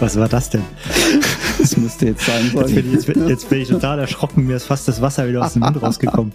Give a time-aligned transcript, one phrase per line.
[0.00, 0.62] Was war das denn?
[1.58, 4.46] Das müsste jetzt sein Jetzt bin, ich, jetzt, jetzt bin ich total erschrocken.
[4.46, 6.32] Mir ist fast das Wasser wieder aus dem Mund rausgekommen.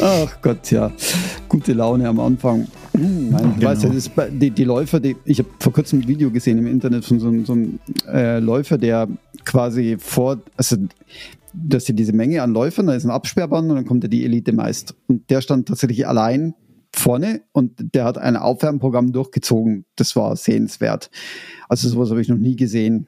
[0.00, 0.90] Ach Gott, ja.
[1.46, 2.66] Gute Laune am Anfang.
[2.96, 3.68] Hm, Nein, ich Genau.
[3.70, 6.66] weiß ja, das, die, die Läufer, die, ich habe vor kurzem ein Video gesehen im
[6.66, 7.78] Internet von so, einem- so einem
[8.10, 9.08] äh, Läufer, der
[9.44, 10.76] quasi vor, also
[11.52, 14.24] dass sie diese Menge an Läufern, da ist ein Absperrband und dann kommt ja die
[14.24, 14.94] Elite meist.
[15.06, 16.54] Und der stand tatsächlich allein
[16.94, 19.84] vorne und der hat ein Aufwärmprogramm durchgezogen.
[19.96, 21.10] Das war sehenswert.
[21.68, 23.06] Also sowas habe ich noch nie gesehen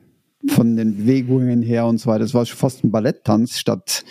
[0.49, 2.21] von den Bewegungen her und so weiter.
[2.21, 4.05] Das war schon fast ein Balletttanz statt,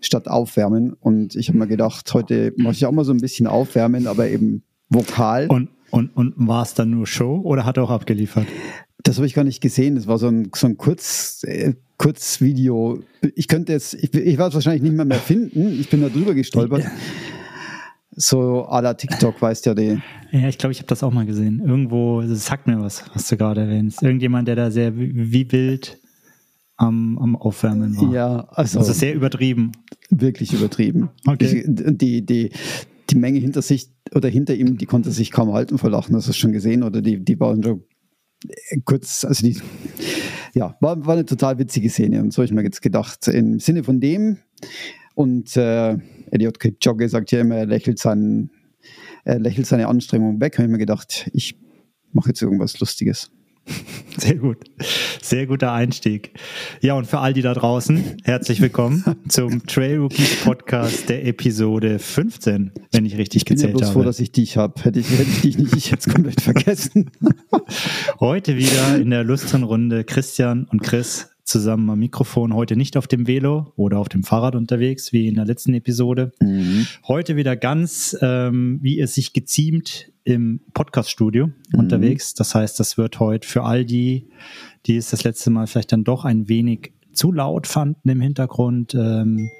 [0.00, 0.94] statt Aufwärmen.
[0.94, 4.28] Und ich habe mir gedacht, heute mache ich auch mal so ein bisschen Aufwärmen, aber
[4.28, 5.46] eben vokal.
[5.48, 8.46] Und, und, und war es dann nur Show oder hat er auch abgeliefert?
[9.02, 9.96] Das habe ich gar nicht gesehen.
[9.96, 13.00] Das war so ein, so ein Kurz, äh, Kurzvideo.
[13.34, 15.78] Ich könnte jetzt, ich, ich werde es wahrscheinlich nicht mehr, mehr finden.
[15.78, 16.84] Ich bin da drüber gestolpert.
[18.16, 19.98] So à la TikTok, weißt ja, die.
[20.30, 21.60] Ja, ich glaube, ich habe das auch mal gesehen.
[21.64, 24.02] Irgendwo, das sagt mir was, was du gerade erwähnst.
[24.02, 25.98] Irgendjemand, der da sehr wie wild
[26.76, 28.12] am, am Aufwärmen war.
[28.12, 29.72] Ja, also, Also sehr übertrieben.
[30.10, 31.10] wirklich übertrieben.
[31.26, 31.64] Okay.
[31.66, 32.50] Ich, die, die,
[33.10, 36.14] die Menge hinter sich oder hinter ihm, die konnte sich kaum halten vor Lachen.
[36.14, 36.82] Hast du schon gesehen?
[36.82, 37.82] Oder die, die waren schon
[38.48, 39.60] äh, kurz, also die,
[40.54, 42.20] ja, war, war eine total witzige Szene.
[42.20, 44.38] Und so habe ich mir jetzt gedacht, im Sinne von dem
[45.14, 45.96] und äh,
[46.34, 48.50] Elliot Kipchoge sagt ja immer, er lächelt, seinen,
[49.24, 51.56] er lächelt seine Anstrengung weg, habe ich mir gedacht, ich
[52.12, 53.30] mache jetzt irgendwas Lustiges.
[54.18, 54.58] Sehr gut.
[55.22, 56.32] Sehr guter Einstieg.
[56.80, 62.00] Ja, und für all die da draußen, herzlich willkommen zum Trail Rookies Podcast der Episode
[62.00, 64.06] 15, wenn ich richtig Ich bin ja gezählt bloß froh, habe.
[64.06, 64.82] dass ich dich habe.
[64.82, 67.12] Hätte ich, hätte ich dich nicht ich jetzt komplett vergessen.
[68.20, 72.54] Heute wieder in der illustren Runde Christian und Chris zusammen am Mikrofon.
[72.54, 76.32] Heute nicht auf dem Velo oder auf dem Fahrrad unterwegs, wie in der letzten Episode.
[77.06, 82.32] Heute wieder ganz, ähm, wie es sich geziemt, im Podcast-Studio unterwegs.
[82.34, 84.28] Das heißt, das wird heute für all die,
[84.86, 88.94] die es das letzte Mal vielleicht dann doch ein wenig zu laut fanden im Hintergrund,
[88.94, 89.50] ähm,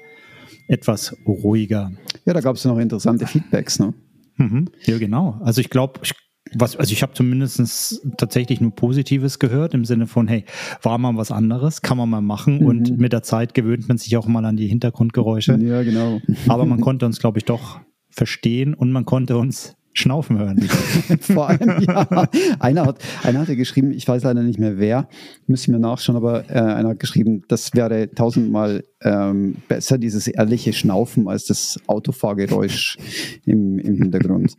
[0.67, 1.91] etwas ruhiger.
[2.25, 3.79] Ja, da gab es noch interessante Feedbacks.
[3.79, 3.93] Ne?
[4.37, 4.65] Mhm.
[4.85, 5.39] Ja, genau.
[5.43, 6.13] Also ich glaube, ich,
[6.53, 10.45] was, also ich habe zumindest tatsächlich nur Positives gehört im Sinne von, hey,
[10.81, 14.15] war mal was anderes, kann man mal machen und mit der Zeit gewöhnt man sich
[14.17, 15.57] auch mal an die Hintergrundgeräusche.
[15.59, 16.21] Ja, genau.
[16.47, 17.79] Aber man konnte uns, glaube ich, doch
[18.09, 20.61] verstehen und man konnte uns schnaufen hören.
[21.21, 22.27] Vor allem, ja.
[22.59, 25.07] Einer hat, einer hatte geschrieben, ich weiß leider nicht mehr wer,
[25.47, 30.73] müssen wir nachschauen, aber äh, einer hat geschrieben, das wäre tausendmal ähm, besser, dieses ehrliche
[30.73, 32.97] Schnaufen, als das Autofahrgeräusch
[33.45, 34.55] im, im Hintergrund.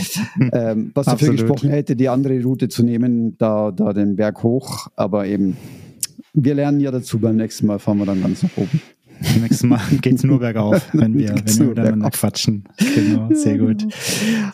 [0.52, 1.36] ähm, was dafür Absolut.
[1.36, 5.56] gesprochen hätte, die andere Route zu nehmen, da, da den Berg hoch, aber eben,
[6.32, 8.80] wir lernen ja dazu, beim nächsten Mal fahren wir dann ganz nach oben.
[9.20, 12.64] Beim nächsten Mal geht's nur bergauf, wenn wir, wenn wir miteinander quatschen.
[12.94, 13.82] Genau, sehr gut.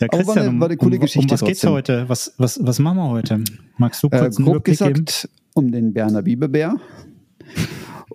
[0.00, 1.72] Ja, Aber war eine- um, war eine coole um, Geschichte um was geht's trotzdem.
[1.72, 2.08] heute?
[2.08, 3.42] Was, was, was machen wir heute?
[3.78, 4.94] Magst du Äh, kurz einen grob Überblick geben?
[5.04, 6.76] gesagt um den Berner Biberbär.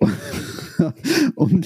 [1.34, 1.60] um,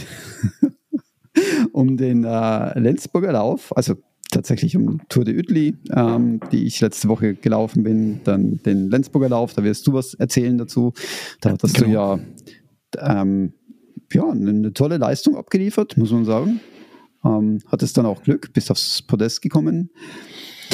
[1.72, 3.94] um den äh, Lenzburger Lauf, also
[4.30, 9.28] tatsächlich um Tour de Uetli, ähm, die ich letzte Woche gelaufen bin, dann den Lenzburger
[9.28, 10.92] Lauf, da wirst du was erzählen dazu.
[11.40, 12.18] Da hattest du ja,
[12.98, 13.52] ähm,
[14.14, 16.60] ja eine, tolle Leistung abgeliefert, muss man sagen.
[17.24, 19.90] Ähm, hattest dann auch Glück, bist aufs Podest gekommen.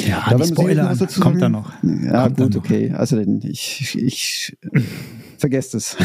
[0.07, 1.71] Ja, Da die Spoiler kommt da noch.
[1.83, 2.63] Ja, Kommt gut, noch.
[2.63, 2.91] okay.
[2.91, 4.57] Also ich, ich
[5.37, 5.97] vergesst es.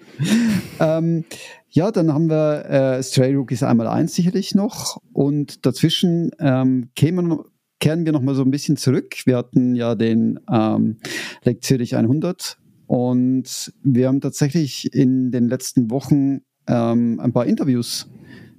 [0.80, 1.24] ähm,
[1.70, 7.38] ja, dann haben wir äh, Stray Rookies einmal eins sicherlich noch und dazwischen ähm, kämen,
[7.80, 9.14] kehren wir noch mal so ein bisschen zurück.
[9.24, 10.98] Wir hatten ja den ähm,
[11.44, 18.08] Lake Zürich 100 und wir haben tatsächlich in den letzten Wochen ähm, ein paar Interviews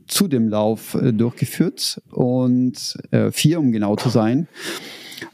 [0.07, 4.47] zu dem Lauf äh, durchgeführt und äh, vier, um genau zu sein.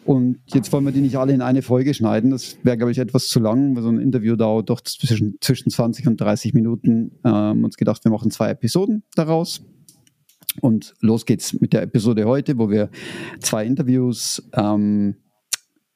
[0.05, 2.31] Und jetzt wollen wir die nicht alle in eine Folge schneiden.
[2.31, 5.69] Das wäre, glaube ich, etwas zu lang, weil so ein Interview dauert doch zwischen, zwischen
[5.69, 7.19] 20 und 30 Minuten.
[7.23, 9.61] Ähm, uns gedacht, wir machen zwei Episoden daraus.
[10.61, 12.89] Und los geht's mit der Episode heute, wo wir
[13.39, 15.15] zwei Interviews ähm,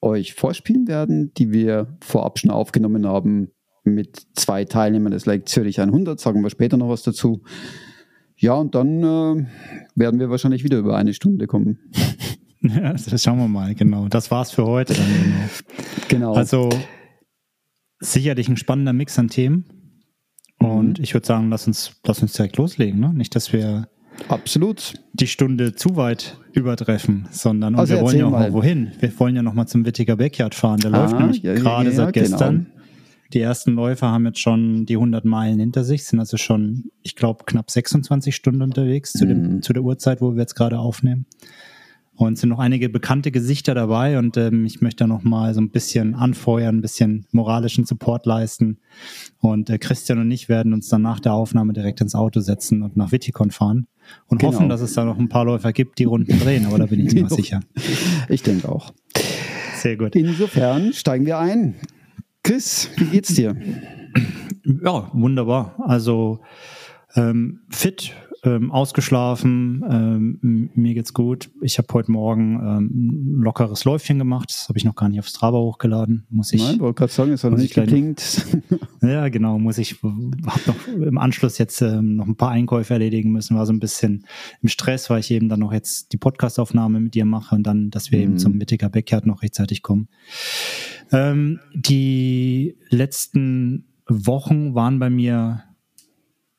[0.01, 3.51] euch vorspielen werden, die wir vorab schon aufgenommen haben
[3.93, 6.19] mit zwei Teilnehmern des Lake Zürich 100.
[6.19, 7.41] Sagen wir später noch was dazu.
[8.35, 9.45] Ja, und dann äh,
[9.95, 11.79] werden wir wahrscheinlich wieder über eine Stunde kommen.
[12.59, 14.07] Ja, das schauen wir mal, genau.
[14.07, 14.95] Das war's für heute.
[14.95, 15.47] Dann genau.
[16.09, 16.33] Genau.
[16.33, 16.69] Also
[17.99, 19.65] sicherlich ein spannender Mix an Themen.
[20.59, 22.99] Und ich würde sagen, lass uns, lass uns direkt loslegen.
[22.99, 23.13] Ne?
[23.13, 23.87] Nicht, dass wir
[24.27, 24.95] Absolut.
[25.13, 28.49] die Stunde zu weit übertreffen, sondern und Also wir wollen ja auch mal.
[28.49, 28.91] mal wohin.
[28.99, 30.79] Wir wollen ja noch mal zum Wittiger Backyard fahren.
[30.79, 32.27] Der Ah, läuft nämlich ja, gerade ja, seit genau.
[32.29, 32.67] gestern.
[33.33, 37.15] Die ersten Läufer haben jetzt schon die 100 Meilen hinter sich, sind also schon, ich
[37.15, 41.25] glaube, knapp 26 Stunden unterwegs zu, dem, zu der Uhrzeit, wo wir jetzt gerade aufnehmen.
[42.18, 45.53] Und es sind noch einige bekannte Gesichter dabei und ähm, ich möchte da noch mal
[45.53, 48.79] so ein bisschen anfeuern, ein bisschen moralischen Support leisten.
[49.39, 52.81] Und äh, Christian und ich werden uns dann nach der Aufnahme direkt ins Auto setzen
[52.81, 53.85] und nach Wittikon fahren
[54.25, 54.53] und genau.
[54.53, 57.06] hoffen, dass es da noch ein paar Läufer gibt, die Runden drehen, aber da bin
[57.06, 57.59] ich mir sicher.
[58.30, 58.94] Ich denke auch.
[59.75, 60.15] Sehr gut.
[60.15, 61.75] Insofern steigen wir ein.
[62.47, 63.57] Chris, wie geht's dir?
[64.63, 65.75] Ja, wunderbar.
[65.79, 66.39] Also
[67.13, 71.49] ähm, fit, ähm, ausgeschlafen, ähm, mir geht's gut.
[71.61, 74.49] Ich habe heute Morgen ähm, ein lockeres Läufchen gemacht.
[74.49, 76.25] Das habe ich noch gar nicht auf Strava hochgeladen.
[76.29, 76.61] Muss ich.
[76.61, 78.45] Nein, wollte gerade sagen, hat noch nicht geklingt.
[79.01, 79.57] ja, genau.
[79.59, 80.01] Muss ich.
[80.03, 83.57] Habe noch im Anschluss jetzt ähm, noch ein paar Einkäufe erledigen müssen.
[83.57, 84.25] War so ein bisschen
[84.61, 87.89] im Stress, weil ich eben dann noch jetzt die Podcastaufnahme mit dir mache und dann,
[87.89, 88.23] dass wir mhm.
[88.23, 90.07] eben zum Mittiger Backyard noch rechtzeitig kommen.
[91.11, 95.63] Ähm, die letzten Wochen waren bei mir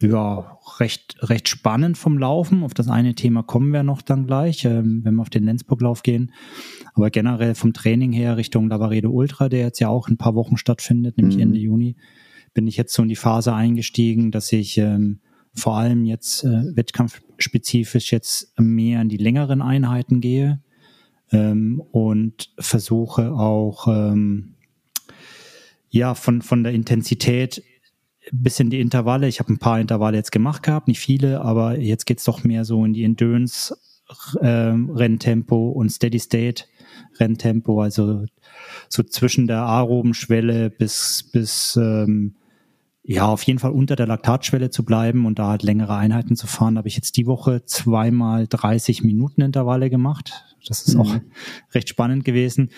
[0.00, 2.62] ja, recht, recht spannend vom Laufen.
[2.62, 6.02] Auf das eine Thema kommen wir noch dann gleich, ähm, wenn wir auf den Lenzburg-Lauf
[6.02, 6.32] gehen.
[6.94, 10.34] Aber generell vom Training her Richtung Lavaredo Ultra, der jetzt ja auch in ein paar
[10.34, 11.42] Wochen stattfindet, nämlich mhm.
[11.42, 11.96] Ende Juni,
[12.54, 15.20] bin ich jetzt so in die Phase eingestiegen, dass ich ähm,
[15.54, 20.60] vor allem jetzt äh, wettkampfspezifisch jetzt mehr in die längeren Einheiten gehe
[21.32, 24.54] ähm, und versuche auch ähm,
[25.90, 27.62] ja von, von der Intensität
[28.32, 29.28] bisschen die Intervalle.
[29.28, 32.64] Ich habe ein paar Intervalle jetzt gemacht gehabt, nicht viele, aber jetzt geht's doch mehr
[32.64, 33.76] so in die Endurance
[34.40, 36.64] ähm, Renntempo und Steady State
[37.20, 38.24] Renntempo, also
[38.88, 42.34] so zwischen der aeroben Schwelle bis bis ähm,
[43.14, 46.46] ja auf jeden Fall unter der Laktatschwelle zu bleiben und da halt längere Einheiten zu
[46.46, 46.78] fahren.
[46.78, 50.44] Habe ich jetzt die Woche zweimal 30 Minuten Intervalle gemacht.
[50.66, 51.00] Das ist mhm.
[51.00, 51.14] auch
[51.74, 52.70] recht spannend gewesen.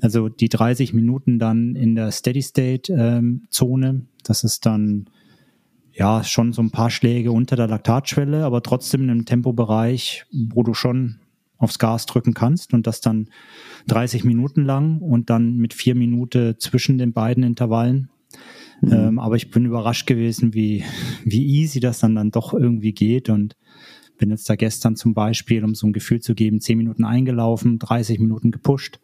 [0.00, 5.06] Also die 30 Minuten dann in der Steady State ähm, Zone das ist dann
[5.92, 10.64] ja schon so ein paar Schläge unter der Laktatschwelle, aber trotzdem in einem Tempobereich, wo
[10.64, 11.20] du schon
[11.56, 13.28] aufs Gas drücken kannst und das dann
[13.86, 18.10] 30 Minuten lang und dann mit vier Minuten zwischen den beiden Intervallen.
[18.80, 18.92] Mhm.
[18.92, 20.84] Ähm, aber ich bin überrascht gewesen, wie,
[21.24, 23.56] wie easy das dann, dann doch irgendwie geht und
[24.18, 27.78] bin jetzt da gestern zum Beispiel, um so ein Gefühl zu geben, 10 Minuten eingelaufen,
[27.78, 29.00] 30 Minuten gepusht,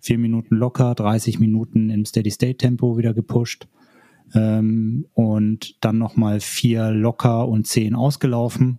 [0.00, 3.68] 4 Minuten locker, 30 Minuten im Steady-State-Tempo wieder gepusht
[4.34, 8.78] ähm, und dann nochmal vier locker und zehn ausgelaufen.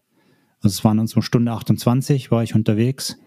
[0.62, 3.18] Also es waren dann so Stunde 28 war ich unterwegs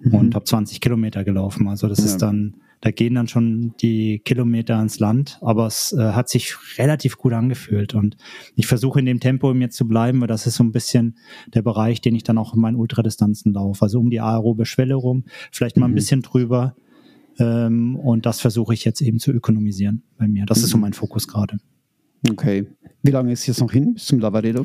[0.00, 0.14] mhm.
[0.14, 1.68] und habe 20 Kilometer gelaufen.
[1.68, 2.06] Also das ja.
[2.06, 6.54] ist dann, da gehen dann schon die Kilometer ins Land, aber es äh, hat sich
[6.78, 8.16] relativ gut angefühlt und
[8.54, 11.16] ich versuche in dem Tempo mir zu bleiben, weil das ist so ein bisschen
[11.48, 13.82] der Bereich, den ich dann auch in meinen Ultradistanzen laufe.
[13.82, 15.96] Also um die aerobe Schwelle rum, vielleicht mal ein mhm.
[15.96, 16.76] bisschen drüber
[17.40, 20.46] ähm, und das versuche ich jetzt eben zu ökonomisieren bei mir.
[20.46, 20.64] Das mhm.
[20.64, 20.82] ist so mhm.
[20.82, 21.56] mein Fokus gerade.
[22.30, 22.68] Okay.
[23.02, 24.64] Wie lange ist jetzt noch hin bis zum Lavaredo?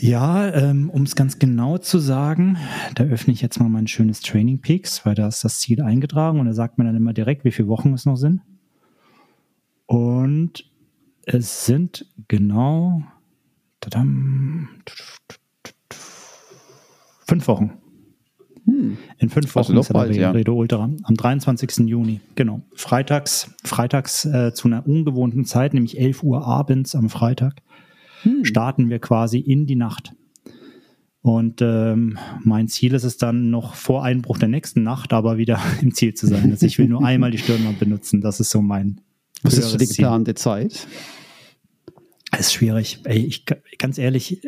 [0.00, 2.56] Ja, ähm, um es ganz genau zu sagen,
[2.94, 6.40] da öffne ich jetzt mal mein schönes Training Peaks, weil da ist das Ziel eingetragen
[6.40, 8.40] und da sagt mir dann immer direkt, wie viele Wochen es noch sind.
[9.84, 10.64] Und
[11.26, 13.02] es sind genau
[13.80, 14.68] tadam,
[17.26, 17.72] fünf Wochen.
[18.64, 18.96] Hm.
[19.18, 20.30] In fünf Wochen also ist bald, ja.
[20.30, 20.88] Redo Ultra.
[21.02, 21.88] Am 23.
[21.88, 22.62] Juni, genau.
[22.74, 27.56] Freitags, freitags äh, zu einer ungewohnten Zeit, nämlich 11 Uhr abends am Freitag,
[28.22, 28.44] hm.
[28.44, 30.12] starten wir quasi in die Nacht.
[31.22, 35.60] Und ähm, mein Ziel ist es dann noch vor Einbruch der nächsten Nacht, aber wieder
[35.82, 36.50] im Ziel zu sein.
[36.50, 38.20] Also ich will nur einmal die Stirnlampe benutzen.
[38.20, 39.00] Das ist so mein.
[39.42, 40.86] Was ist für die geplante Zeit?
[42.30, 43.00] Das ist schwierig.
[43.04, 43.44] Ey, ich,
[43.78, 44.40] ganz ehrlich,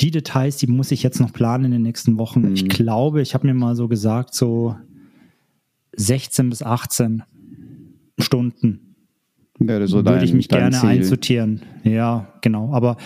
[0.00, 2.42] die Details, die muss ich jetzt noch planen in den nächsten Wochen.
[2.42, 2.54] Mhm.
[2.54, 4.76] Ich glaube, ich habe mir mal so gesagt, so
[5.96, 7.22] 16 bis 18
[8.18, 8.85] Stunden
[9.58, 10.88] ja, so würde ich mich gerne Ziel.
[10.88, 11.62] einsortieren.
[11.82, 12.72] Ja, genau.
[12.72, 12.96] Aber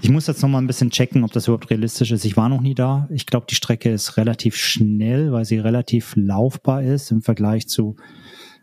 [0.00, 2.24] ich muss jetzt noch mal ein bisschen checken, ob das überhaupt realistisch ist.
[2.24, 3.08] Ich war noch nie da.
[3.10, 7.96] Ich glaube, die Strecke ist relativ schnell, weil sie relativ laufbar ist im Vergleich zu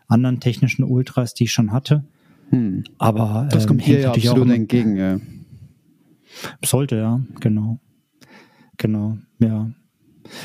[0.08, 2.04] anderen technischen Ultras, die ich schon hatte.
[2.50, 2.84] Hm.
[2.98, 5.18] Aber das ähm, kommt hier ja absolut entgegen, ja.
[6.64, 7.80] Sollte, ja, genau.
[8.76, 9.70] Genau, ja.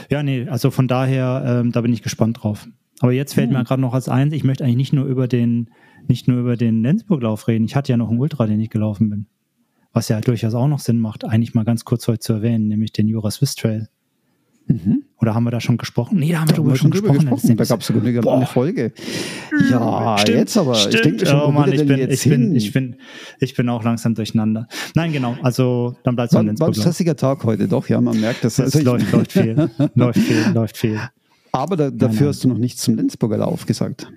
[0.09, 2.67] Ja, nee, also von daher, ähm, da bin ich gespannt drauf.
[2.99, 3.57] Aber jetzt fällt hm.
[3.57, 5.69] mir gerade noch als eins, ich möchte eigentlich nicht nur über den,
[6.07, 7.65] nicht nur über den Lenzburg-Lauf reden.
[7.65, 9.25] Ich hatte ja noch einen Ultra, den ich gelaufen bin.
[9.93, 12.93] Was ja durchaus auch noch Sinn macht, eigentlich mal ganz kurz heute zu erwähnen, nämlich
[12.93, 13.89] den Jura Swiss Trail.
[14.67, 15.03] Mhm.
[15.17, 16.17] Oder haben wir da schon gesprochen?
[16.17, 17.29] Nee, da haben wir darüber schon gesprochen.
[17.29, 17.57] gesprochen.
[17.57, 18.93] Da gab es sogar eine, eine Folge.
[19.69, 20.75] Ja, stimmt, jetzt aber.
[20.75, 20.95] Stimmt.
[20.95, 22.95] Ich denke schon, oh Mann, ich bin, ich, bin, ich, bin,
[23.39, 24.67] ich bin auch langsam durcheinander.
[24.95, 25.35] Nein, genau.
[25.41, 27.87] Also dann bleibt es am War ein stressiger Tag heute, doch.
[27.89, 28.59] Ja, man merkt das.
[28.59, 29.69] Es also läuft, läuft viel.
[29.95, 30.99] läuft viel, läuft viel.
[31.51, 34.11] Aber da, dafür hast du noch nichts zum Lenzburger Lauf gesagt.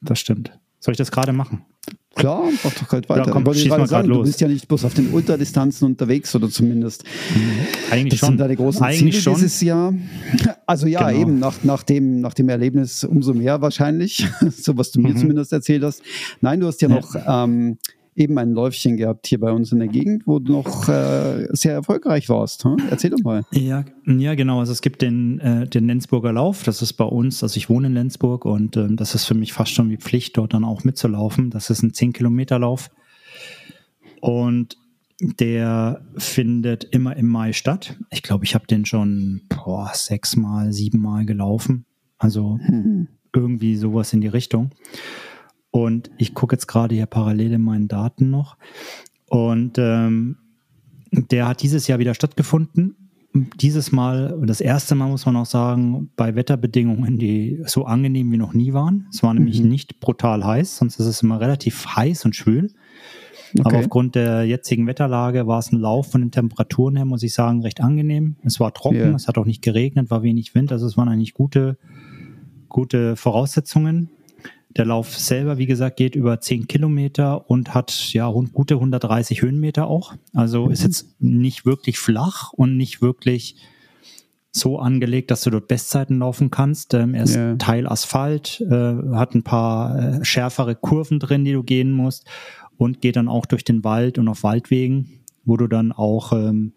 [0.00, 0.58] Das stimmt.
[0.86, 1.64] Soll ich das gerade machen?
[2.14, 3.26] Klar, mach doch halt weiter.
[3.26, 4.18] Ja, komm, ich mal sagen, los.
[4.18, 7.02] Du bist ja nicht bloß auf den Ultradistanzen unterwegs oder zumindest.
[7.34, 7.40] Mhm.
[7.90, 8.28] Eigentlich das schon.
[8.28, 9.34] sind deine großen Eigentlich Ziele schon.
[9.34, 9.92] dieses Jahr.
[10.64, 11.20] also ja, genau.
[11.20, 15.16] eben nach, nach, dem, nach dem Erlebnis umso mehr wahrscheinlich, so was du mir mhm.
[15.16, 16.02] zumindest erzählt hast.
[16.40, 16.94] Nein, du hast ja, ja.
[16.94, 17.78] noch ähm,
[18.16, 21.74] eben ein Läufchen gehabt hier bei uns in der Gegend, wo du noch äh, sehr
[21.74, 22.64] erfolgreich warst.
[22.64, 22.76] Hm?
[22.90, 23.44] Erzähl doch mal.
[23.52, 24.58] Ja, ja, genau.
[24.58, 26.64] Also es gibt den, äh, den Lenzburger Lauf.
[26.64, 29.52] Das ist bei uns, also ich wohne in Lenzburg und äh, das ist für mich
[29.52, 31.50] fast schon wie Pflicht, dort dann auch mitzulaufen.
[31.50, 32.90] Das ist ein 10-Kilometer-Lauf.
[34.20, 34.76] Und
[35.20, 37.96] der findet immer im Mai statt.
[38.10, 41.84] Ich glaube, ich habe den schon boah, sechsmal, siebenmal gelaufen.
[42.18, 43.08] Also mhm.
[43.34, 44.70] irgendwie sowas in die Richtung.
[45.76, 48.56] Und ich gucke jetzt gerade hier parallel in meinen Daten noch.
[49.28, 50.38] Und ähm,
[51.10, 52.96] der hat dieses Jahr wieder stattgefunden.
[53.60, 58.38] Dieses Mal, das erste Mal muss man auch sagen, bei Wetterbedingungen, die so angenehm wie
[58.38, 59.06] noch nie waren.
[59.12, 59.68] Es war nämlich mhm.
[59.68, 62.70] nicht brutal heiß, sonst ist es immer relativ heiß und schwül.
[63.58, 63.62] Okay.
[63.62, 67.34] Aber aufgrund der jetzigen Wetterlage war es ein Lauf von den Temperaturen her, muss ich
[67.34, 68.36] sagen, recht angenehm.
[68.44, 69.14] Es war trocken, yeah.
[69.14, 71.76] es hat auch nicht geregnet, war wenig Wind, also es waren eigentlich gute,
[72.70, 74.08] gute Voraussetzungen.
[74.76, 79.86] Der Lauf selber, wie gesagt, geht über 10 Kilometer und hat ja gute 130 Höhenmeter
[79.86, 80.14] auch.
[80.34, 83.56] Also ist jetzt nicht wirklich flach und nicht wirklich
[84.52, 86.94] so angelegt, dass du dort Bestzeiten laufen kannst.
[86.94, 87.56] Ähm, er ist yeah.
[87.56, 92.26] Teil Asphalt, äh, hat ein paar äh, schärfere Kurven drin, die du gehen musst
[92.76, 96.72] und geht dann auch durch den Wald und auf Waldwegen, wo du dann auch ähm,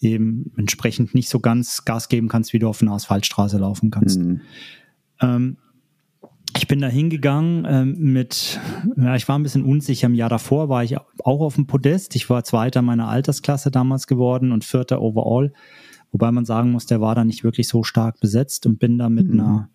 [0.00, 4.20] eben entsprechend nicht so ganz Gas geben kannst, wie du auf einer Asphaltstraße laufen kannst.
[4.20, 4.40] Mhm.
[5.20, 5.56] Ähm,
[6.56, 8.60] ich bin da hingegangen ähm, mit,
[8.96, 10.06] ja, ich war ein bisschen unsicher.
[10.06, 12.16] Im Jahr davor war ich auch auf dem Podest.
[12.16, 15.52] Ich war Zweiter meiner Altersklasse damals geworden und Vierter overall.
[16.10, 19.08] Wobei man sagen muss, der war da nicht wirklich so stark besetzt und bin da
[19.08, 19.40] mit mhm.
[19.40, 19.70] einer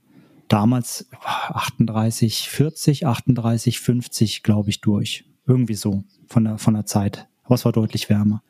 [0.47, 5.25] damals 38, 40, 38, 50, glaube ich, durch.
[5.45, 7.27] Irgendwie so von der, von der Zeit.
[7.43, 8.41] Aber es war deutlich wärmer.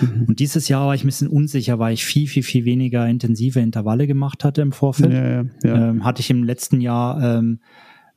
[0.00, 0.24] Mhm.
[0.28, 3.60] Und dieses Jahr war ich ein bisschen unsicher, weil ich viel, viel, viel weniger intensive
[3.60, 5.12] Intervalle gemacht hatte im Vorfeld.
[5.12, 5.90] Ja, ja, ja.
[5.90, 7.60] Ähm, hatte ich im letzten Jahr ähm,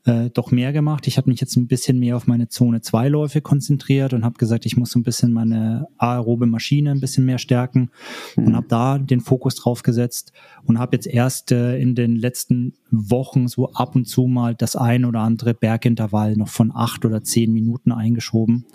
[0.05, 1.07] äh, doch mehr gemacht.
[1.07, 4.37] Ich habe mich jetzt ein bisschen mehr auf meine Zone 2 Läufe konzentriert und habe
[4.37, 7.89] gesagt, ich muss so ein bisschen meine aerobe Maschine ein bisschen mehr stärken
[8.35, 8.47] mhm.
[8.47, 10.31] und habe da den Fokus drauf gesetzt
[10.63, 14.75] und habe jetzt erst äh, in den letzten Wochen so ab und zu mal das
[14.75, 18.65] ein oder andere Bergintervall noch von acht oder zehn Minuten eingeschoben,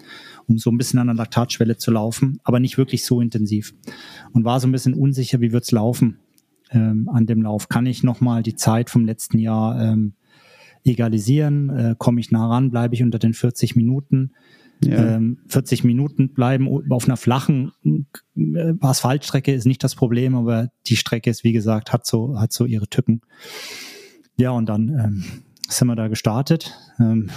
[0.50, 3.72] um so ein bisschen an der Laktatschwelle zu laufen, aber nicht wirklich so intensiv
[4.32, 6.18] und war so ein bisschen unsicher, wie wird's laufen
[6.72, 7.68] ähm, an dem Lauf.
[7.68, 10.14] Kann ich nochmal die Zeit vom letzten Jahr ähm,
[10.84, 14.32] egalisieren, äh, komme ich nah ran, bleibe ich unter den 40 Minuten.
[14.82, 15.16] Ja.
[15.16, 17.72] Ähm, 40 Minuten bleiben auf einer flachen
[18.34, 22.52] äh, Asphaltstrecke ist nicht das Problem, aber die Strecke ist, wie gesagt, hat so, hat
[22.52, 23.20] so ihre Tücken.
[24.38, 25.24] Ja, und dann ähm,
[25.68, 26.74] sind wir da gestartet.
[26.98, 27.28] Ähm,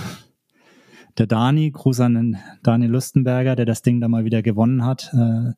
[1.17, 5.12] der Dani, Gruß an den Daniel Lustenberger, der das Ding da mal wieder gewonnen hat,
[5.13, 5.53] äh,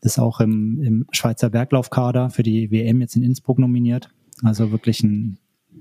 [0.00, 4.10] ist auch im, im Schweizer Berglaufkader für die WM jetzt in Innsbruck nominiert.
[4.42, 5.38] Also wirklich ein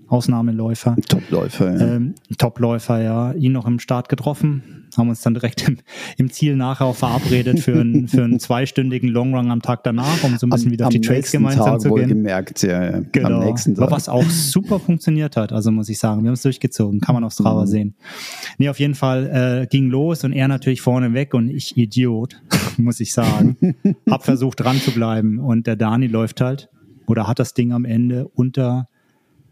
[0.08, 0.96] Ausnahmeläufer.
[1.08, 1.96] Topläufer, ja.
[1.96, 3.34] Ähm, Topläufer, ja.
[3.34, 5.78] Ihn noch im Start getroffen, haben uns dann direkt im,
[6.18, 10.38] im Ziel nachher auch verabredet für, ein, für einen zweistündigen Longrun am Tag danach, um
[10.38, 12.08] so ein bisschen am, wieder auf die Trails gemeinsam Tag zu gehen.
[12.08, 13.02] gemerkt, ja, ja.
[13.12, 13.42] Genau.
[13.42, 13.84] Am nächsten Tag.
[13.84, 17.14] Aber was auch super funktioniert hat, also muss ich sagen, wir haben es durchgezogen, kann
[17.14, 17.68] man auf Strava mhm.
[17.68, 17.96] sehen.
[18.58, 22.42] Nee, auf jeden Fall äh, ging los und er natürlich vorne weg und ich Idiot,
[22.78, 23.58] muss ich sagen,
[24.10, 26.70] hab versucht dran zu bleiben und der Dani läuft halt
[27.08, 28.88] oder hat das Ding am Ende unter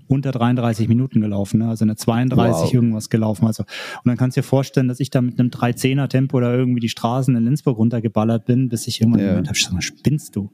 [0.07, 1.69] unter 33 Minuten gelaufen, ne?
[1.69, 2.73] also eine 32 wow.
[2.73, 3.45] irgendwas gelaufen.
[3.47, 6.53] Also und dann kannst du dir vorstellen, dass ich da mit einem 310er Tempo oder
[6.53, 9.27] irgendwie die Straßen in Linzburg runtergeballert bin, bis ich irgendwann ja.
[9.29, 10.51] gemerkt habe, sag spinnst du?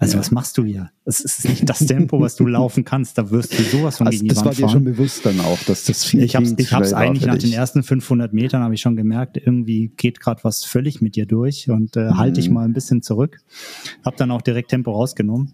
[0.00, 0.20] Also ja.
[0.20, 0.90] was machst du hier?
[1.04, 3.18] Es ist nicht das Tempo, was du laufen kannst.
[3.18, 5.62] Da wirst du sowas von also gegen die Das war dir schon bewusst dann auch,
[5.64, 8.96] dass das viel Ich habe hab's eigentlich nach den ersten 500 Metern habe ich schon
[8.96, 12.16] gemerkt, irgendwie geht gerade was völlig mit dir durch und äh, mhm.
[12.16, 13.42] halte ich mal ein bisschen zurück.
[14.02, 15.52] Hab dann auch direkt Tempo rausgenommen.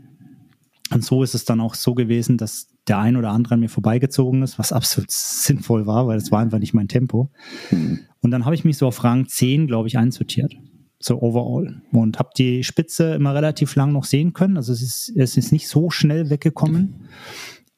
[0.93, 3.69] Und so ist es dann auch so gewesen, dass der ein oder andere an mir
[3.69, 7.31] vorbeigezogen ist, was absolut sinnvoll war, weil es war einfach nicht mein Tempo.
[7.71, 8.01] Mhm.
[8.21, 10.55] Und dann habe ich mich so auf Rang 10, glaube ich, einsortiert.
[10.99, 11.83] So overall.
[11.93, 14.57] Und habe die Spitze immer relativ lang noch sehen können.
[14.57, 17.09] Also es ist, es ist nicht so schnell weggekommen.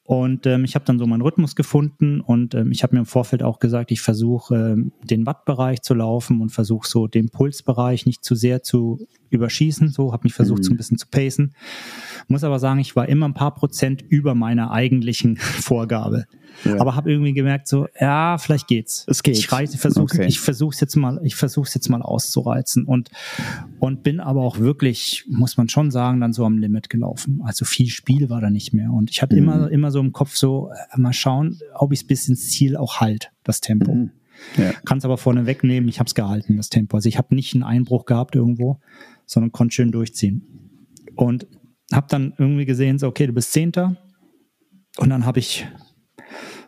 [0.04, 3.04] Und ähm, ich habe dann so meinen Rhythmus gefunden und ähm, ich habe mir im
[3.04, 8.06] Vorfeld auch gesagt, ich versuche ähm, den Wattbereich zu laufen und versuche so den Pulsbereich
[8.06, 9.88] nicht zu sehr zu überschießen.
[9.90, 10.64] So habe mich versucht, mhm.
[10.64, 11.54] so ein bisschen zu pacen.
[12.28, 16.26] Muss aber sagen, ich war immer ein paar Prozent über meiner eigentlichen Vorgabe.
[16.64, 16.80] Ja.
[16.80, 19.04] Aber habe irgendwie gemerkt, so, ja, vielleicht geht's.
[19.06, 19.38] Es geht.
[19.38, 20.26] Ich versuche okay.
[20.26, 23.10] ich versuch's jetzt mal, ich versuch's jetzt mal auszureizen und,
[23.78, 27.40] und bin aber auch wirklich, muss man schon sagen, dann so am Limit gelaufen.
[27.44, 28.90] Also viel Spiel war da nicht mehr.
[28.92, 29.42] Und ich hatte mhm.
[29.42, 32.76] immer, immer so im Kopf so, äh, mal schauen, ob ich es bis ins Ziel
[32.76, 33.94] auch halt, das Tempo.
[33.94, 34.10] Mhm.
[34.56, 34.72] Ja.
[34.84, 36.96] Kann es aber vorne wegnehmen, ich habe es gehalten, das Tempo.
[36.96, 38.80] Also ich habe nicht einen Einbruch gehabt irgendwo,
[39.26, 40.42] sondern konnte schön durchziehen.
[41.14, 41.46] Und
[41.92, 43.96] habe dann irgendwie gesehen, so, okay, du bist Zehnter,
[44.98, 45.66] Und dann habe ich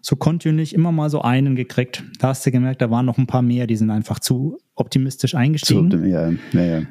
[0.00, 2.04] so kontinuierlich immer mal so einen gekriegt.
[2.18, 5.34] Da hast du gemerkt, da waren noch ein paar mehr, die sind einfach zu optimistisch
[5.34, 5.90] eingestiegen.
[5.90, 6.82] Zu, ja, ja, ja.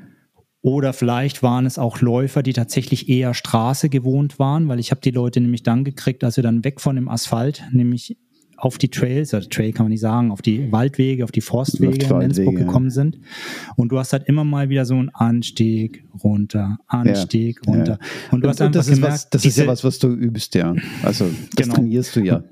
[0.61, 4.99] Oder vielleicht waren es auch Läufer, die tatsächlich eher Straße gewohnt waren, weil ich habe
[4.99, 8.17] die Leute nämlich dann gekriegt, als wir dann weg von dem Asphalt, nämlich
[8.59, 12.05] auf die Trails, also Trail kann man nicht sagen, auf die Waldwege, auf die Forstwege
[12.05, 13.17] in Lenzburg gekommen sind.
[13.75, 17.99] Und du hast halt immer mal wieder so einen Anstieg runter, Anstieg ja, runter.
[18.01, 18.31] Ja.
[18.31, 20.55] Und du hast und, das gemerkt, was, das diese, ist ja was, was du übst,
[20.55, 20.75] ja.
[21.03, 21.25] Also
[21.55, 21.75] das genau.
[21.75, 22.43] trainierst du ja.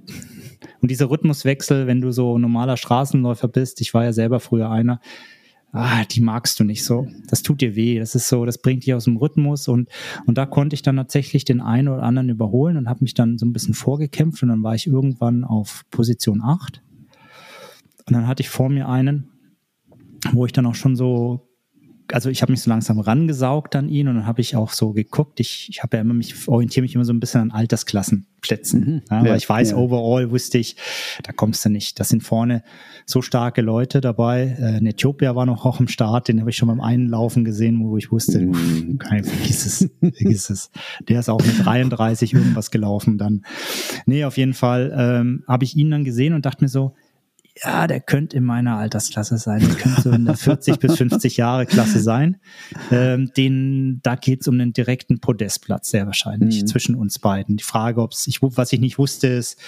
[0.82, 5.02] Und dieser Rhythmuswechsel, wenn du so normaler Straßenläufer bist, ich war ja selber früher einer,
[5.72, 7.08] ah, die magst du nicht so.
[7.28, 8.00] Das tut dir weh.
[8.00, 9.90] Das ist so, das bringt dich aus dem Rhythmus und,
[10.26, 13.38] und da konnte ich dann tatsächlich den einen oder anderen überholen und habe mich dann
[13.38, 16.82] so ein bisschen vorgekämpft und dann war ich irgendwann auf Position 8.
[18.08, 19.30] Und dann hatte ich vor mir einen,
[20.32, 21.47] wo ich dann auch schon so
[22.12, 24.94] also ich habe mich so langsam rangesaugt an ihn und dann habe ich auch so
[24.94, 25.40] geguckt.
[25.40, 29.02] Ich, ich habe ja immer mich orientiere mich immer so ein bisschen an Altersklassenplätzen, mhm.
[29.10, 29.78] ja, weil ich weiß, ja.
[29.78, 30.76] overall wusste ich,
[31.24, 32.00] da kommst du nicht.
[32.00, 32.64] Das sind vorne
[33.06, 34.58] so starke Leute dabei.
[34.60, 37.44] Äh, in Äthiopia war noch auch im Start, den habe ich schon beim einen Laufen
[37.44, 38.98] gesehen, wo ich wusste, mhm.
[38.98, 40.72] kein, vergiss es, vergiss es.
[41.08, 43.44] Der ist auch mit 33 irgendwas gelaufen dann.
[44.06, 46.94] Nee, auf jeden Fall ähm, habe ich ihn dann gesehen und dachte mir so,
[47.64, 49.60] ja, der könnte in meiner Altersklasse sein.
[49.60, 52.38] Der könnte so in der 40 bis 50 Jahre Klasse sein.
[52.92, 56.68] Ähm, den, da geht's um den direkten Podestplatz, sehr wahrscheinlich, mhm.
[56.68, 57.58] zwischen uns beiden.
[57.58, 59.60] Die Frage, ob es, ich, was ich nicht wusste, ist,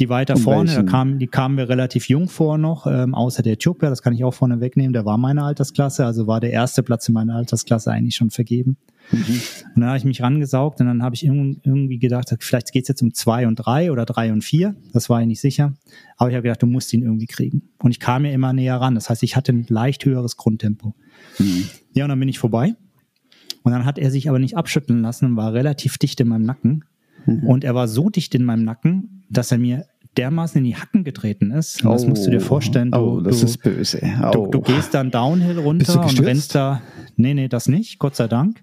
[0.00, 3.42] die weiter um vorne, da kamen, die kamen wir relativ jung vor noch, ähm, außer
[3.42, 6.50] der Äthiopier, das kann ich auch vorne wegnehmen, der war meine Altersklasse, also war der
[6.50, 8.78] erste Platz in meiner Altersklasse eigentlich schon vergeben.
[9.12, 9.40] Mhm.
[9.74, 13.02] Und dann habe ich mich rangesaugt und dann habe ich irgendwie gedacht, vielleicht geht's jetzt
[13.02, 14.76] um zwei und drei oder drei und vier.
[14.92, 15.74] Das war ich nicht sicher.
[16.16, 17.70] Aber ich habe gedacht, du musst ihn irgendwie kriegen.
[17.82, 18.94] Und ich kam mir immer näher ran.
[18.94, 20.94] Das heißt, ich hatte ein leicht höheres Grundtempo.
[21.38, 21.64] Mhm.
[21.92, 22.76] Ja, und dann bin ich vorbei.
[23.62, 26.44] Und dann hat er sich aber nicht abschütteln lassen und war relativ dicht in meinem
[26.44, 26.84] Nacken.
[27.26, 27.46] Mhm.
[27.46, 31.04] Und er war so dicht in meinem Nacken, dass er mir dermaßen in die Hacken
[31.04, 31.84] getreten ist.
[31.84, 32.90] Und das musst du dir vorstellen.
[32.90, 34.00] Du, oh, das du, ist böse.
[34.24, 34.30] Oh.
[34.32, 36.82] Du, du, gehst dann Downhill runter und rennst da.
[37.16, 38.62] Nee, nee, das nicht, Gott sei Dank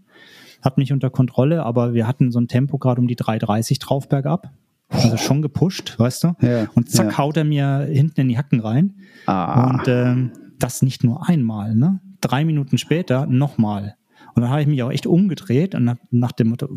[0.61, 4.09] hat mich unter Kontrolle, aber wir hatten so ein Tempo gerade um die 3,30 drauf
[4.09, 4.51] bergab.
[4.89, 6.35] Also schon gepusht, weißt du?
[6.41, 7.17] Ja, und zack, ja.
[7.17, 8.95] haut er mir hinten in die Hacken rein.
[9.25, 9.71] Ah.
[9.71, 11.99] Und ähm, das nicht nur einmal, ne?
[12.21, 13.95] Drei Minuten später nochmal.
[14.33, 16.69] Und dann habe ich mich auch echt umgedreht und nach, nach dem Motto,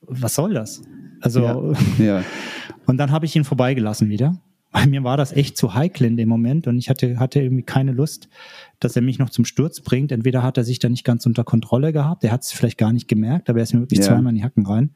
[0.00, 0.82] was soll das?
[1.20, 2.04] Also, ja.
[2.04, 2.24] ja.
[2.86, 4.40] und dann habe ich ihn vorbeigelassen wieder.
[4.74, 7.62] Weil mir war das echt zu heikel in dem Moment und ich hatte, hatte irgendwie
[7.62, 8.30] keine Lust,
[8.80, 10.12] dass er mich noch zum Sturz bringt.
[10.12, 12.92] Entweder hat er sich da nicht ganz unter Kontrolle gehabt, er hat es vielleicht gar
[12.92, 14.06] nicht gemerkt, aber er ist mir wirklich ja.
[14.06, 14.94] zweimal in die Hacken rein.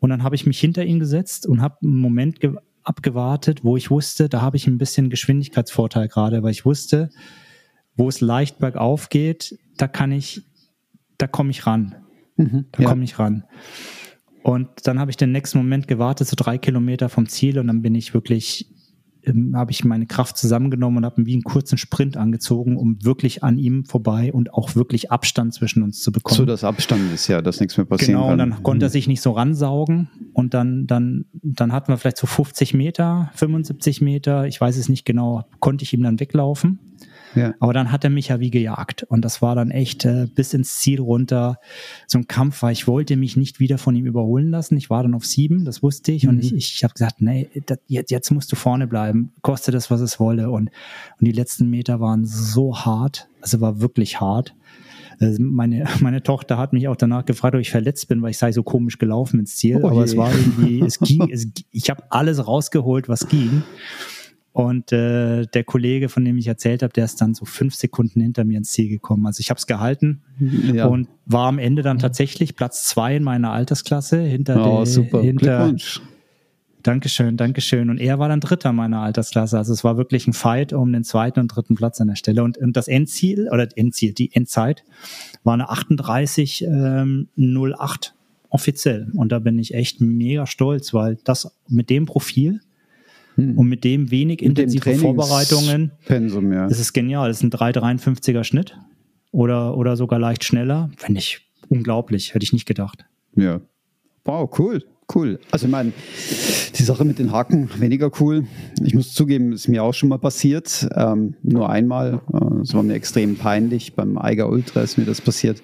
[0.00, 2.40] Und dann habe ich mich hinter ihn gesetzt und habe einen Moment
[2.82, 7.10] abgewartet, wo ich wusste, da habe ich ein bisschen Geschwindigkeitsvorteil gerade, weil ich wusste,
[7.96, 10.42] wo es leicht bergauf geht, da kann ich,
[11.18, 11.94] da komme ich ran.
[12.36, 12.88] Mhm, da ja.
[12.88, 13.44] komme ich ran.
[14.42, 17.82] Und dann habe ich den nächsten Moment gewartet, so drei Kilometer vom Ziel, und dann
[17.82, 18.68] bin ich wirklich
[19.24, 23.44] ähm, habe ich meine Kraft zusammengenommen und habe wie einen kurzen Sprint angezogen, um wirklich
[23.44, 26.38] an ihm vorbei und auch wirklich Abstand zwischen uns zu bekommen.
[26.38, 28.38] So, dass Abstand ist, ja, dass nichts mehr passieren genau, kann.
[28.38, 28.92] Genau, und dann konnte er mhm.
[28.92, 34.00] sich nicht so ransaugen und dann, dann, dann hatten wir vielleicht so 50 Meter, 75
[34.00, 36.80] Meter, ich weiß es nicht genau, konnte ich ihm dann weglaufen.
[37.34, 37.54] Ja.
[37.60, 39.04] Aber dann hat er mich ja wie gejagt.
[39.04, 41.58] Und das war dann echt äh, bis ins Ziel runter
[42.06, 44.76] so ein Kampf, weil ich wollte mich nicht wieder von ihm überholen lassen.
[44.76, 46.24] Ich war dann auf sieben, das wusste ich.
[46.24, 46.30] Mhm.
[46.30, 49.90] Und ich, ich habe gesagt, nee, das, jetzt, jetzt musst du vorne bleiben, koste das,
[49.90, 50.50] was es wolle.
[50.50, 50.70] Und,
[51.18, 54.54] und die letzten Meter waren so hart, also war wirklich hart.
[55.20, 58.38] Also meine, meine Tochter hat mich auch danach gefragt, ob ich verletzt bin, weil ich
[58.38, 59.80] sei so komisch gelaufen ins Ziel.
[59.82, 63.62] Oh Aber es war irgendwie, es ging, es, ich habe alles rausgeholt, was ging.
[64.52, 68.20] Und äh, der Kollege, von dem ich erzählt habe, der ist dann so fünf Sekunden
[68.20, 69.26] hinter mir ins Ziel gekommen.
[69.26, 70.86] Also ich habe es gehalten ja.
[70.86, 75.22] und war am Ende dann tatsächlich Platz zwei in meiner Altersklasse hinter oh, der, super.
[75.22, 75.74] hinter.
[76.82, 77.88] Dankeschön, Dankeschön.
[77.88, 79.56] Und er war dann Dritter meiner Altersklasse.
[79.56, 82.42] Also es war wirklich ein Fight um den zweiten und dritten Platz an der Stelle.
[82.42, 84.84] Und, und das Endziel, oder Endziel, die Endzeit,
[85.44, 88.14] war eine 38 ähm, 08
[88.50, 89.10] offiziell.
[89.14, 92.60] Und da bin ich echt mega stolz, weil das mit dem Profil
[93.36, 93.58] hm.
[93.58, 95.92] Und mit dem wenig mit intensive dem Vorbereitungen.
[96.06, 96.68] Pensum, ja.
[96.68, 97.28] Das ist genial.
[97.28, 98.76] Das ist ein 3,53er Schnitt
[99.30, 100.90] oder, oder sogar leicht schneller.
[100.96, 102.34] Finde ich unglaublich.
[102.34, 103.04] Hätte ich nicht gedacht.
[103.36, 103.60] Ja.
[104.24, 104.84] Wow, cool.
[105.14, 105.40] Cool.
[105.50, 105.92] Also ich meine,
[106.76, 108.44] die Sache mit den Haken, weniger cool.
[108.82, 110.88] Ich muss zugeben, ist mir auch schon mal passiert.
[110.94, 112.20] Ähm, nur einmal.
[112.32, 113.94] Äh, es war mir extrem peinlich.
[113.94, 115.62] Beim Eiger Ultra ist mir das passiert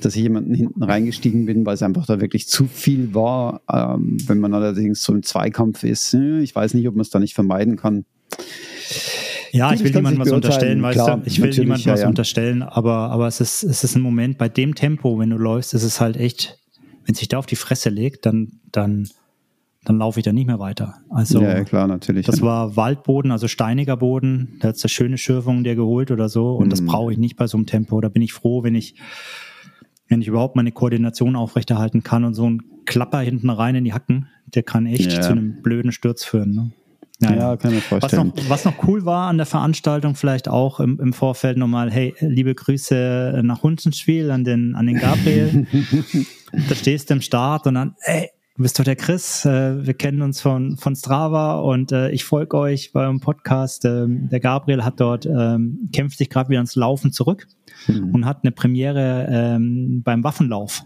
[0.00, 3.62] dass ich jemanden hinten reingestiegen bin, weil es einfach da wirklich zu viel war.
[3.72, 7.10] Ähm, wenn man allerdings so im Zweikampf ist, äh, ich weiß nicht, ob man es
[7.10, 8.04] da nicht vermeiden kann.
[9.52, 11.22] Ja, ich will niemandem was unterstellen, weißt du?
[11.24, 12.08] Ich will niemandem ja, was ja.
[12.08, 15.74] unterstellen, aber, aber es ist, es ist ein Moment, bei dem Tempo, wenn du läufst,
[15.74, 16.58] ist es halt echt,
[17.06, 19.08] wenn sich da auf die Fresse legt, dann, dann,
[19.84, 20.96] dann laufe ich da nicht mehr weiter.
[21.08, 22.26] Also ja, klar, natürlich.
[22.26, 24.58] Das war Waldboden, also steiniger Boden.
[24.60, 26.56] Da hat eine schöne Schürfung dir geholt oder so.
[26.56, 26.70] Und mhm.
[26.70, 28.00] das brauche ich nicht bei so einem Tempo.
[28.00, 28.96] Da bin ich froh, wenn ich,
[30.08, 33.92] wenn ich überhaupt meine Koordination aufrechterhalten kann und so ein Klapper hinten rein in die
[33.92, 35.20] Hacken, der kann echt ja.
[35.20, 36.54] zu einem blöden Sturz führen.
[36.54, 36.70] Ne?
[37.20, 38.32] Ja, ja, kann ich vorstellen.
[38.34, 41.90] Was noch, was noch cool war an der Veranstaltung, vielleicht auch im, im Vorfeld nochmal,
[41.90, 45.66] hey, liebe Grüße nach Hunzenschwil an den, an den Gabriel.
[46.68, 49.94] da stehst du im Start und dann, ey, du bist doch der Chris, äh, wir
[49.94, 53.84] kennen uns von, von Strava und äh, ich folge euch bei eurem Podcast.
[53.84, 57.46] Ähm, der Gabriel hat dort, ähm, kämpft sich gerade wieder ans Laufen zurück
[57.86, 58.10] mhm.
[58.12, 60.82] und hat eine Premiere ähm, beim Waffenlauf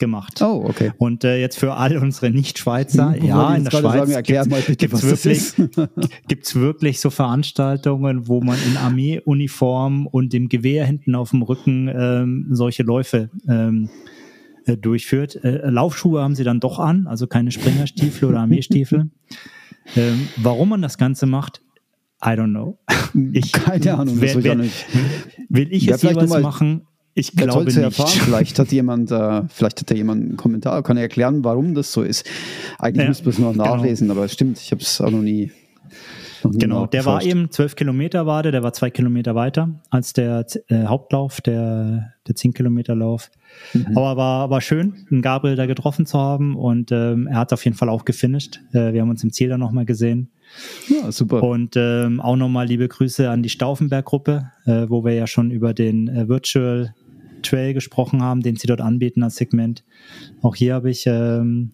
[0.00, 0.42] gemacht.
[0.42, 0.90] Oh, okay.
[0.98, 5.70] Und äh, jetzt für all unsere Nicht-Schweizer, hm, ja, in der Schweiz gibt es wirklich,
[6.26, 11.88] gibt's wirklich so Veranstaltungen, wo man in Armeeuniform und dem Gewehr hinten auf dem Rücken
[11.88, 13.90] ähm, solche Läufe ähm,
[14.66, 15.42] äh, durchführt.
[15.44, 19.10] Äh, Laufschuhe haben sie dann doch an, also keine Springerstiefel oder Armeestiefel.
[19.96, 21.62] ähm, warum man das Ganze macht,
[22.22, 22.78] I don't know.
[23.32, 24.20] Ich, Keine Ahnung.
[24.20, 26.86] Wer, wer, will ich es jeweils machen?
[27.14, 27.76] Ich glaube nicht.
[27.76, 28.08] Erfahren.
[28.08, 31.92] Vielleicht hat jemand, äh, vielleicht hat da jemand einen Kommentar, kann er erklären, warum das
[31.92, 32.28] so ist.
[32.78, 33.76] Eigentlich ja, müsste man es noch genau.
[33.76, 34.18] nachlesen, genau.
[34.18, 35.10] aber es stimmt, ich habe es auch.
[35.10, 35.50] Noch nie
[36.42, 40.46] genau, der war eben zwölf Kilometer war der, der war zwei Kilometer weiter als der
[40.68, 43.30] äh, Hauptlauf, der, der zehn Kilometer Lauf.
[43.72, 43.96] Mhm.
[43.96, 47.64] Aber war, war schön, einen Gabriel da getroffen zu haben und ähm, er hat auf
[47.64, 48.60] jeden Fall auch gefinisht.
[48.72, 50.30] Äh, wir haben uns im Ziel dann nochmal gesehen.
[50.88, 51.42] Ja, super.
[51.42, 55.74] Und ähm, auch nochmal liebe Grüße an die Stauffenberg-Gruppe, äh, wo wir ja schon über
[55.74, 56.94] den äh, Virtual
[57.42, 59.84] Trail gesprochen haben, den sie dort anbieten als Segment.
[60.42, 61.72] Auch hier habe ich ähm,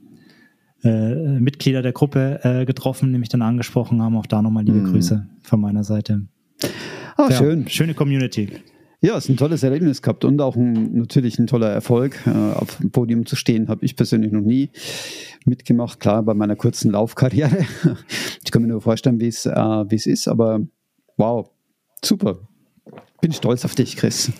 [0.84, 4.16] äh, Mitglieder der Gruppe äh, getroffen, die mich dann angesprochen haben.
[4.16, 4.92] Auch da nochmal liebe mm.
[4.92, 6.22] Grüße von meiner Seite.
[7.16, 7.68] Ah, ja, schön.
[7.68, 8.50] Schöne Community.
[9.00, 12.18] Ja, es ist ein tolles Erlebnis gehabt und auch ein, natürlich ein toller Erfolg.
[12.26, 14.70] Äh, auf dem Podium zu stehen, habe ich persönlich noch nie
[15.44, 16.00] mitgemacht.
[16.00, 17.66] Klar, bei meiner kurzen Laufkarriere.
[18.44, 20.60] Ich kann mir nur vorstellen, wie es äh, ist, aber
[21.16, 21.50] wow,
[22.00, 22.38] super.
[23.20, 24.30] Bin stolz auf dich, Chris.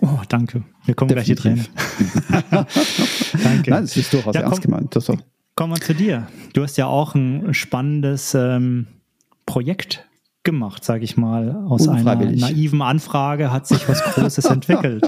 [0.00, 0.64] Oh, danke.
[0.86, 1.42] Wir kommen Definitiv.
[1.42, 2.62] gleich hier drin.
[3.42, 3.70] danke.
[3.70, 4.96] Nein, das ist durchaus ja, ernst gemeint.
[4.96, 5.10] Das
[5.60, 6.26] Kommen wir zu dir.
[6.54, 8.86] Du hast ja auch ein spannendes ähm,
[9.44, 10.08] Projekt
[10.42, 11.54] gemacht, sage ich mal.
[11.68, 15.06] Aus einer naiven Anfrage hat sich was Großes entwickelt.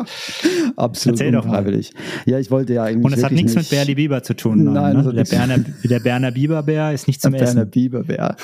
[0.76, 1.94] Absolut Erzähl unfreiwillig.
[2.26, 3.02] Ja, ich wollte ja eigentlich.
[3.02, 4.74] Und es hat nichts mit Berli Bieber zu tun.
[4.74, 5.14] Nein, ne?
[5.14, 7.54] der, Berner, der Berner Biberbär ist nicht zum der Essen.
[7.54, 8.36] Berner Biberbär.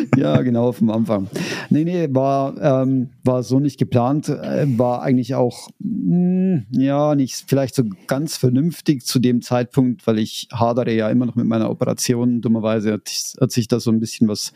[0.16, 1.28] ja, genau, vom Anfang.
[1.70, 7.14] Nee, nee, war, ähm, war so nicht geplant, äh, war eigentlich auch, mh, hm, ja,
[7.14, 11.46] nicht vielleicht so ganz vernünftig zu dem Zeitpunkt, weil ich hadere ja immer noch mit
[11.46, 12.40] meiner Operation.
[12.40, 14.52] Dummerweise hat, hat sich da so ein bisschen was,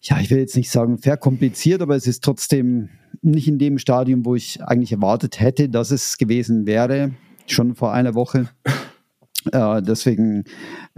[0.00, 2.90] ja, ich will jetzt nicht sagen verkompliziert, aber es ist trotzdem
[3.22, 7.12] nicht in dem Stadium, wo ich eigentlich erwartet hätte, dass es gewesen wäre,
[7.46, 8.48] schon vor einer Woche.
[9.52, 10.44] Äh, deswegen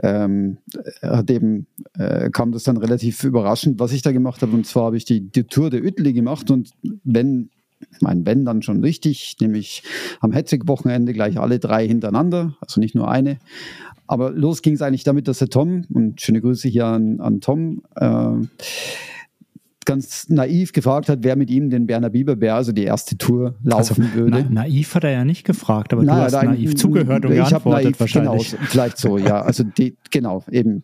[0.04, 0.58] ähm,
[1.02, 1.66] hat eben,
[1.98, 4.52] äh, kam das dann relativ überraschend, was ich da gemacht habe.
[4.52, 6.70] Und zwar habe ich die, die Tour der Uetli gemacht und
[7.04, 7.50] wenn,
[8.00, 9.82] mein wenn dann schon richtig, nämlich
[10.20, 13.38] am Hetzig-Wochenende gleich alle drei hintereinander, also nicht nur eine.
[14.06, 17.40] Aber los ging es eigentlich damit, dass der Tom, und schöne Grüße hier an, an
[17.40, 18.46] Tom, äh,
[19.87, 24.02] ganz naiv gefragt hat, wer mit ihm den Berner Biberbär, also die erste Tour, laufen
[24.02, 24.44] also, würde.
[24.50, 27.38] Na, naiv hat er ja nicht gefragt, aber naja, du hast naiv zugehört und ich
[27.38, 28.50] geantwortet naiv, wahrscheinlich.
[28.50, 29.40] Genau, vielleicht so, ja.
[29.40, 30.82] Also die, genau, eben.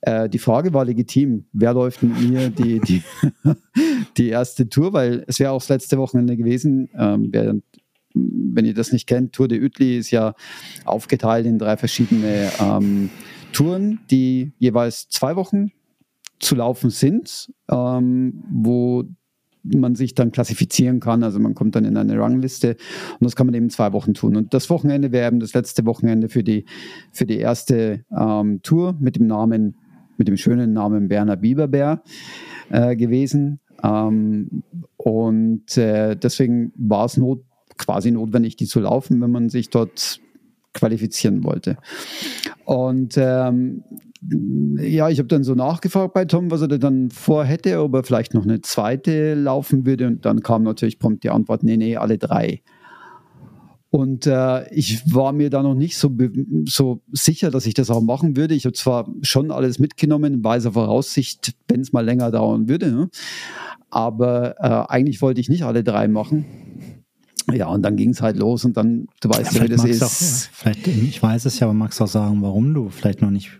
[0.00, 1.46] Äh, die Frage war legitim.
[1.52, 3.02] Wer läuft mit mir die, die,
[4.16, 4.92] die erste Tour?
[4.92, 6.88] Weil es wäre auch das letzte Wochenende gewesen.
[6.96, 7.54] Ähm, wer,
[8.14, 10.34] wenn ihr das nicht kennt, Tour de Uetli ist ja
[10.84, 13.10] aufgeteilt in drei verschiedene ähm,
[13.52, 15.70] Touren, die jeweils zwei Wochen
[16.38, 19.04] zu laufen sind, ähm, wo
[19.62, 21.22] man sich dann klassifizieren kann.
[21.22, 22.76] Also man kommt dann in eine Rangliste
[23.18, 24.36] und das kann man eben zwei Wochen tun.
[24.36, 26.64] Und das Wochenende wäre eben das letzte Wochenende für die,
[27.12, 29.76] für die erste ähm, Tour mit dem Namen,
[30.16, 32.02] mit dem schönen Namen Berner Biberbär
[32.70, 33.60] äh, gewesen.
[33.82, 34.62] Ähm,
[34.96, 37.42] und äh, deswegen war es not,
[37.78, 40.20] quasi notwendig, die zu laufen, wenn man sich dort
[40.74, 41.76] qualifizieren wollte.
[42.64, 43.84] Und ähm,
[44.78, 48.34] ja, ich habe dann so nachgefragt bei Tom, was er dann vorhätte, ob er vielleicht
[48.34, 50.06] noch eine zweite laufen würde.
[50.06, 52.62] Und dann kam natürlich prompt die Antwort, nee, nee, alle drei.
[53.90, 56.10] Und äh, ich war mir da noch nicht so,
[56.64, 58.54] so sicher, dass ich das auch machen würde.
[58.54, 62.90] Ich habe zwar schon alles mitgenommen, in weiser Voraussicht, wenn es mal länger dauern würde.
[62.90, 63.10] Ne?
[63.90, 66.46] Aber äh, eigentlich wollte ich nicht alle drei machen.
[67.50, 69.84] Ja, und dann ging es halt los und dann, du weißt ja, ja wie das
[69.84, 70.02] ist.
[70.02, 73.30] Auch, vielleicht, ich weiß es ja, aber magst du auch sagen, warum du vielleicht noch
[73.30, 73.58] nicht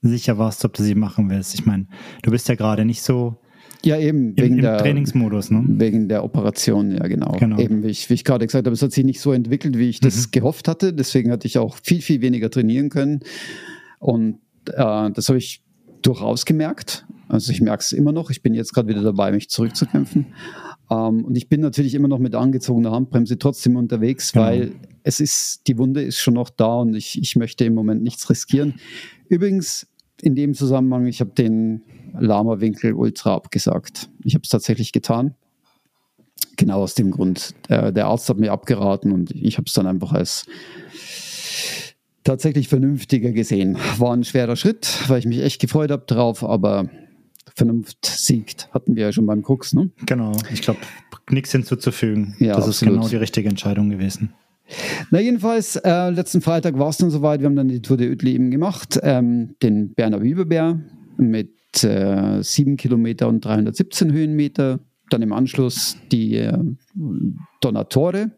[0.00, 1.54] sicher warst, ob du sie machen willst.
[1.54, 1.86] Ich meine,
[2.22, 3.36] du bist ja gerade nicht so
[3.84, 5.64] ja, eben wegen im, im der Trainingsmodus, ne?
[5.66, 7.32] Wegen der Operation, ja genau.
[7.32, 7.58] genau.
[7.58, 9.88] Eben, wie ich, wie ich gerade gesagt habe, es hat sich nicht so entwickelt, wie
[9.88, 10.30] ich das mhm.
[10.30, 10.92] gehofft hatte.
[10.92, 13.20] Deswegen hatte ich auch viel, viel weniger trainieren können.
[13.98, 15.62] Und äh, das habe ich
[16.02, 17.06] durchaus gemerkt.
[17.28, 18.30] Also ich merke es immer noch.
[18.30, 20.26] Ich bin jetzt gerade wieder dabei, mich zurückzukämpfen.
[20.92, 24.46] Ähm, und ich bin natürlich immer noch mit angezogener Handbremse trotzdem unterwegs, genau.
[24.46, 28.02] weil es ist, die Wunde ist schon noch da und ich, ich möchte im Moment
[28.02, 28.74] nichts riskieren.
[29.28, 29.86] Übrigens,
[30.20, 31.82] in dem Zusammenhang, ich habe den
[32.18, 34.10] Lama-Winkel Ultra abgesagt.
[34.22, 35.34] Ich habe es tatsächlich getan.
[36.56, 37.54] Genau aus dem Grund.
[37.68, 40.46] Äh, der Arzt hat mir abgeraten und ich habe es dann einfach als
[42.22, 43.78] tatsächlich vernünftiger gesehen.
[43.98, 46.88] War ein schwerer Schritt, weil ich mich echt gefreut habe drauf, aber
[47.54, 49.90] Vernunft siegt, hatten wir ja schon beim Krux, ne?
[50.06, 50.80] Genau, ich glaube,
[51.30, 52.34] nichts hinzuzufügen.
[52.38, 52.74] Ja, das absolut.
[52.74, 54.32] ist genau die richtige Entscheidung gewesen.
[55.10, 57.40] Na, jedenfalls, äh, letzten Freitag war es dann soweit.
[57.40, 60.80] Wir haben dann die Tour de Uetli eben gemacht, ähm, den Berner Bibelbär
[61.16, 64.80] mit äh, 7 Kilometer und 317 Höhenmeter.
[65.10, 66.56] Dann im Anschluss die äh,
[67.60, 68.30] Donatore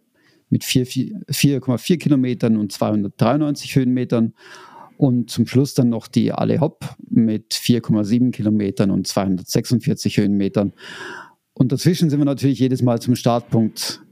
[0.51, 4.35] mit 4,4 Kilometern und 293 Höhenmetern.
[4.97, 10.73] Und zum Schluss dann noch die Ale Hopp mit 4,7 Kilometern und 246 Höhenmetern.
[11.53, 14.05] Und dazwischen sind wir natürlich jedes Mal zum Startpunkt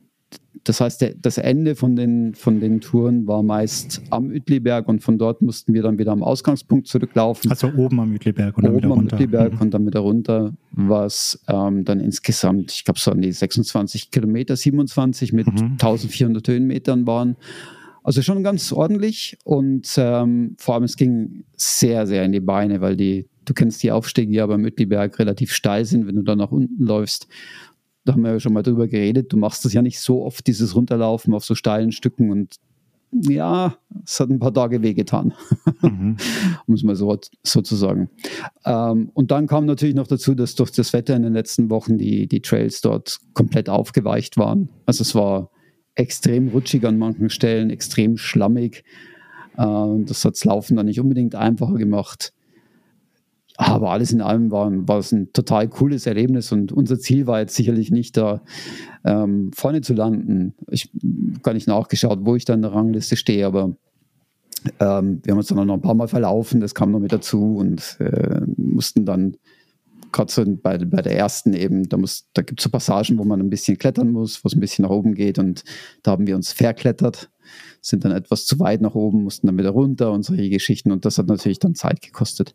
[0.65, 5.03] das heißt, der, das Ende von den, von den Touren war meist am Uetliberg und
[5.03, 7.51] von dort mussten wir dann wieder am Ausgangspunkt zurücklaufen.
[7.51, 9.17] Also oben am Uetliberg und dann oben wieder runter.
[9.17, 9.61] am Uetliberg mhm.
[9.61, 14.55] und dann wieder runter, was ähm, dann insgesamt, ich glaube, so an die 26 Kilometer,
[14.55, 15.73] 27 mit mhm.
[15.73, 17.37] 1400 Höhenmetern waren.
[18.03, 22.81] Also schon ganz ordentlich und ähm, vor allem es ging sehr, sehr in die Beine,
[22.81, 26.35] weil die, du kennst die Aufstiege ja beim Uetliberg relativ steil sind, wenn du da
[26.35, 27.29] nach unten läufst
[28.05, 30.47] da haben wir ja schon mal drüber geredet, du machst das ja nicht so oft,
[30.47, 32.57] dieses Runterlaufen auf so steilen Stücken und
[33.15, 35.35] ja, es hat ein paar Tage wehgetan,
[35.83, 36.17] mhm.
[36.67, 38.09] um es mal so sozusagen.
[38.65, 41.99] Ähm, und dann kam natürlich noch dazu, dass durch das Wetter in den letzten Wochen
[41.99, 44.71] die, die Trails dort komplett aufgeweicht waren.
[44.87, 45.51] Also es war
[45.95, 48.85] extrem rutschig an manchen Stellen, extrem schlammig.
[49.57, 52.33] Äh, das hat das Laufen dann nicht unbedingt einfacher gemacht.
[53.57, 57.41] Aber alles in allem war, war es ein total cooles Erlebnis und unser Ziel war
[57.41, 58.41] jetzt sicherlich nicht da
[59.05, 60.55] ähm, vorne zu landen.
[60.71, 60.91] Ich
[61.43, 63.77] gar nicht nachgeschaut, wo ich da in der Rangliste stehe, aber
[64.81, 67.57] ähm, wir haben uns dann noch ein paar Mal verlaufen, das kam noch mit dazu
[67.57, 69.37] und äh, mussten dann
[70.13, 71.97] gerade so bei, bei der ersten eben, da,
[72.35, 74.85] da gibt es so Passagen, wo man ein bisschen klettern muss, wo es ein bisschen
[74.85, 75.65] nach oben geht und
[76.03, 77.31] da haben wir uns verklettert,
[77.81, 81.05] sind dann etwas zu weit nach oben, mussten dann wieder runter und solche Geschichten und
[81.05, 82.55] das hat natürlich dann Zeit gekostet.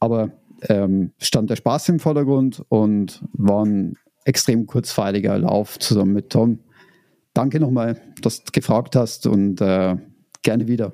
[0.00, 6.30] Aber ähm, stand der Spaß im Vordergrund und war ein extrem kurzweiliger Lauf zusammen mit
[6.30, 6.60] Tom.
[7.34, 9.96] Danke nochmal, dass du gefragt hast und äh,
[10.42, 10.92] gerne wieder.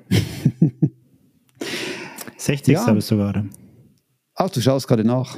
[2.37, 2.75] 60.
[2.75, 2.93] Ja.
[2.93, 3.49] bist du gerade.
[4.35, 5.37] Ach, du schaust gerade nach.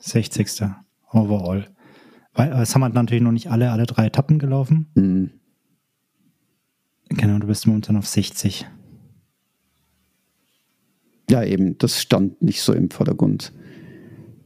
[0.00, 0.62] 60.
[1.12, 1.66] Overall.
[2.34, 4.90] Weil, es haben halt natürlich noch nicht alle, alle drei Etappen gelaufen.
[4.94, 5.30] Mhm.
[7.08, 8.66] Genau, du bist momentan auf 60
[11.30, 13.52] ja, eben, das stand nicht so im Vordergrund,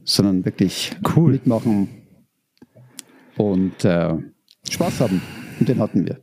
[0.03, 1.33] sondern wirklich cool.
[1.33, 1.89] mitmachen
[3.37, 4.13] und äh,
[4.69, 5.21] Spaß haben.
[5.59, 6.21] Und den hatten wir.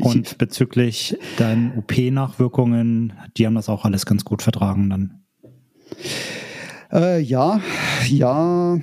[0.00, 5.22] und bezüglich deinen OP-Nachwirkungen, die haben das auch alles ganz gut vertragen dann.
[6.92, 7.60] Äh, ja,
[8.08, 8.78] ja,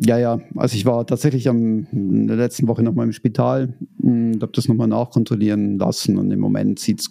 [0.00, 0.40] ja, ja.
[0.56, 4.68] Also ich war tatsächlich am, in der letzten Woche nochmal im Spital und habe das
[4.68, 7.10] nochmal nachkontrollieren lassen und im Moment sieht es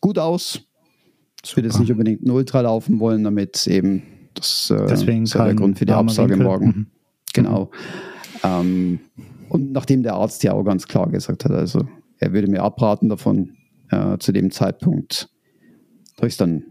[0.00, 0.60] gut aus.
[1.44, 4.02] Ich will jetzt nicht unbedingt ein Ultra laufen wollen, damit eben
[4.34, 6.46] das äh, Deswegen ist der Grund für die Absage Winkel.
[6.46, 6.66] morgen.
[6.66, 6.86] Mhm.
[7.32, 7.70] Genau.
[8.44, 9.00] Ähm,
[9.48, 11.86] und nachdem der Arzt ja auch ganz klar gesagt hat, also
[12.18, 13.56] er würde mir abraten davon
[13.90, 15.28] äh, zu dem Zeitpunkt,
[16.16, 16.64] habe ich dann,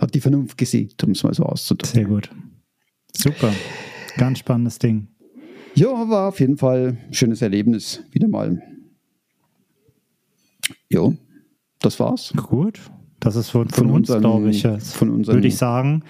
[0.00, 1.94] hat die Vernunft gesiegt, um es mal so auszudrücken.
[1.94, 2.30] Sehr gut.
[3.12, 3.52] Super.
[4.16, 5.08] Ganz spannendes Ding.
[5.74, 8.02] Ja, war auf jeden Fall ein schönes Erlebnis.
[8.10, 8.62] Wieder mal.
[10.88, 11.14] Jo,
[11.80, 12.32] das war's.
[12.34, 12.80] Gut.
[13.20, 14.62] Das ist von, von, von uns, glaube ich.
[14.62, 16.02] Von unseren, würde ich sagen.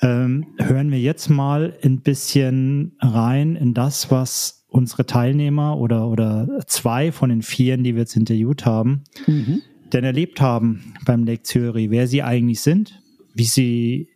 [0.00, 6.46] Ähm, hören wir jetzt mal ein bisschen rein in das, was unsere Teilnehmer oder, oder
[6.66, 9.62] zwei von den vieren, die wir jetzt interviewt haben, mhm.
[9.92, 13.00] Denn erlebt haben beim Lake Zürich, wer sie eigentlich sind,
[13.34, 14.08] wie sie,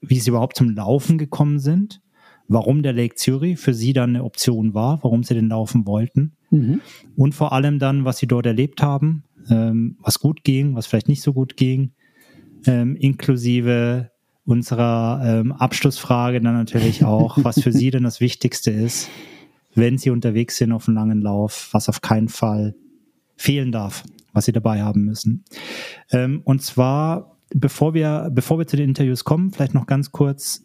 [0.00, 2.00] wie sie überhaupt zum Laufen gekommen sind,
[2.48, 6.36] warum der Lake Zürich für sie dann eine Option war, warum sie den laufen wollten
[6.50, 6.80] mhm.
[7.16, 11.08] und vor allem dann, was sie dort erlebt haben, ähm, was gut ging, was vielleicht
[11.08, 11.92] nicht so gut ging,
[12.66, 14.10] ähm, inklusive
[14.44, 19.08] unserer ähm, Abschlussfrage dann natürlich auch, was für Sie denn das Wichtigste ist,
[19.74, 22.74] wenn Sie unterwegs sind auf einem langen Lauf, was auf keinen Fall
[23.36, 25.44] fehlen darf, was Sie dabei haben müssen.
[26.10, 30.62] Ähm, und zwar, bevor wir, bevor wir zu den Interviews kommen, vielleicht noch ganz kurz,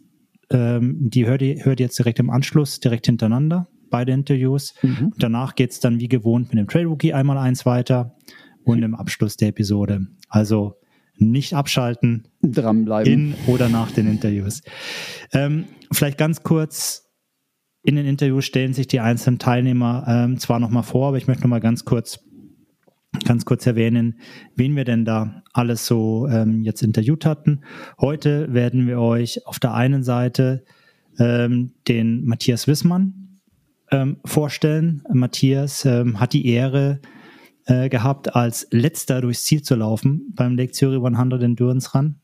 [0.50, 4.74] ähm, die hört ihr, hört ihr jetzt direkt im Anschluss, direkt hintereinander, beide Interviews.
[4.82, 5.12] Mhm.
[5.18, 8.16] danach geht's dann wie gewohnt mit dem Trail Rookie einmal eins weiter
[8.64, 10.06] und im Abschluss der Episode.
[10.28, 10.76] Also
[11.16, 12.28] nicht abschalten.
[12.42, 13.12] Dranbleiben.
[13.12, 14.62] In oder nach den Interviews.
[15.32, 17.06] Ähm, vielleicht ganz kurz.
[17.82, 21.44] In den Interviews stellen sich die einzelnen Teilnehmer ähm, zwar nochmal vor, aber ich möchte
[21.44, 22.20] nochmal ganz kurz,
[23.24, 24.20] ganz kurz erwähnen,
[24.56, 27.62] wen wir denn da alles so ähm, jetzt interviewt hatten.
[28.00, 30.64] Heute werden wir euch auf der einen Seite
[31.18, 33.40] ähm, den Matthias Wissmann
[33.90, 35.02] ähm, vorstellen.
[35.12, 37.00] Matthias ähm, hat die Ehre,
[37.66, 42.16] äh, gehabt, als letzter durchs Ziel zu laufen beim Lake Zurich 100 Endurance Run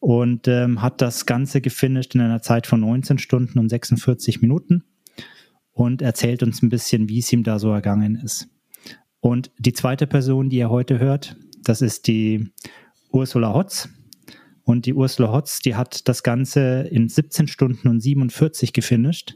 [0.00, 4.84] und ähm, hat das Ganze gefinisht in einer Zeit von 19 Stunden und 46 Minuten
[5.72, 8.48] und erzählt uns ein bisschen, wie es ihm da so ergangen ist.
[9.26, 11.34] Und die zweite Person, die ihr heute hört,
[11.64, 12.48] das ist die
[13.10, 13.88] Ursula Hotz.
[14.62, 19.34] Und die Ursula Hotz, die hat das Ganze in 17 Stunden und 47 gefinisht.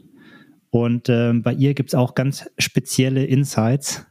[0.69, 4.05] Und äh, bei ihr gibt es auch ganz spezielle Insights,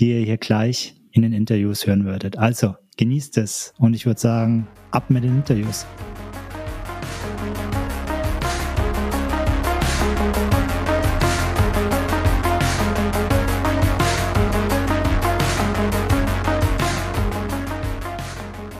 [0.00, 2.36] die ihr hier gleich in den Interviews hören würdet.
[2.36, 5.86] Also genießt es und ich würde sagen, ab mit den Interviews.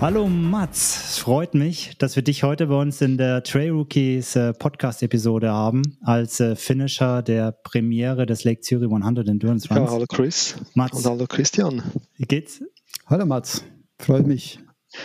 [0.00, 4.34] Hallo Mats, es freut mich, dass wir dich heute bei uns in der Trail Rookies
[4.34, 9.78] äh, Podcast-Episode haben, als äh, Finisher der Premiere des Lake Zurich 100 Endurance Runs.
[9.78, 10.96] Ja, hallo Chris Mats.
[10.96, 11.82] und hallo Christian.
[12.16, 12.62] Wie geht's?
[13.08, 13.62] Hallo Mats,
[13.98, 14.58] freut mich.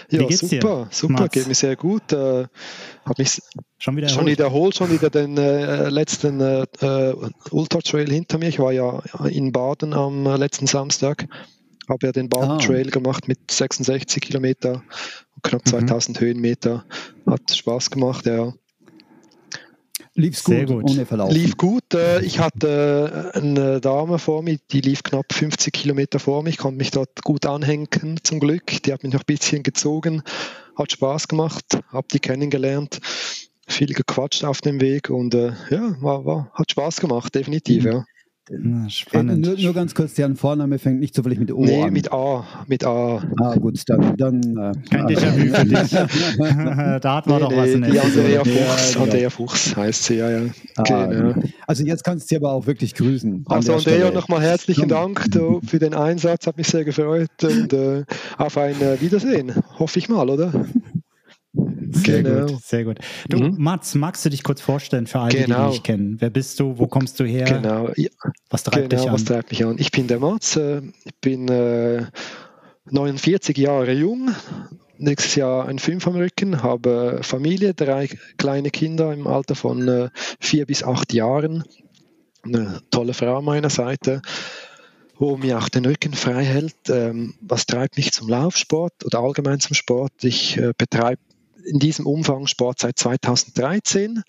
[0.09, 1.33] Ja, super, dir, super, Mats?
[1.33, 2.13] geht mir sehr gut.
[2.13, 2.45] Äh,
[3.03, 3.41] habe mich
[3.77, 7.13] schon wieder, schon wieder erholt, schon wieder den äh, letzten äh, äh,
[7.51, 8.47] Ultra Trail hinter mir.
[8.47, 11.27] Ich war ja in Baden am äh, letzten Samstag
[11.89, 12.57] habe ja den Baden ah.
[12.57, 14.83] Trail gemacht mit 66 Kilometer
[15.35, 16.25] und knapp 2000 mhm.
[16.25, 16.85] Höhenmeter.
[17.25, 18.53] Hat Spaß gemacht, ja.
[20.17, 21.31] Lief's gut, gut, ohne Verlauf.
[21.31, 21.93] Lief gut.
[21.93, 26.51] Äh, ich hatte äh, eine Dame vor mir, die lief knapp 50 Kilometer vor mir.
[26.51, 27.87] Ich konnte mich dort gut anhängen,
[28.23, 28.81] zum Glück.
[28.83, 30.23] Die hat mich noch ein bisschen gezogen.
[30.77, 32.99] Hat Spaß gemacht, habe die kennengelernt,
[33.67, 37.91] viel gequatscht auf dem Weg und äh, ja, war, war, hat Spaß gemacht, definitiv, mhm.
[37.91, 38.05] ja.
[38.51, 39.45] Na, spannend.
[39.45, 41.93] Äh, nur, nur, ganz kurz, deren Vorname fängt nicht zufällig mit O nee, an.
[41.93, 42.45] mit A.
[42.67, 43.23] Mit A.
[43.41, 44.15] Ah, gut, dann.
[44.17, 45.89] dann äh, Kein Déjà-vu für dich.
[47.01, 50.03] da hat man nee, doch nee, was in der Andrea Fuchs, ja, Andrea Fuchs heißt
[50.03, 50.41] sie, ja, ja.
[50.77, 51.33] Ah, genau.
[51.65, 53.45] Also jetzt kannst du sie aber auch wirklich grüßen.
[53.47, 58.03] Also Andrea, nochmal herzlichen Dank du, für den Einsatz, hat mich sehr gefreut und äh,
[58.37, 60.51] auf ein äh, Wiedersehen, hoffe ich mal, oder?
[61.95, 62.45] Sehr genau.
[62.47, 62.99] gut, sehr gut.
[63.29, 63.55] Du, mhm.
[63.57, 65.45] Mats, magst du dich kurz vorstellen für alle, genau.
[65.45, 66.17] die dich nicht kennen?
[66.19, 66.77] Wer bist du?
[66.77, 67.45] Wo kommst du her?
[67.45, 67.89] Genau.
[67.95, 68.09] Ja.
[68.49, 69.13] Was treibt genau, dich an?
[69.13, 69.77] Was treibt mich an?
[69.77, 70.55] Ich bin der Mats.
[70.55, 72.05] Äh, ich bin äh,
[72.89, 74.31] 49 Jahre jung.
[74.97, 80.09] Nächstes Jahr ein Fünf am Rücken, habe Familie, drei kleine Kinder im Alter von äh,
[80.39, 81.63] vier bis acht Jahren.
[82.43, 84.21] Eine tolle Frau an meiner Seite
[85.17, 86.75] wo mir auch den Rücken frei hält.
[86.89, 90.11] Ähm, was treibt mich zum Laufsport oder allgemein zum Sport?
[90.23, 91.21] Ich äh, betreibe
[91.65, 94.23] in diesem Umfang Sport seit 2013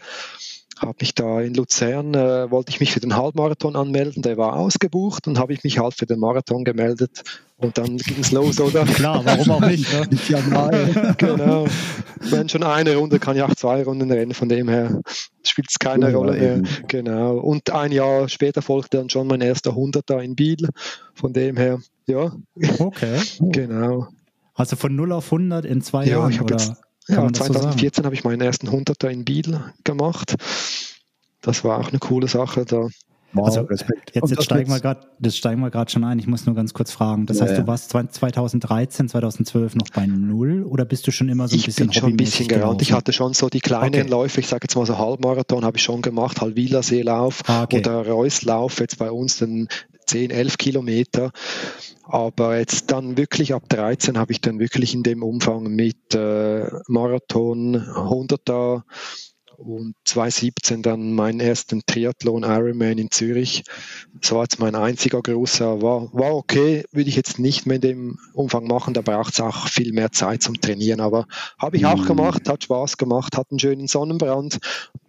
[0.79, 4.57] habe mich da in Luzern, äh, wollte ich mich für den Halbmarathon anmelden, der war
[4.57, 7.23] ausgebucht und habe ich mich halt für den Marathon gemeldet
[7.57, 8.85] und dann ging es los, oder?
[8.95, 9.91] Klar, warum auch nicht?
[9.93, 10.09] Ne?
[10.29, 11.15] ja, nein.
[11.17, 11.67] genau.
[12.21, 15.01] Wenn schon eine Runde, kann ich auch zwei Runden rennen, von dem her
[15.43, 16.63] spielt es keine oh, Rolle mehr.
[16.89, 17.37] Genau.
[17.39, 20.69] Und ein Jahr später folgte dann schon mein erster Hunderter in Biel,
[21.15, 22.33] von dem her, ja.
[22.79, 23.19] Okay.
[23.41, 24.09] genau.
[24.55, 26.33] Also von 0 auf 100 in zwei ja, Jahren?
[26.33, 26.57] Ich oder?
[26.57, 26.75] Jetzt,
[27.09, 30.35] ja, 2014 so habe ich meinen ersten Hunderter in Biel gemacht.
[31.41, 32.65] Das war auch eine coole Sache.
[32.65, 32.89] Da
[33.37, 34.15] Wow, also Respekt.
[34.15, 36.19] Jetzt, jetzt steigen wir grad, das steigen wir gerade schon ein.
[36.19, 37.27] Ich muss nur ganz kurz fragen.
[37.27, 41.47] Das ja, heißt, du warst 2013, 2012 noch bei Null oder bist du schon immer
[41.49, 42.81] so ein ich bisschen Ich bin schon ein bisschen gerannt.
[42.83, 44.09] Ich hatte schon so die kleinen okay.
[44.09, 47.81] Läufe, ich sage jetzt mal so Halbmarathon habe ich schon gemacht, Halwilersee-Lauf ah, okay.
[47.81, 49.69] oder Reuslauf, jetzt bei uns dann
[50.07, 51.33] 10, 11 Kilometer.
[52.05, 56.67] Aber jetzt dann wirklich ab 13 habe ich dann wirklich in dem Umfang mit äh,
[56.87, 58.83] Marathon, 100er
[59.59, 63.65] und 2017 dann meinen ersten Triathlon Ironman in Zürich.
[64.21, 67.83] Das war jetzt mein einziger großer, war, war okay, würde ich jetzt nicht mehr in
[67.83, 71.27] dem Umfang machen, da braucht es auch viel mehr Zeit zum Trainieren, aber
[71.59, 72.07] habe ich auch mhm.
[72.07, 74.59] gemacht, hat Spaß gemacht, hat einen schönen Sonnenbrand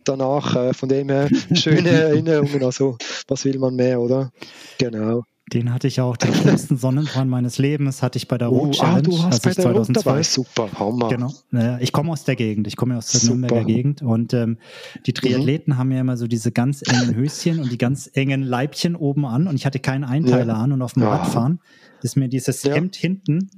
[0.03, 4.31] danach, äh, von dem her schöne Erinnerungen, also was will man mehr, oder?
[4.77, 5.23] Genau.
[5.53, 8.97] Den hatte ich auch, den schlimmsten Sonnenbrand meines Lebens hatte ich bei der Rot Challenge.
[8.97, 11.07] Oh, ah, du hast bei der Rot dabei, super, Hammer.
[11.07, 11.31] Genau,
[11.79, 13.37] ich komme aus der Gegend, ich komme aus der super.
[13.37, 14.57] Nürnberger Gegend und ähm,
[15.05, 15.77] die Triathleten mhm.
[15.77, 19.47] haben ja immer so diese ganz engen Höschen und die ganz engen Leibchen oben an
[19.47, 20.59] und ich hatte keinen Einteiler ja.
[20.59, 21.15] an und auf dem ja.
[21.15, 21.59] Radfahren
[22.01, 22.73] ist mir dieses ja.
[22.73, 23.49] Hemd hinten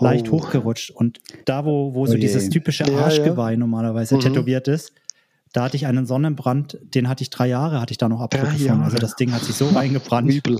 [0.00, 0.32] leicht oh.
[0.32, 4.20] hochgerutscht und da, wo, wo so oh dieses typische Arschgeweih normalerweise mhm.
[4.20, 4.92] tätowiert ist,
[5.52, 8.58] da hatte ich einen Sonnenbrand, den hatte ich drei Jahre, hatte ich da noch Abdrücke
[8.58, 8.82] von.
[8.82, 10.32] Also das Ding hat sich so reingebrannt.
[10.32, 10.58] Übel.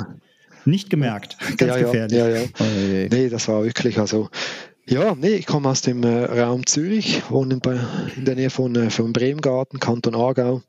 [0.64, 1.36] Nicht gemerkt.
[1.56, 2.18] Ganz ja, gefährlich.
[2.18, 3.08] Ja, ja, ja.
[3.10, 4.28] Nee, das war wirklich, also
[4.86, 7.78] Ja, nee, ich komme aus dem äh, Raum Zürich, wohne bei,
[8.16, 10.62] in der Nähe von, äh, von Bremgarten, Kanton Aargau.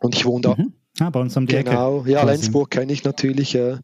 [0.00, 0.54] Und ich wohne da.
[0.56, 0.72] Mhm.
[1.00, 3.54] Ah, bei uns die genau, ja, Lenzburg kenne ich natürlich.
[3.54, 3.78] Äh,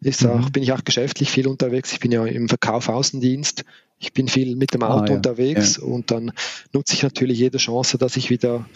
[0.00, 0.52] ist auch, mhm.
[0.52, 1.92] bin ich auch geschäftlich viel unterwegs.
[1.92, 3.64] Ich bin ja im Verkauf Außendienst.
[3.98, 5.14] Ich bin viel mit dem Auto ah, ja.
[5.14, 5.84] unterwegs ja.
[5.84, 6.32] und dann
[6.72, 8.66] nutze ich natürlich jede Chance, dass ich wieder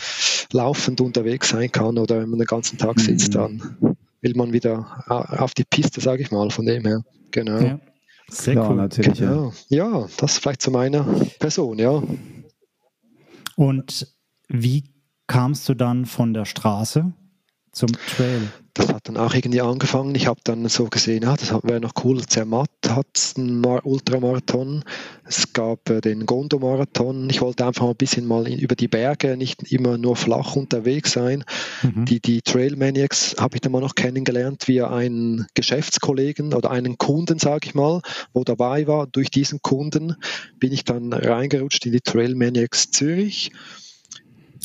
[0.53, 3.33] laufend unterwegs sein kann oder wenn man den ganzen Tag sitzt, mhm.
[3.35, 7.03] dann will man wieder auf die Piste, sage ich mal, von dem her.
[7.31, 7.59] Genau.
[7.59, 7.81] Ja.
[8.29, 8.77] Sehr Klar, cool.
[8.77, 9.53] Natürlich, genau.
[9.69, 10.01] ja.
[10.01, 11.05] ja, das vielleicht zu meiner
[11.39, 12.03] Person, ja.
[13.57, 14.13] Und
[14.49, 14.93] wie
[15.27, 17.13] kamst du dann von der Straße
[17.77, 18.49] zum Trail?
[18.73, 20.15] Das hat dann auch irgendwie angefangen.
[20.15, 22.25] Ich habe dann so gesehen, ja, das wäre noch cool.
[22.27, 24.85] Zermatt hat einen Ultramarathon.
[25.25, 27.29] Es gab äh, den Gondo-Marathon.
[27.31, 30.57] Ich wollte einfach mal ein bisschen mal in, über die Berge, nicht immer nur flach
[30.57, 31.45] unterwegs sein.
[31.83, 32.05] Mhm.
[32.07, 36.99] Die, die Trail Maniacs habe ich dann mal noch kennengelernt via einen Geschäftskollegen oder einen
[36.99, 38.03] Kunden, sage ich mal,
[38.33, 39.07] wo dabei war.
[39.07, 40.17] Durch diesen Kunden
[40.59, 43.53] bin ich dann reingerutscht in die Trail Maniacs Zürich.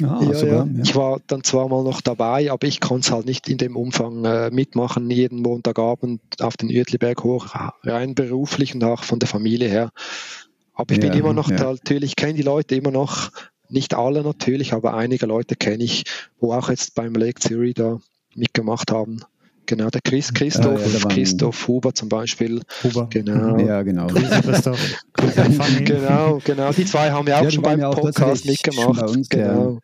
[0.04, 0.84] Ah, ja, sogar, ja.
[0.84, 3.76] Ich war dann zwar mal noch dabei, aber ich konnte es halt nicht in dem
[3.76, 7.48] Umfang äh, mitmachen, jeden Montagabend auf den Uetliberg hoch,
[7.84, 9.92] rein beruflich und auch von der Familie her.
[10.74, 13.32] Aber ich ja, bin immer noch, da, natürlich kenne die Leute immer noch,
[13.70, 16.06] nicht alle natürlich, aber einige Leute kenne ich,
[16.40, 18.00] wo auch jetzt beim Lake Zurich da
[18.36, 19.22] mitgemacht haben.
[19.66, 22.62] Genau, der Chris Christoph, ja, ja, Christoph Huber zum Beispiel.
[22.84, 23.08] Huber.
[23.10, 23.58] Genau.
[23.58, 24.08] Ja, genau.
[24.44, 24.80] Christoph.
[25.86, 26.72] genau, genau.
[26.72, 29.04] Die zwei haben ja auch ja, schon beim Podcast mitgemacht.
[29.04, 29.80] Uns, genau.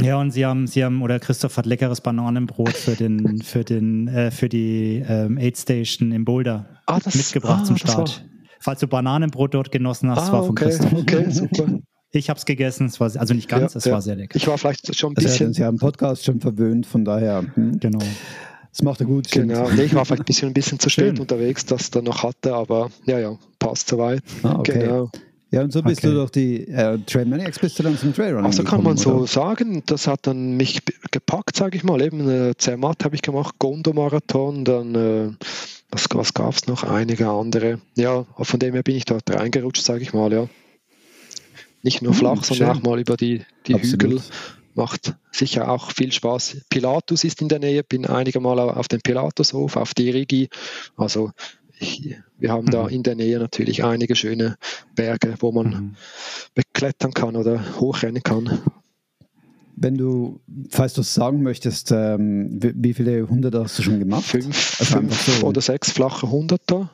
[0.00, 4.06] Ja, und sie haben, sie haben, oder Christoph hat leckeres Bananenbrot für den, für den,
[4.08, 8.24] äh, für die ähm, Aid Station in Boulder ah, das, mitgebracht ah, zum Start.
[8.60, 10.92] Falls du Bananenbrot dort genossen hast, ah, war von okay, Christoph.
[10.92, 11.80] Okay, super.
[12.12, 13.92] Ich habe es gegessen, es war also nicht ganz, ja, es ja.
[13.92, 14.36] war sehr lecker.
[14.36, 15.48] Ich war vielleicht schon ein bisschen.
[15.48, 17.44] Also, sie haben Podcast schon verwöhnt, von daher.
[17.54, 17.78] Hm.
[17.78, 18.00] Genau.
[18.70, 19.30] Das macht er gut.
[19.30, 22.22] Genau, nee, ich war vielleicht ein bisschen, ein bisschen zu spät unterwegs, dass er noch
[22.22, 24.22] hatte, aber ja, ja, passt soweit.
[24.42, 24.78] Ah, okay.
[24.78, 25.10] Genau.
[25.52, 26.08] Ja, und so bist okay.
[26.08, 29.14] du durch die äh, Trail Maniacs bist du dann zum Trailrunning Also kann man so
[29.14, 29.26] oder?
[29.26, 32.00] sagen, das hat dann mich gepackt, sage ich mal.
[32.00, 35.30] Eben äh, Zermatt habe ich gemacht, Gondo-Marathon, dann äh,
[35.90, 36.84] was, was gab es noch?
[36.84, 37.80] Einige andere.
[37.96, 40.48] Ja, von dem her bin ich dort reingerutscht, sage ich mal, ja.
[41.82, 44.20] Nicht nur hm, flach, hm, sondern auch mal über die, die Hügel
[44.80, 46.62] macht sicher auch viel Spaß.
[46.70, 50.48] Pilatus ist in der Nähe, bin einige Mal auf dem Pilatushof, auf die Rigi.
[50.96, 51.32] Also
[51.78, 52.70] ich, wir haben mhm.
[52.70, 54.56] da in der Nähe natürlich einige schöne
[54.94, 55.96] Berge, wo man mhm.
[56.54, 58.58] beklettern kann oder hochrennen kann.
[59.76, 64.24] Wenn du, falls du es sagen möchtest, ähm, wie viele Hunderte hast du schon gemacht?
[64.24, 66.90] Fünf, also fünf so oder sechs flache Hunderter.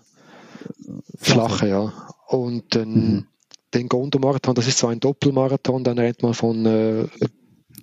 [1.19, 1.93] Flache, flache ja.
[2.27, 3.27] Und den, mhm.
[3.75, 7.07] den Gondo-Marathon, das ist so ein Doppelmarathon, dann rennt man von äh,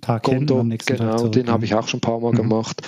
[0.04, 2.36] Tag hin, genau, zurück, den habe ich auch schon ein paar Mal mhm.
[2.36, 2.82] gemacht.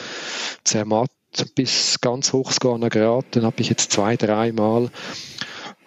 [0.64, 1.10] Zermatt
[1.54, 4.90] bis ganz hoch Grad, den habe ich jetzt zwei, dreimal.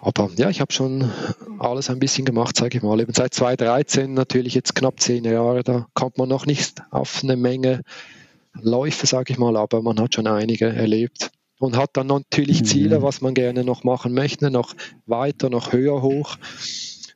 [0.01, 1.11] Aber ja, ich habe schon
[1.59, 2.99] alles ein bisschen gemacht, sage ich mal.
[2.99, 7.36] Eben seit 2013 natürlich jetzt knapp zehn Jahre, da kommt man noch nicht auf eine
[7.36, 7.82] Menge
[8.53, 12.65] Läufe, sage ich mal, aber man hat schon einige erlebt und hat dann natürlich mhm.
[12.65, 14.73] Ziele, was man gerne noch machen möchte, noch
[15.05, 16.38] weiter, noch höher hoch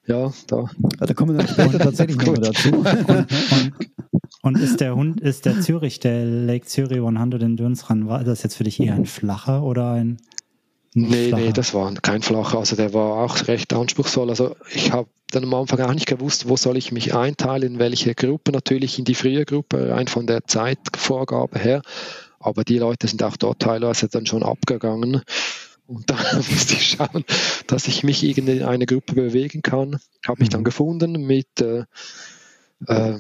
[0.08, 0.70] ja, da.
[1.00, 2.70] Ja, da kommen wir später tatsächlich noch dazu.
[2.72, 3.68] Und,
[4.42, 8.44] und, ist der Hund, ist der Zürich, der Lake Zürich 100 Endurance Run, war das
[8.44, 10.18] jetzt für dich eher ein flacher oder ein
[10.96, 11.44] Nee, flacher?
[11.44, 12.60] nee, das war kein flacher.
[12.60, 14.30] Also der war auch recht anspruchsvoll.
[14.30, 17.80] Also ich habe dann am Anfang auch nicht gewusst, wo soll ich mich einteilen, in
[17.80, 18.52] welche Gruppe.
[18.52, 21.82] Natürlich in die frühe Gruppe, rein von der Zeitvorgabe her.
[22.40, 25.22] Aber die Leute sind auch dort teilweise dann schon abgegangen.
[25.86, 27.26] Und da musste ich schauen,
[27.68, 30.00] dass ich mich in eine Gruppe bewegen kann.
[30.26, 30.66] Habe mich dann mhm.
[30.66, 31.86] gefunden mit äh,
[32.88, 33.20] äh,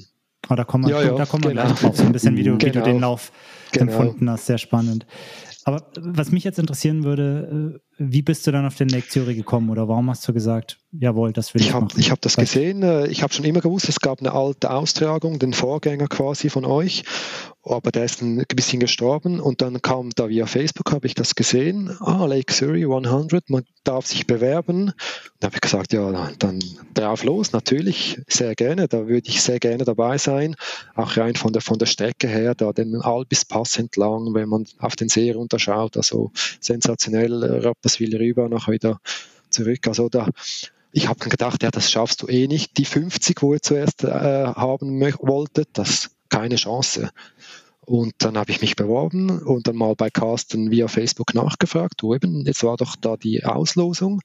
[0.49, 1.66] Oh, da kommen wir, ja, da kommen wir genau.
[1.68, 2.61] gleich drauf, so ein bisschen, wie du, genau.
[2.61, 2.86] wie du genau.
[2.86, 3.32] den Lauf
[3.72, 3.91] genau.
[3.91, 4.45] empfunden hast.
[4.45, 5.05] Sehr spannend.
[5.64, 9.37] Aber was mich jetzt interessieren würde, äh, wie bist du dann auf den Lake Zürich
[9.37, 11.99] gekommen oder warum hast du gesagt, jawohl, das will ich, ich hab, machen?
[11.99, 15.39] Ich habe das gesehen, äh, ich habe schon immer gewusst, es gab eine alte Austragung,
[15.39, 17.03] den Vorgänger quasi von euch
[17.65, 21.33] aber der ist ein bisschen gestorben und dann kam da via Facebook, habe ich das
[21.33, 24.91] gesehen, ah, Lake Surrey 100, man darf sich bewerben.
[25.39, 26.59] Da habe ich gesagt, ja, dann
[26.93, 30.55] drauf los, natürlich, sehr gerne, da würde ich sehr gerne dabei sein,
[30.95, 34.97] auch rein von der, von der Strecke her, da den Albis-Pass entlang, wenn man auf
[34.97, 38.99] den See runterschaut, also sensationell, äh, Rapperswil rüber, nachher wieder
[39.49, 40.29] zurück, also da
[40.95, 42.77] ich habe dann gedacht, ja, das schaffst du eh nicht.
[42.77, 47.09] Die 50, wo ihr zuerst äh, haben wolltet, das keine Chance.
[47.81, 52.13] Und dann habe ich mich beworben und dann mal bei Carsten via Facebook nachgefragt, wo
[52.13, 54.21] eben, jetzt war doch da die Auslosung.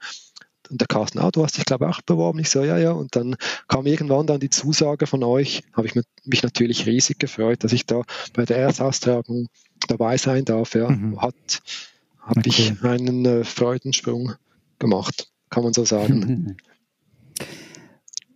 [0.70, 2.38] Und der Carsten, ah, du hast dich, glaube ich, auch beworben.
[2.38, 2.92] Ich so, ja, ja.
[2.92, 3.36] Und dann
[3.66, 5.62] kam irgendwann dann die Zusage von euch.
[5.72, 5.94] Habe ich
[6.24, 8.02] mich natürlich riesig gefreut, dass ich da
[8.34, 9.48] bei der Erstaustragung
[9.88, 10.74] dabei sein darf.
[10.74, 10.90] Ja.
[10.90, 11.22] Mhm.
[11.22, 11.62] Hat,
[12.29, 12.51] habe okay.
[12.51, 14.35] ich einen äh, Freudensprung
[14.79, 16.57] gemacht, kann man so sagen.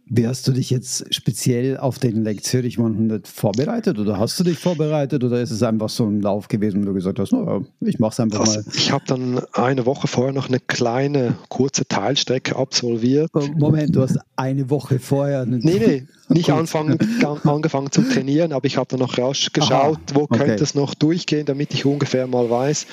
[0.06, 4.44] Wie hast du dich jetzt speziell auf den Lake Zürich 100 vorbereitet oder hast du
[4.44, 7.64] dich vorbereitet oder ist es einfach so ein Lauf gewesen, wo du gesagt hast, no,
[7.80, 8.64] ich mache es einfach also, mal?
[8.74, 13.30] Ich habe dann eine Woche vorher noch eine kleine, kurze Teilstrecke absolviert.
[13.32, 15.46] Oh, Moment, du hast eine Woche vorher...
[15.46, 16.98] Nee, nee, nicht anfangen,
[17.44, 20.38] angefangen zu trainieren, aber ich habe dann noch rasch geschaut, Aha, wo okay.
[20.38, 22.86] könnte es noch durchgehen, damit ich ungefähr mal weiß.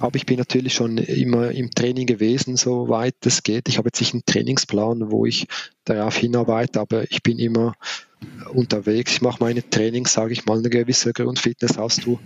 [0.00, 3.68] Aber ich bin natürlich schon immer im Training gewesen, soweit es geht.
[3.68, 5.46] Ich habe jetzt nicht einen Trainingsplan, wo ich
[5.84, 7.74] darauf hinarbeite, aber ich bin immer
[8.52, 9.14] unterwegs.
[9.14, 12.18] Ich mache meine Trainings, sage ich mal, eine gewisse Grundfitness hast du.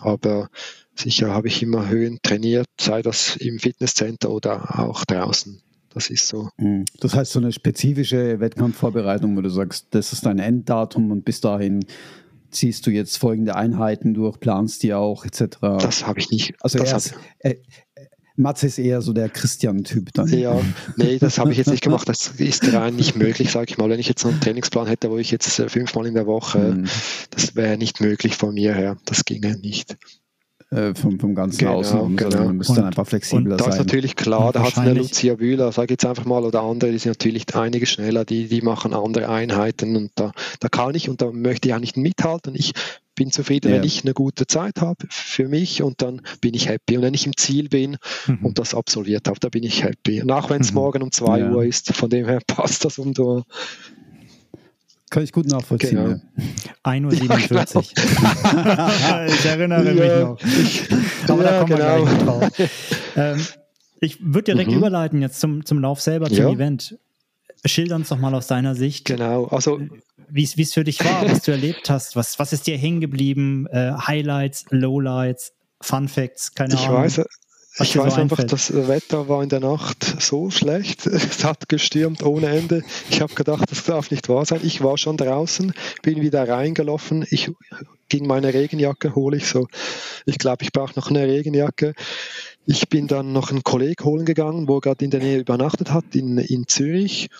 [0.00, 0.48] Aber
[0.94, 5.60] sicher habe ich immer Höhen trainiert, sei das im Fitnesscenter oder auch draußen.
[5.90, 6.48] Das ist so.
[6.58, 6.84] Mhm.
[7.00, 11.40] Das heißt, so eine spezifische Wettkampfvorbereitung, wo du sagst, das ist dein Enddatum und bis
[11.40, 11.84] dahin
[12.50, 15.58] ziehst du jetzt folgende Einheiten durch, planst die auch, etc.
[15.60, 16.54] Das habe ich nicht.
[16.60, 17.56] Also er ist, äh,
[18.38, 20.28] Matze ist eher so der Christian-Typ dann.
[20.28, 20.58] Ja,
[20.96, 22.08] nee, das habe ich jetzt nicht gemacht.
[22.08, 23.90] Das ist rein nicht möglich, sage ich mal.
[23.90, 26.88] Wenn ich jetzt einen Trainingsplan hätte, wo ich jetzt äh, fünfmal in der Woche, mhm.
[27.30, 28.96] das wäre nicht möglich von mir her.
[29.04, 29.96] Das ginge nicht.
[30.70, 32.16] Äh, vom, vom ganzen genau, Außen.
[32.16, 32.30] Genau.
[32.30, 33.66] Also man müsste dann einfach flexibler und das sein.
[33.68, 36.60] Das ist natürlich klar, da hat eine Lucia Bühler, sage ich jetzt einfach mal, oder
[36.62, 40.94] andere, die sind natürlich einige schneller, die, die machen andere Einheiten und da, da kann
[40.94, 42.54] ich und da möchte ich auch nicht mithalten.
[42.54, 42.72] Ich
[43.18, 43.76] bin zufrieden, ja.
[43.76, 46.96] wenn ich eine gute Zeit habe für mich und dann bin ich happy.
[46.96, 48.46] Und wenn ich im Ziel bin mhm.
[48.46, 50.22] und das absolviert habe, da bin ich happy.
[50.22, 50.76] Und auch wenn es mhm.
[50.76, 51.50] morgen um 2 ja.
[51.50, 53.42] Uhr ist, von dem her passt das um du
[55.10, 56.20] kann ich gut nachvollziehen.
[56.84, 57.08] Genau.
[57.08, 58.64] 1.47 Uhr.
[58.66, 60.34] Ja, ich erinnere ja.
[60.34, 61.34] mich noch.
[61.34, 61.96] Aber ja, da kommen genau.
[61.96, 62.70] wir gleich drauf.
[63.16, 63.46] Ähm,
[64.00, 64.76] ich würde direkt mhm.
[64.76, 66.98] überleiten jetzt zum, zum Lauf selber, zum Event.
[67.64, 69.04] Schilder uns doch mal aus deiner Sicht.
[69.06, 69.80] Genau, also
[70.30, 72.16] wie es für dich war, was du erlebt hast.
[72.16, 73.66] Was, was ist dir hängen geblieben?
[73.68, 77.02] Äh, Highlights, Lowlights, Fun Facts, keine ich Ahnung.
[77.04, 77.22] Weiß,
[77.80, 81.06] ich weiß so einfach, das Wetter war in der Nacht so schlecht.
[81.28, 82.82] Es hat gestürmt ohne Ende.
[83.10, 84.60] Ich habe gedacht, das darf nicht wahr sein.
[84.64, 87.24] Ich war schon draußen, bin wieder reingelaufen.
[87.30, 87.50] Ich
[88.08, 89.68] ging meine Regenjacke, hole ich so.
[90.26, 91.94] Ich glaube, ich brauche noch eine Regenjacke.
[92.70, 96.14] Ich bin dann noch einen Kollegen holen gegangen, wo gerade in der Nähe übernachtet hat,
[96.14, 97.30] in, in Zürich.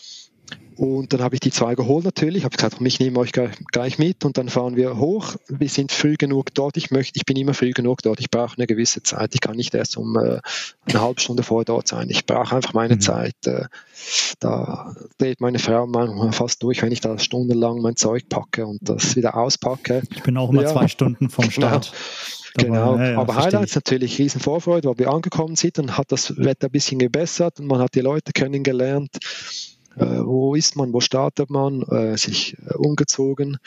[0.75, 4.25] Und dann habe ich die zwei geholt natürlich, habe gesagt, mich nehme euch gleich mit
[4.25, 5.35] und dann fahren wir hoch.
[5.49, 6.79] Wir sind früh genug dort.
[6.79, 8.21] Ich möchte, ich bin immer früh genug dort.
[8.21, 9.35] Ich brauche eine gewisse Zeit.
[9.35, 10.41] Ich kann nicht erst um äh,
[10.87, 12.09] eine halbe Stunde vorher dort sein.
[12.09, 13.01] Ich brauche einfach meine mhm.
[13.03, 13.35] Zeit.
[13.45, 13.65] Äh,
[14.41, 18.79] da dreht meine Frau manchmal fast durch, wenn ich da stundenlang mein Zeug packe und
[18.81, 20.05] das wieder auspacke.
[20.15, 20.73] Ich bin auch immer ja.
[20.73, 21.67] zwei Stunden vom genau.
[21.69, 21.93] Start.
[21.93, 22.97] Genau, genau.
[22.97, 26.69] Ja, ja, aber Highlights natürlich riesen Vorfreude, weil wir angekommen sind und hat das Wetter
[26.69, 29.19] ein bisschen gebessert und man hat die Leute kennengelernt.
[29.99, 33.59] Äh, wo ist man, wo startet man, äh, sich äh, umgezogen.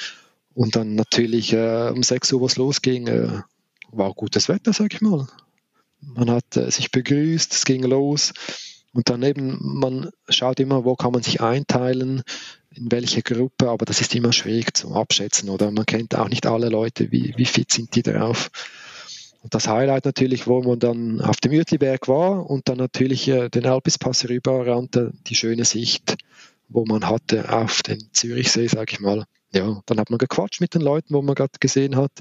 [0.54, 3.08] Und dann natürlich um 6 Uhr, wo es losging,
[3.90, 5.26] war gutes Wetter, sag ich mal.
[6.02, 8.34] Man hat sich begrüßt, es ging los.
[8.92, 12.24] Und daneben, man schaut immer, wo kann man sich einteilen,
[12.74, 16.46] in welche Gruppe, aber das ist immer schwierig zu abschätzen oder man kennt auch nicht
[16.46, 18.50] alle Leute, wie, wie fit sind die drauf.
[19.42, 23.50] Und das Highlight natürlich, wo man dann auf dem Uetliberg war und dann natürlich äh,
[23.50, 26.18] den Alpispass rüberrannte, die schöne Sicht,
[26.70, 29.26] wo man hatte auf den Zürichsee, sag ich mal.
[29.52, 32.12] Ja, dann hat man gequatscht mit den Leuten, wo man gerade gesehen hat.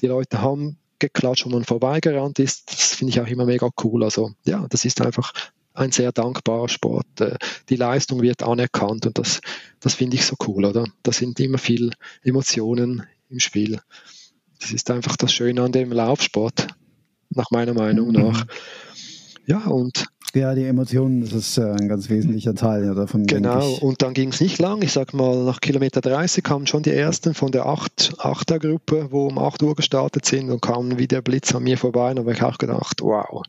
[0.00, 2.70] Die Leute haben geklatscht, wo man vorbeigerannt ist.
[2.72, 4.04] Das finde ich auch immer mega cool.
[4.04, 5.32] Also ja, das ist einfach
[5.78, 7.20] ein sehr dankbarer Sport.
[7.20, 7.36] Äh,
[7.68, 9.40] die Leistung wird anerkannt und das,
[9.80, 10.84] das finde ich so cool, oder?
[11.02, 13.80] Da sind immer viel Emotionen im Spiel.
[14.60, 16.68] Das ist einfach das Schöne an dem Laufsport,
[17.30, 18.14] nach meiner Meinung mhm.
[18.14, 18.46] nach.
[19.46, 23.26] Ja, und ja, die Emotionen, das ist äh, ein ganz wesentlicher Teil ja, davon.
[23.26, 24.82] Genau, und dann ging es nicht lang.
[24.82, 29.08] Ich sag mal, nach Kilometer 30 kamen schon die ersten von der 8, er Gruppe,
[29.10, 32.10] wo um 8 Uhr gestartet sind und kamen wie der Blitz an mir vorbei.
[32.10, 33.42] Und habe ich auch gedacht, wow,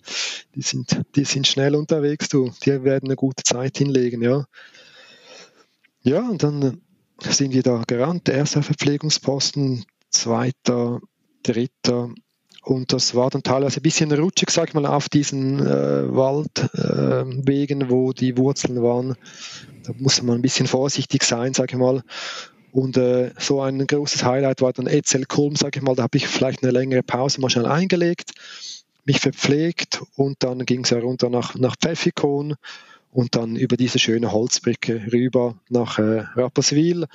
[0.56, 2.52] die sind, die sind schnell unterwegs, du.
[2.64, 4.46] Die werden eine gute Zeit hinlegen, ja.
[6.02, 6.82] Ja, und dann
[7.20, 8.28] sind wir da gerannt.
[8.28, 11.02] Der erste Verpflegungsposten, zweiter,
[11.44, 12.10] dritter.
[12.70, 17.82] Und das war dann teilweise ein bisschen rutschig, sag ich mal, auf diesen äh, Waldwegen,
[17.82, 19.16] äh, wo die Wurzeln waren.
[19.82, 22.04] Da musste man ein bisschen vorsichtig sein, sag ich mal.
[22.72, 26.16] Und äh, so ein großes Highlight war dann Etzel Kulm, sag ich mal, da habe
[26.16, 28.34] ich vielleicht eine längere Pause mal schnell eingelegt,
[29.04, 32.54] mich verpflegt und dann ging es ja runter nach, nach Pfeffikon
[33.12, 37.08] und dann über diese schöne Holzbrücke rüber nach äh, Rapperswil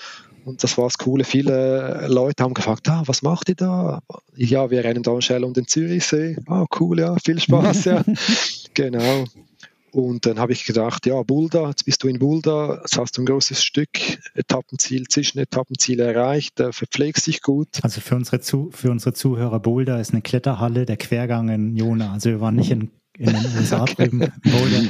[0.44, 1.24] und das war das Coole.
[1.24, 4.00] Viele Leute haben gefragt, ah, was macht ihr da?
[4.36, 6.36] Ja, wir rennen da schnell um den Zürichsee.
[6.46, 8.04] Ah, cool, ja, viel Spaß, ja.
[8.74, 9.24] genau.
[9.94, 13.22] Und dann habe ich gedacht, ja, Bulda, jetzt bist du in Bulda, jetzt hast du
[13.22, 13.88] ein großes Stück
[14.34, 17.68] Etappenziel, Zwischenetappenziel erreicht, äh, verpflegst dich gut.
[17.82, 22.12] Also für unsere, Zu für unsere Zuhörer, Boulder ist eine Kletterhalle, der Quergang in Jona.
[22.12, 24.82] Also wir waren nicht in in den USA drüben, Boulder.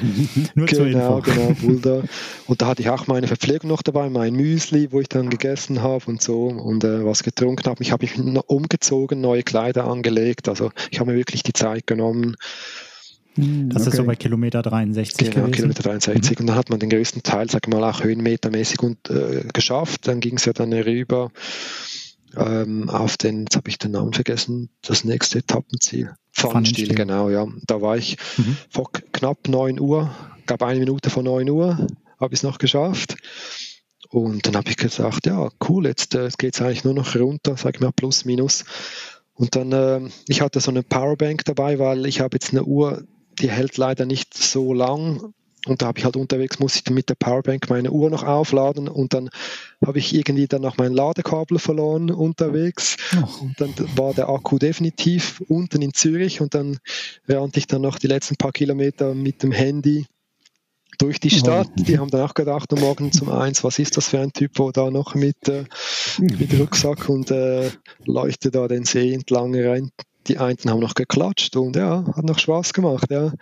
[0.55, 1.20] Nur genau, zur Info.
[1.20, 2.03] Genau, Boulder.
[2.47, 5.83] Und da hatte ich auch meine Verpflegung noch dabei, mein Müsli, wo ich dann gegessen
[5.83, 7.83] habe und so und äh, was getrunken habe.
[7.83, 8.16] Ich habe mich
[8.47, 10.49] umgezogen, neue Kleider angelegt.
[10.49, 12.37] Also ich habe mir wirklich die Zeit genommen.
[13.35, 13.91] Hm, das okay.
[13.91, 15.53] ist so bei Kilometer 63 Genau, gewesen.
[15.53, 16.31] Kilometer 63.
[16.31, 16.43] Mhm.
[16.43, 20.07] Und dann hat man den größten Teil, sag mal, auch höhenmetermäßig und, äh, geschafft.
[20.07, 21.31] Dann ging es ja dann rüber
[22.37, 26.14] ähm, auf den, jetzt habe ich den Namen vergessen, das nächste Etappenziel.
[26.32, 27.47] Pfannenstiel, genau, ja.
[27.66, 28.57] Da war ich mhm.
[28.70, 30.14] vor knapp 9 Uhr,
[30.47, 31.87] gab eine Minute vor 9 Uhr,
[32.20, 33.16] habe ich es noch geschafft.
[34.11, 37.57] Und dann habe ich gesagt, ja, cool, jetzt äh, geht es eigentlich nur noch runter,
[37.57, 38.64] sag ich mal, plus, minus.
[39.35, 43.05] Und dann, äh, ich hatte so eine Powerbank dabei, weil ich habe jetzt eine Uhr,
[43.41, 45.35] die hält leider nicht so lang
[45.66, 48.88] und da habe ich halt unterwegs, muss ich mit der Powerbank meine Uhr noch aufladen
[48.88, 49.30] und dann
[49.84, 52.96] habe ich irgendwie dann noch mein Ladekabel verloren unterwegs.
[53.16, 53.44] Oh.
[53.44, 56.78] Und dann war der Akku definitiv unten in Zürich und dann
[57.28, 60.06] rannte ich dann noch die letzten paar Kilometer mit dem Handy
[60.98, 61.68] durch die Stadt.
[61.78, 61.82] Oh.
[61.82, 64.52] Die haben dann auch gedacht, um morgen zum eins, was ist das für ein Typ,
[64.56, 65.64] wo da noch mit, äh,
[66.18, 67.70] mit Rucksack und äh,
[68.04, 69.90] leuchtet da den See entlang rein.
[70.26, 73.32] Die einen haben noch geklatscht und ja, hat noch Spaß gemacht, ja.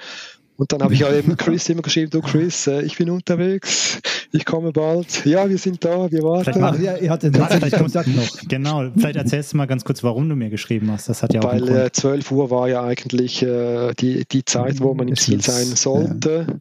[0.63, 4.01] Und dann habe ich ja eben Chris immer geschrieben, du Chris, äh, ich bin unterwegs,
[4.31, 5.27] ich komme bald.
[5.27, 6.61] Ja, wir sind da, wir warten.
[6.61, 8.29] Mach, ja, ihr hattet tatsächlich Kontakt noch.
[8.49, 11.09] Genau, vielleicht erzählst du mal ganz kurz, warum du mir geschrieben hast.
[11.09, 14.79] Das hat ja auch Weil äh, 12 Uhr war ja eigentlich äh, die, die Zeit,
[14.79, 16.47] wo man im Ziel sein sollte.
[16.49, 16.55] Ja.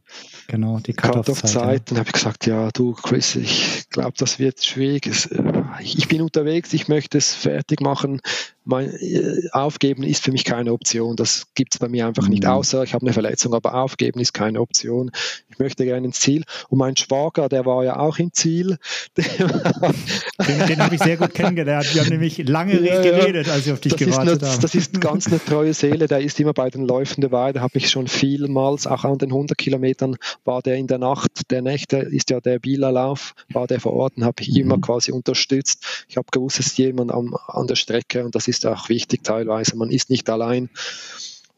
[0.48, 1.52] Genau, die Cut-Off-Zeit.
[1.52, 1.78] Cut ja.
[1.84, 5.30] Dann habe ich gesagt, ja, du Chris, ich glaube, das wird schwierig.
[5.30, 5.42] Äh,
[5.80, 8.20] ich bin unterwegs, ich möchte es fertig machen
[8.64, 11.16] mein, äh, aufgeben ist für mich keine Option.
[11.16, 12.50] Das gibt es bei mir einfach nicht, mhm.
[12.50, 15.10] außer ich habe eine Verletzung, aber aufgeben ist keine Option.
[15.50, 16.44] Ich möchte gerne ins Ziel.
[16.68, 18.78] Und mein Schwager, der war ja auch im Ziel.
[19.16, 21.92] den, den habe ich sehr gut kennengelernt.
[21.92, 24.62] Wir haben nämlich lange ja, geredet, als ich auf dich gewartet habe.
[24.62, 27.52] Das ist ganz eine treue Seele, der ist immer bei den Läufen dabei.
[27.52, 31.50] Der hat mich schon vielmals, auch an den 100 Kilometern, war der in der Nacht,
[31.50, 34.56] der Nächte ist ja der Bielerlauf, war der vor Ort und habe ich mhm.
[34.56, 36.06] immer quasi unterstützt.
[36.08, 38.88] Ich habe gewusst, es ist jemand am, an der Strecke und das ist ist auch
[38.90, 39.76] wichtig teilweise.
[39.76, 40.68] Man ist nicht allein.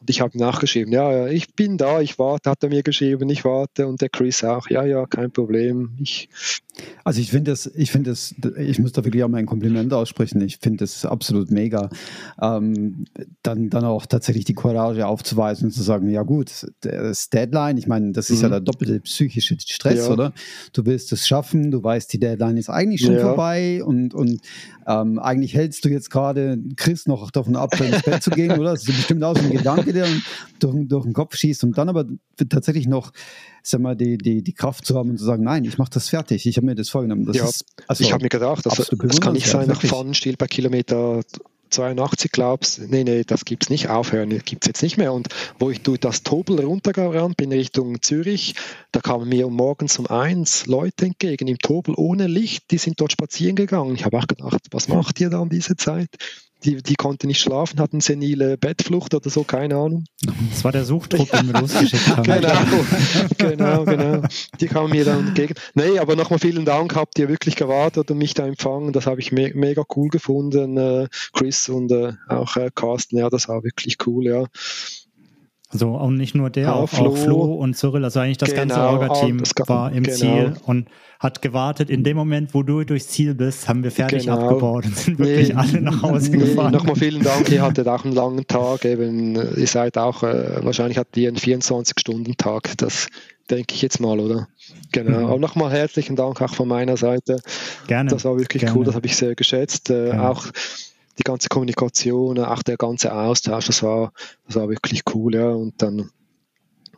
[0.04, 3.42] Und ich habe nachgeschrieben, ja, ich bin da, ich warte, hat er mir geschrieben, ich
[3.42, 3.86] warte.
[3.86, 5.96] Und der Chris auch, ja, ja, kein Problem.
[5.98, 6.28] Ich
[7.04, 9.92] also ich finde das, ich finde das, ich muss da wirklich auch mal ein Kompliment
[9.92, 10.40] aussprechen.
[10.40, 11.88] Ich finde das absolut mega.
[12.40, 13.04] Ähm,
[13.42, 17.86] dann, dann auch tatsächlich die Courage aufzuweisen und zu sagen, ja gut, das Deadline, ich
[17.86, 18.42] meine, das ist mhm.
[18.44, 20.12] ja der doppelte psychische Stress, ja.
[20.12, 20.32] oder?
[20.72, 23.20] Du willst es schaffen, du weißt, die Deadline ist eigentlich schon ja.
[23.20, 24.40] vorbei und, und
[24.86, 28.72] ähm, eigentlich hältst du jetzt gerade Chris noch davon ab, ins Bett zu gehen, oder?
[28.72, 30.06] Das ist bestimmt auch so ein Gedanke, der
[30.58, 32.04] durch, durch den Kopf schießt und dann aber
[32.48, 33.12] tatsächlich noch
[33.62, 36.10] sag mal, die, die, die Kraft zu haben und zu sagen, nein, ich mache das
[36.10, 37.24] fertig, ich habe mir das vorgenommen.
[37.24, 40.36] Das ja, ist, also ich habe mir gedacht, das, das kann nicht sein nach Pfannenstiel
[40.36, 41.22] bei Kilometer
[41.70, 45.12] 82 glaubst, nee, nee, das gibt es nicht, aufhören gibt es jetzt nicht mehr.
[45.12, 45.28] Und
[45.58, 48.54] wo ich durch das Tobel runtergerannt bin Richtung Zürich,
[48.92, 53.12] da kamen mir morgens um eins Leute entgegen im Tobel ohne Licht, die sind dort
[53.12, 53.94] spazieren gegangen.
[53.94, 56.10] Ich habe auch gedacht, was macht ihr da um diese Zeit?
[56.64, 60.04] Die, die konnte nicht schlafen, hatten senile Bettflucht oder so, keine Ahnung.
[60.50, 62.22] Das war der Suchtrupp, den wir losgeschickt haben.
[62.22, 62.54] genau,
[63.38, 64.28] genau, genau.
[64.60, 65.54] Die kamen mir dann entgegen.
[65.74, 68.92] Nee, aber nochmal vielen Dank, habt ihr wirklich gewartet und mich da empfangen.
[68.92, 73.18] Das habe ich me mega cool gefunden, äh, Chris und äh, auch äh, Carsten.
[73.18, 74.46] Ja, das war wirklich cool, ja.
[75.74, 78.60] Also und nicht nur der, auch, Flo, auch Flo und Cyril, also eigentlich das genau,
[78.60, 80.16] ganze Orga-Team war im genau.
[80.16, 80.86] Ziel und
[81.18, 81.90] hat gewartet.
[81.90, 84.38] In dem Moment, wo du durchs Ziel bist, haben wir fertig genau.
[84.38, 86.72] abgebaut und sind wirklich nee, alle nach Hause nee, gefahren.
[86.72, 88.84] Nochmal vielen Dank, ihr hattet auch einen langen Tag.
[88.84, 92.78] Eben, ihr seid auch, äh, wahrscheinlich hattet ihr einen 24-Stunden-Tag.
[92.78, 93.08] Das
[93.50, 94.46] denke ich jetzt mal, oder?
[94.92, 95.18] Genau.
[95.18, 95.26] Mhm.
[95.26, 97.40] Aber nochmal herzlichen Dank auch von meiner Seite.
[97.88, 98.10] Gerne.
[98.10, 98.78] Das war wirklich Gerne.
[98.78, 99.90] cool, das habe ich sehr geschätzt.
[99.90, 100.46] Äh, auch
[101.18, 104.12] die ganze Kommunikation, auch der ganze Austausch, das war,
[104.46, 105.48] das war wirklich cool, ja.
[105.48, 106.10] Und dann,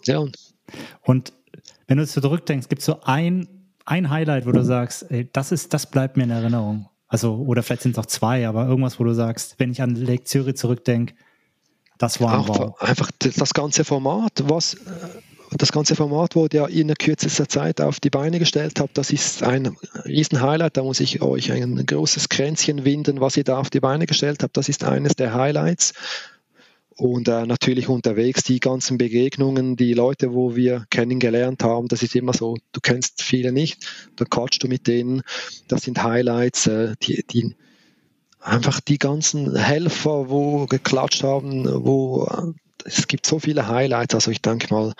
[0.04, 0.24] ja.
[1.02, 1.32] Und
[1.86, 3.48] wenn du zurückdenkst, gibt es so ein,
[3.84, 6.88] ein Highlight, wo du sagst, ey, das ist, das bleibt mir in Erinnerung.
[7.08, 9.94] Also, oder vielleicht sind es auch zwei, aber irgendwas, wo du sagst, wenn ich an
[9.94, 11.14] Lake Zürich zurückdenke,
[11.98, 12.80] das war ein wow.
[12.80, 14.76] Einfach das ganze Format, was
[15.52, 18.98] das ganze Format wurde ja in kürzester Zeit auf die Beine gestellt habt.
[18.98, 20.76] Das ist ein riesen Highlight.
[20.76, 24.42] Da muss ich euch ein großes Kränzchen winden, was ihr da auf die Beine gestellt
[24.42, 24.56] habt.
[24.56, 25.94] Das ist eines der Highlights.
[26.96, 32.16] Und äh, natürlich unterwegs die ganzen Begegnungen, die Leute, wo wir kennengelernt haben, das ist
[32.16, 33.86] immer so, du kennst viele nicht,
[34.16, 35.20] dann quatschst du mit denen,
[35.68, 37.54] das sind Highlights, äh, die, die
[38.40, 42.26] einfach die ganzen Helfer, wo geklatscht haben, wo
[42.86, 44.14] es gibt so viele Highlights.
[44.14, 44.94] Also ich denke mal,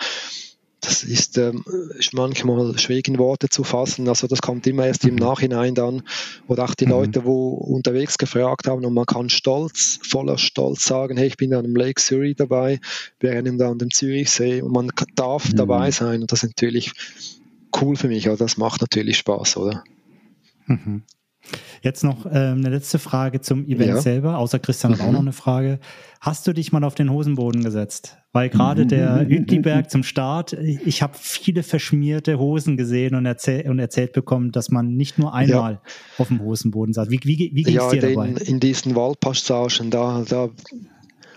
[0.81, 1.65] das ist, ähm,
[2.13, 4.07] manchmal schwierig in Worte zu fassen.
[4.07, 5.19] Also das kommt immer erst im mhm.
[5.19, 6.03] Nachhinein dann.
[6.47, 6.91] Oder auch die mhm.
[6.91, 11.53] Leute, wo unterwegs gefragt haben und man kann stolz, voller Stolz sagen, hey, ich bin
[11.53, 12.79] an dem Lake Surrey dabei,
[13.19, 15.55] wir rennen da an dem Zürichsee und man darf mhm.
[15.55, 16.21] dabei sein.
[16.21, 16.91] Und das ist natürlich
[17.81, 18.29] cool für mich.
[18.29, 19.83] Also das macht natürlich Spaß, oder?
[20.67, 21.03] Mhm.
[21.81, 24.01] Jetzt noch ähm, eine letzte Frage zum Event ja.
[24.01, 25.07] selber, außer Christian hat mhm.
[25.07, 25.79] auch noch eine Frage.
[26.19, 28.17] Hast du dich mal auf den Hosenboden gesetzt?
[28.33, 28.87] Weil gerade mhm.
[28.89, 34.51] der Uetliberg zum Start, ich habe viele verschmierte Hosen gesehen und, erzähl und erzählt bekommen,
[34.51, 35.81] dass man nicht nur einmal ja.
[36.17, 37.09] auf dem Hosenboden saß.
[37.09, 38.29] Wie, wie, wie ging es ja, dir dabei?
[38.29, 40.49] In, in diesen Waldpassagen, da, da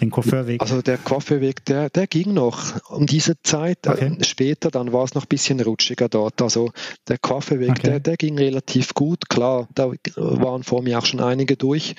[0.00, 0.60] den Coiffeurweg?
[0.60, 3.86] Also der Coiffeurweg, der, der ging noch um diese Zeit.
[3.86, 4.18] Äh, okay.
[4.22, 6.40] Später, dann war es noch ein bisschen rutschiger dort.
[6.42, 6.72] Also
[7.08, 7.82] der Coiffeurweg, okay.
[7.82, 9.28] der, der ging relativ gut.
[9.28, 11.94] Klar, da waren vor mir auch schon einige durch.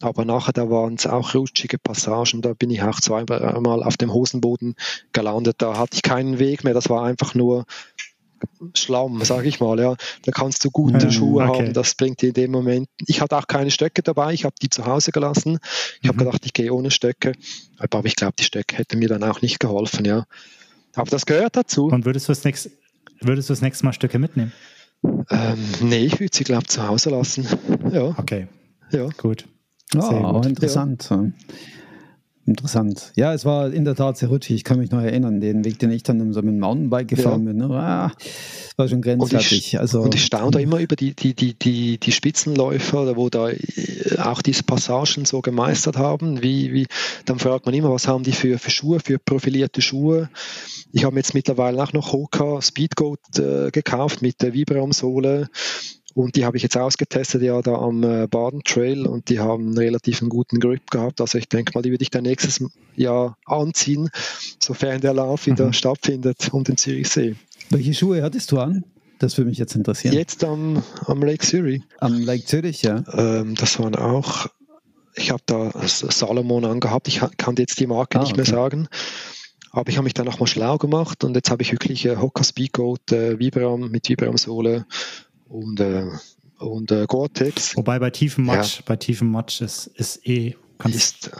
[0.00, 2.42] Aber nachher, da waren es auch rutschige Passagen.
[2.42, 4.74] Da bin ich auch zweimal auf dem Hosenboden
[5.12, 5.56] gelandet.
[5.58, 6.74] Da hatte ich keinen Weg mehr.
[6.74, 7.64] Das war einfach nur
[8.74, 9.78] Schlamm, sage ich mal.
[9.78, 11.58] Ja, da kannst du gute mhm, Schuhe okay.
[11.58, 11.72] haben.
[11.72, 12.88] Das bringt dir in dem Moment.
[13.06, 14.32] Ich hatte auch keine Stöcke dabei.
[14.32, 15.58] Ich habe die zu Hause gelassen.
[15.96, 16.08] Ich mhm.
[16.08, 17.32] habe gedacht, ich gehe ohne Stöcke.
[17.78, 20.04] Aber ich glaube, die Stöcke hätten mir dann auch nicht geholfen.
[20.04, 20.26] Ja,
[20.94, 21.86] aber das gehört dazu.
[21.86, 22.70] Und würdest du das nächste,
[23.20, 24.52] würdest du das nächste Mal Stöcke mitnehmen?
[25.30, 27.46] Ähm, nee, ich würde sie glaube zu Hause lassen.
[27.90, 28.14] Ja.
[28.18, 28.46] Okay.
[28.92, 29.08] Ja.
[29.16, 29.46] Gut.
[29.94, 31.08] Ja, oh, interessant.
[31.10, 31.24] Ja.
[32.44, 33.12] Interessant.
[33.14, 34.56] Ja, es war in der Tat sehr rutschig.
[34.56, 37.46] Ich kann mich noch erinnern, den Weg, den ich dann so mit dem Mountainbike gefahren
[37.46, 37.52] ja.
[37.52, 37.56] bin.
[37.58, 37.70] Ne?
[37.70, 38.10] Ah,
[38.76, 39.52] war schon grenzwertig.
[39.52, 43.16] Und ich, also, und ich staune da immer über die, die, die, die, die Spitzenläufer,
[43.16, 46.42] wo da äh, auch diese Passagen so gemeistert haben.
[46.42, 46.86] Wie, wie,
[47.26, 50.28] dann fragt man immer, was haben die für, für Schuhe, für profilierte Schuhe.
[50.90, 55.48] Ich habe jetzt mittlerweile auch noch Hoka Speedgoat äh, gekauft mit der Vibram-Sohle.
[56.14, 59.68] Und die habe ich jetzt ausgetestet ja da am äh, Baden Trail und die haben
[59.68, 61.20] einen relativ guten Grip gehabt.
[61.20, 62.62] Also ich denke mal, die würde ich dann nächstes
[62.96, 64.10] Jahr anziehen,
[64.58, 65.72] sofern der Lauf wieder mhm.
[65.72, 67.36] stattfindet um den Zürichsee.
[67.70, 68.84] Welche Schuhe hattest du an?
[69.18, 70.14] Das würde mich jetzt interessieren.
[70.14, 71.82] Jetzt am, am Lake Zürich.
[71.98, 73.04] Am Lake Zürich, ja.
[73.14, 74.48] Ähm, das waren auch,
[75.14, 77.06] ich habe da Salomon angehabt.
[77.06, 78.88] Ich kann jetzt die Marke ah, nicht mehr sagen.
[79.70, 82.44] Aber ich habe mich dann nochmal schlau gemacht und jetzt habe ich wirklich äh, Hoka
[82.44, 84.84] Speedgoat äh, Vibram mit Vibram-Sohle
[85.52, 86.06] und, äh,
[86.58, 87.76] und äh, Gore-Tex.
[87.76, 88.82] Wobei bei tiefem Matsch, ja.
[88.86, 91.30] bei tiefem Matsch ist, ist eh, kannst, ist,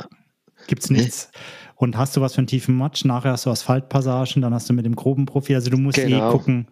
[0.67, 1.31] gibt's nichts.
[1.33, 1.41] Nee.
[1.77, 3.05] Und hast du was für einen tiefen Matsch?
[3.05, 6.07] Nachher hast du Asphaltpassagen, dann hast du mit dem groben Profil, also du musst eh
[6.07, 6.29] genau.
[6.29, 6.69] eh gucken,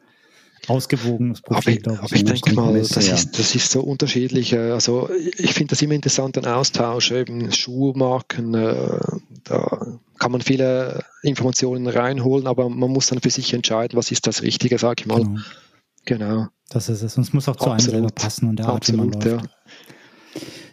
[0.68, 1.80] ausgewogenes Profil.
[1.86, 3.14] Aber, aber ich denke mal, das, ja.
[3.14, 4.52] ist, das ist so unterschiedlich.
[4.52, 9.00] Äh, also ich finde das immer interessant, ein Austausch, eben Schuhmarken, äh,
[9.44, 14.26] da kann man viele Informationen reinholen, aber man muss dann für sich entscheiden, was ist
[14.26, 15.22] das Richtige, sag ich mal.
[15.22, 15.40] Genau.
[16.04, 16.48] genau.
[16.70, 17.16] Das ist es.
[17.16, 17.78] Und es muss auch zu Absolut.
[17.78, 19.26] einem selber passen und der Art, wie man läuft.
[19.26, 19.42] Ja,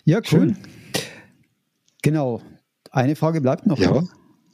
[0.05, 0.23] ja cool.
[0.23, 0.57] Schön.
[2.03, 2.41] Genau.
[2.91, 3.79] Eine Frage bleibt noch.
[3.79, 4.03] Ja.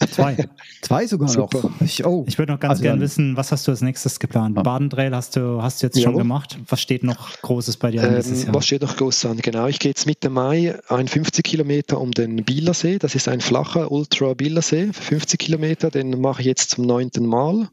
[0.10, 0.38] Zwei.
[0.82, 1.64] Zwei sogar Super.
[1.64, 1.82] noch.
[1.82, 2.26] Ich, oh.
[2.28, 4.58] ich würde noch ganz also gerne wissen, was hast du als nächstes geplant?
[4.58, 4.64] Ja.
[4.64, 6.04] Badentrail hast du, hast du jetzt ja.
[6.04, 6.58] schon gemacht.
[6.68, 8.24] Was steht noch Großes bei dir ähm,
[8.54, 9.38] Was steht noch Großes an?
[9.38, 13.00] Genau, ich gehe jetzt Mitte Mai ein 50 Kilometer um den Bielersee.
[13.00, 15.90] Das ist ein flacher Ultra-Bielersee, 50 Kilometer.
[15.90, 17.70] Den mache ich jetzt zum neunten Mal.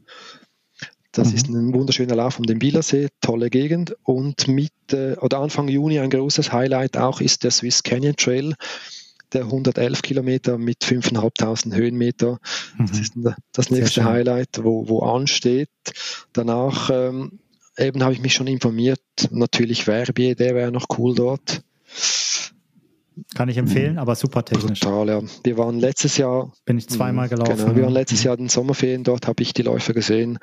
[1.11, 1.35] Das mhm.
[1.35, 3.95] ist ein wunderschöner Lauf um den Bielersee, tolle Gegend.
[4.03, 8.55] Und Mitte oder Anfang Juni ein großes Highlight auch ist der Swiss Canyon Trail,
[9.33, 12.39] der 111 Kilometer mit 5.500 Höhenmeter.
[12.77, 12.87] Mhm.
[12.87, 13.13] Das ist
[13.51, 15.69] das nächste Highlight, wo, wo ansteht.
[16.33, 17.39] Danach ähm,
[17.77, 19.01] eben habe ich mich schon informiert,
[19.31, 21.61] natürlich Verbier, der wäre noch cool dort.
[23.35, 24.79] Kann ich empfehlen, aber super technisch.
[24.79, 25.21] Total, ja.
[25.43, 26.53] Wir waren letztes Jahr.
[26.65, 27.57] Bin ich zweimal mhm, gelaufen.
[27.57, 30.39] Genau, wir waren letztes Jahr in den Sommerferien dort, habe ich die Läufe gesehen.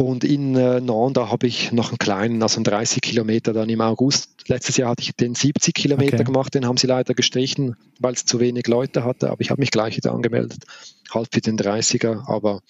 [0.00, 3.68] Und in äh, Nord, da habe ich noch einen kleinen, also einen 30 Kilometer dann
[3.68, 4.30] im August.
[4.48, 6.24] Letztes Jahr hatte ich den 70 Kilometer okay.
[6.24, 9.28] gemacht, den haben sie leider gestrichen, weil es zu wenig Leute hatte.
[9.28, 10.64] Aber ich habe mich gleich wieder angemeldet,
[11.12, 12.26] halb für den 30er.
[12.26, 12.62] Aber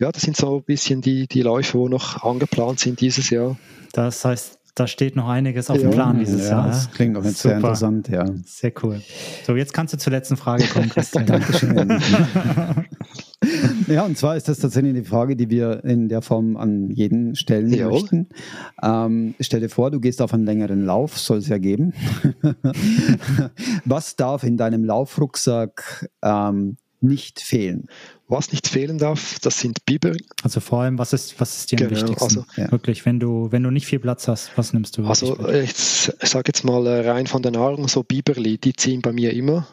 [0.00, 3.56] ja, das sind so ein bisschen die, die Läufe, wo noch angeplant sind dieses Jahr.
[3.92, 6.66] Das heißt, da steht noch einiges auf ja, dem Plan dieses ja, Jahr.
[6.66, 8.26] Das klingt auch jetzt sehr interessant, ja.
[8.44, 9.00] Sehr cool.
[9.46, 11.24] So, jetzt kannst du zur letzten Frage kommen, Christian.
[11.26, 12.02] Dankeschön.
[13.88, 17.34] ja, und zwar ist das tatsächlich eine Frage, die wir in der Form an jeden
[17.36, 17.88] stellen ja.
[17.88, 18.28] möchten.
[18.82, 21.92] Ähm, stell dir vor, du gehst auf einen längeren Lauf, soll es ja geben.
[23.84, 27.86] Was darf in deinem Laufrucksack ähm, nicht fehlen?
[28.26, 30.12] Was nicht fehlen darf, das sind Biber.
[30.42, 32.24] Also vor allem, was ist, was ist dir genau, am wichtigsten?
[32.24, 32.72] Also, ja.
[32.72, 35.04] Wirklich, wenn du, wenn du nicht viel Platz hast, was nimmst du?
[35.04, 39.02] Also ich, ich sage jetzt mal äh, rein von der Nahrung, so Biberli, die ziehen
[39.02, 39.68] bei mir immer.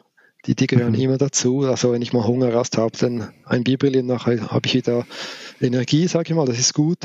[0.45, 0.99] Die, die gehören mhm.
[0.99, 1.61] immer dazu.
[1.61, 5.05] Also wenn ich mal Hungerrast habe, dann ein Biberli, nachher habe ich wieder
[5.59, 6.99] Energie, sage ich mal, das ist gut.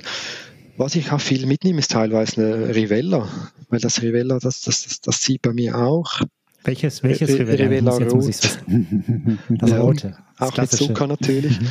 [0.79, 3.29] Was ich auch viel mitnehme, ist teilweise eine Rivella,
[3.71, 6.21] weil das Rivella, das, das, das, das zieht bei mir auch.
[6.65, 7.65] Welches, welches Rivella?
[7.65, 8.59] Rivella Rot.
[9.49, 10.17] Das ja, rote.
[10.39, 10.85] Das auch klassische.
[10.85, 11.61] mit Zucker natürlich.
[11.61, 11.69] Mhm.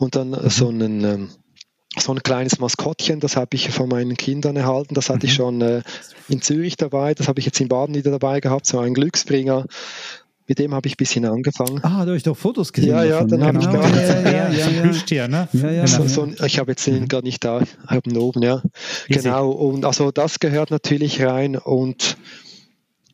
[0.00, 0.50] Und dann mhm.
[0.50, 1.28] so einen ähm,
[1.96, 4.94] so ein kleines Maskottchen, das habe ich von meinen Kindern erhalten.
[4.94, 5.30] Das hatte mhm.
[5.30, 5.82] ich schon äh,
[6.28, 9.66] in Zürich dabei, das habe ich jetzt in Baden wieder dabei gehabt, so ein Glücksbringer.
[10.48, 11.78] Mit dem habe ich ein bisschen angefangen.
[11.82, 12.90] Ah, da habe ich doch Fotos gesehen.
[12.90, 13.82] Ja, ja, dann habe ich genau.
[13.82, 13.88] da.
[13.90, 15.46] Ja, ja, ja, so Plüschtier, ne?
[15.52, 18.42] Ja, ja, so, so, ich habe jetzt den gar nicht da, ich habe ihn oben,
[18.42, 18.62] ja.
[19.08, 19.24] Easy.
[19.24, 22.16] Genau, und also das gehört natürlich rein und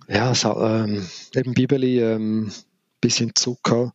[0.08, 1.04] ja, so, ähm,
[1.34, 2.52] eben Bibeli, ähm,
[3.00, 3.94] bisschen Zucker,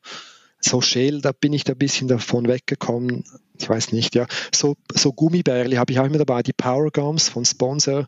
[0.60, 3.24] so Schäl, da bin ich da ein bisschen davon weggekommen.
[3.58, 4.28] Ich weiß nicht, ja.
[4.54, 8.06] So, so Gummibärli habe ich auch immer dabei, die Power Gums von Sponsor.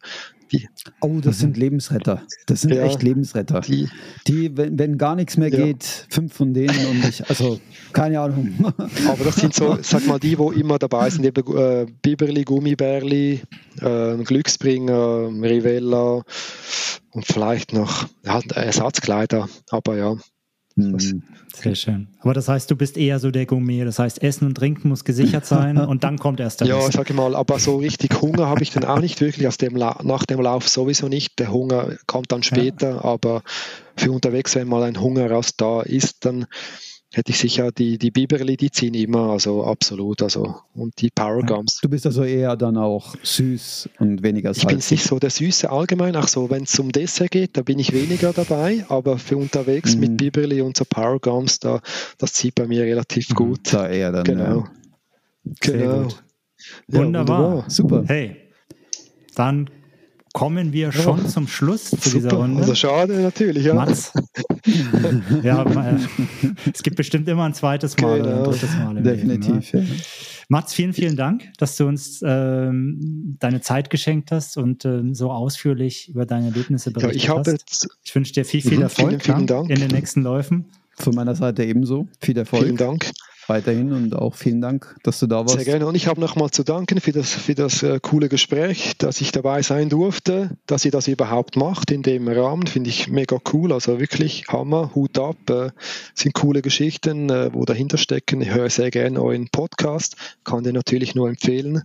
[0.52, 0.68] Die,
[1.00, 1.42] oh, das mhm.
[1.42, 2.24] sind Lebensretter.
[2.46, 3.62] Das sind ja, echt Lebensretter.
[3.62, 3.88] Die,
[4.28, 5.66] die wenn, wenn, gar nichts mehr ja.
[5.66, 7.60] geht, fünf von denen und ich, also
[7.94, 8.74] keine Ahnung.
[9.08, 13.42] Aber das sind so, sag mal, die, wo immer dabei sind, eben äh, Biberli, Gummibärli,
[13.82, 16.24] äh, Glücksbringer, Rivella
[17.12, 19.48] und vielleicht noch ja, Ersatzkleider.
[19.70, 20.16] Aber ja,
[20.76, 21.24] Mhm.
[21.54, 22.08] Sehr schön.
[22.20, 23.84] Aber das heißt, du bist eher so der Gourmet.
[23.84, 26.94] Das heißt, Essen und Trinken muss gesichert sein und dann kommt erst der Ja, ich
[26.94, 29.48] sage mal, aber so richtig Hunger habe ich dann auch nicht wirklich.
[29.48, 31.40] Aus dem nach dem Lauf sowieso nicht.
[31.40, 33.04] Der Hunger kommt dann später, ja.
[33.04, 33.44] aber
[33.98, 36.46] für unterwegs, wenn mal ein Hunger raus da ist, dann
[37.12, 41.44] hätte ich sicher die, die Biberli, die ziehen immer, also absolut, also und die Power
[41.44, 41.80] Gums.
[41.82, 44.64] Du bist also eher dann auch süß und weniger salzig.
[44.64, 47.64] Ich bin nicht so der Süße allgemein, auch so, wenn es zum Dessert geht, da
[47.64, 50.02] bin ich weniger dabei, aber für unterwegs mhm.
[50.02, 51.82] mit Biberli und so Power Gums, da,
[52.18, 53.36] das zieht bei mir relativ mhm.
[53.36, 53.74] gut.
[53.74, 54.44] Da eher dann, genau.
[54.44, 54.72] Ja.
[55.60, 56.04] Genau.
[56.04, 56.24] Gut.
[56.88, 57.40] Ja, wunderbar.
[57.40, 57.70] wunderbar.
[57.70, 58.04] Super.
[58.08, 58.38] Hey,
[59.36, 59.70] dann
[60.34, 62.16] kommen wir schon oh, zum Schluss zu super.
[62.16, 62.62] dieser Runde.
[62.62, 63.74] Also schade natürlich, ja.
[63.74, 64.14] Mats.
[65.44, 65.66] ja,
[66.74, 68.24] es gibt bestimmt immer ein zweites Mal genau.
[68.24, 68.52] oder ein genau.
[68.52, 68.98] drittes Mal.
[68.98, 69.74] Im Definitiv.
[69.74, 69.96] Leben, ja.
[70.48, 75.32] Mats, vielen, vielen Dank, dass du uns ähm, deine Zeit geschenkt hast und ähm, so
[75.32, 77.48] ausführlich über deine Erlebnisse berichtet ja, ich hast.
[77.48, 80.66] Jetzt, ich wünsche dir viel, viel mhm, Erfolg vielen, vielen in den nächsten Läufen.
[80.98, 82.08] Von meiner Seite ebenso.
[82.20, 82.64] Viel Erfolg.
[82.64, 83.12] Vielen Dank
[83.52, 85.56] weiterhin und auch vielen Dank, dass du da warst.
[85.56, 88.94] Sehr gerne und ich habe nochmal zu danken für das, für das äh, coole Gespräch,
[88.98, 93.10] dass ich dabei sein durfte, dass ihr das überhaupt macht in dem Rahmen, finde ich
[93.10, 95.72] mega cool, also wirklich Hammer, Hut ab, äh,
[96.16, 98.42] sind coole Geschichten, äh, wo dahinter stecken.
[98.42, 101.84] Ich höre sehr gerne euren Podcast, kann den natürlich nur empfehlen.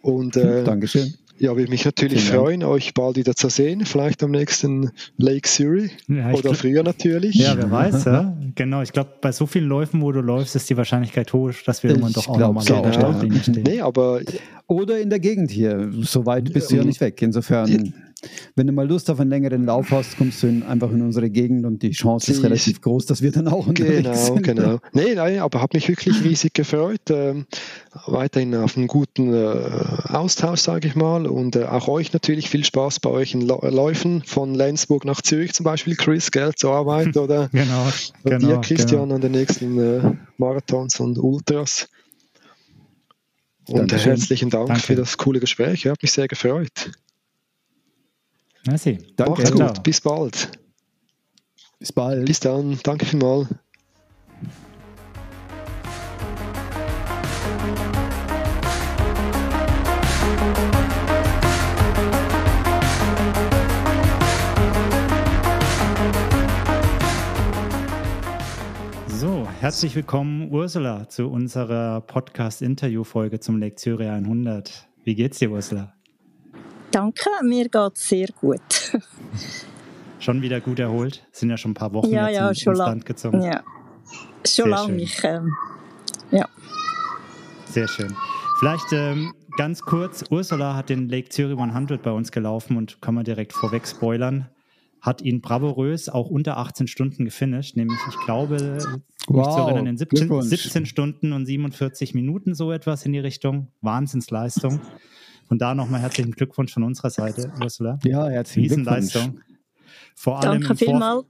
[0.00, 1.14] Und, äh, Dankeschön.
[1.42, 2.72] Ja, würde mich natürlich Vielen freuen, Dank.
[2.72, 3.84] euch bald wieder zu sehen.
[3.84, 7.34] Vielleicht am nächsten Lake Surrey ja, oder glaub, früher natürlich.
[7.34, 8.36] Ja, wer weiß, ja.
[8.54, 11.82] Genau, ich glaube, bei so vielen Läufen, wo du läufst, ist die Wahrscheinlichkeit hoch, dass
[11.82, 13.64] wir irgendwann doch auch nochmal so, auf der Startlinie stehen.
[13.64, 14.20] Nee, aber
[14.68, 15.90] oder in der Gegend hier.
[16.02, 17.20] So weit bist du ja nicht weg.
[17.20, 17.92] Insofern
[18.54, 21.30] wenn du mal Lust auf einen längeren Lauf hast, kommst du in, einfach in unsere
[21.30, 24.42] Gegend und die Chance ist relativ groß, dass wir dann auch unterwegs genau, sind.
[24.42, 24.78] Genau, genau.
[24.92, 27.00] Nee, nein, aber habe mich wirklich riesig gefreut.
[27.10, 27.46] Ähm,
[28.06, 29.46] weiterhin auf einen guten äh,
[30.08, 31.26] Austausch, sage ich mal.
[31.26, 35.52] Und äh, auch euch natürlich viel Spaß bei euch in Läufen von Lenzburg nach Zürich
[35.52, 37.88] zum Beispiel, Chris, Geld zur Arbeit oder genau,
[38.24, 39.14] genau, dir, Christian, genau.
[39.14, 41.88] an den nächsten äh, Marathons und Ultras.
[43.68, 44.16] Und Dankeschön.
[44.16, 44.82] herzlichen Dank Danke.
[44.82, 45.84] für das coole Gespräch.
[45.84, 46.90] Ich habe mich sehr gefreut.
[48.66, 48.98] Merci.
[49.16, 49.42] Danke.
[49.42, 49.82] Macht's gut.
[49.82, 50.50] Bis bald.
[51.78, 52.26] Bis bald.
[52.26, 52.78] Bis dann.
[52.84, 53.48] Danke vielmals.
[69.08, 74.88] So, herzlich willkommen, Ursula, zu unserer Podcast-Interview-Folge zum Lektüre 100.
[75.04, 75.94] Wie geht's dir, Ursula?
[76.92, 78.60] Danke, mir geht es sehr gut.
[80.18, 81.26] schon wieder gut erholt?
[81.32, 83.42] Sind ja schon ein paar Wochen ja, jetzt ja, in, schon ins Land gezogen.
[83.42, 83.62] Ja,
[84.46, 85.02] schon lange.
[85.02, 85.54] Ich, ähm,
[86.30, 86.46] ja.
[87.64, 88.14] Sehr schön.
[88.58, 93.14] Vielleicht ähm, ganz kurz, Ursula hat den Lake Zürich 100 bei uns gelaufen und kann
[93.14, 94.48] man direkt vorweg spoilern.
[95.00, 98.78] Hat ihn bravourös auch unter 18 Stunden gefinisht, nämlich ich glaube,
[99.26, 103.18] wow, mich zu erinnern, in 17, 17 Stunden und 47 Minuten so etwas in die
[103.18, 103.72] Richtung.
[103.80, 104.80] Wahnsinnsleistung.
[105.52, 107.98] Von da nochmal herzlichen Glückwunsch von unserer Seite, Ursula.
[108.04, 109.40] Ja, herzlichen Riesenleistung.
[110.14, 111.26] Vor allem, Danke vielmals.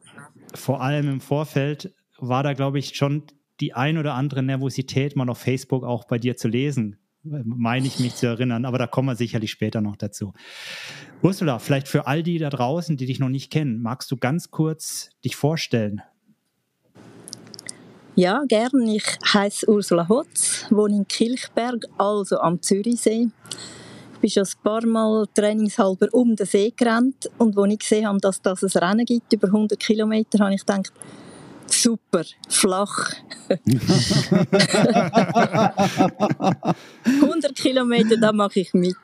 [0.54, 3.24] vor allem im Vorfeld war da, glaube ich, schon
[3.58, 6.98] die ein oder andere Nervosität mal auf Facebook auch bei dir zu lesen.
[7.24, 10.34] Meine ich mich zu erinnern, aber da kommen wir sicherlich später noch dazu.
[11.20, 14.52] Ursula, vielleicht für all die da draußen, die dich noch nicht kennen, magst du ganz
[14.52, 16.00] kurz dich vorstellen?
[18.14, 18.86] Ja, gern.
[18.86, 23.30] Ich heiße Ursula Hotz, wohne in Kilchberg, also am Zürichsee
[24.22, 28.20] bin schon ein paar Mal trainingshalber um den See gerannt und als ich gesehen habe,
[28.20, 30.92] dass das ein Rennen gibt, über 100 Kilometer, habe ich gedacht,
[31.66, 33.14] super, flach.
[37.04, 38.94] 100 Kilometer, da mache ich mit.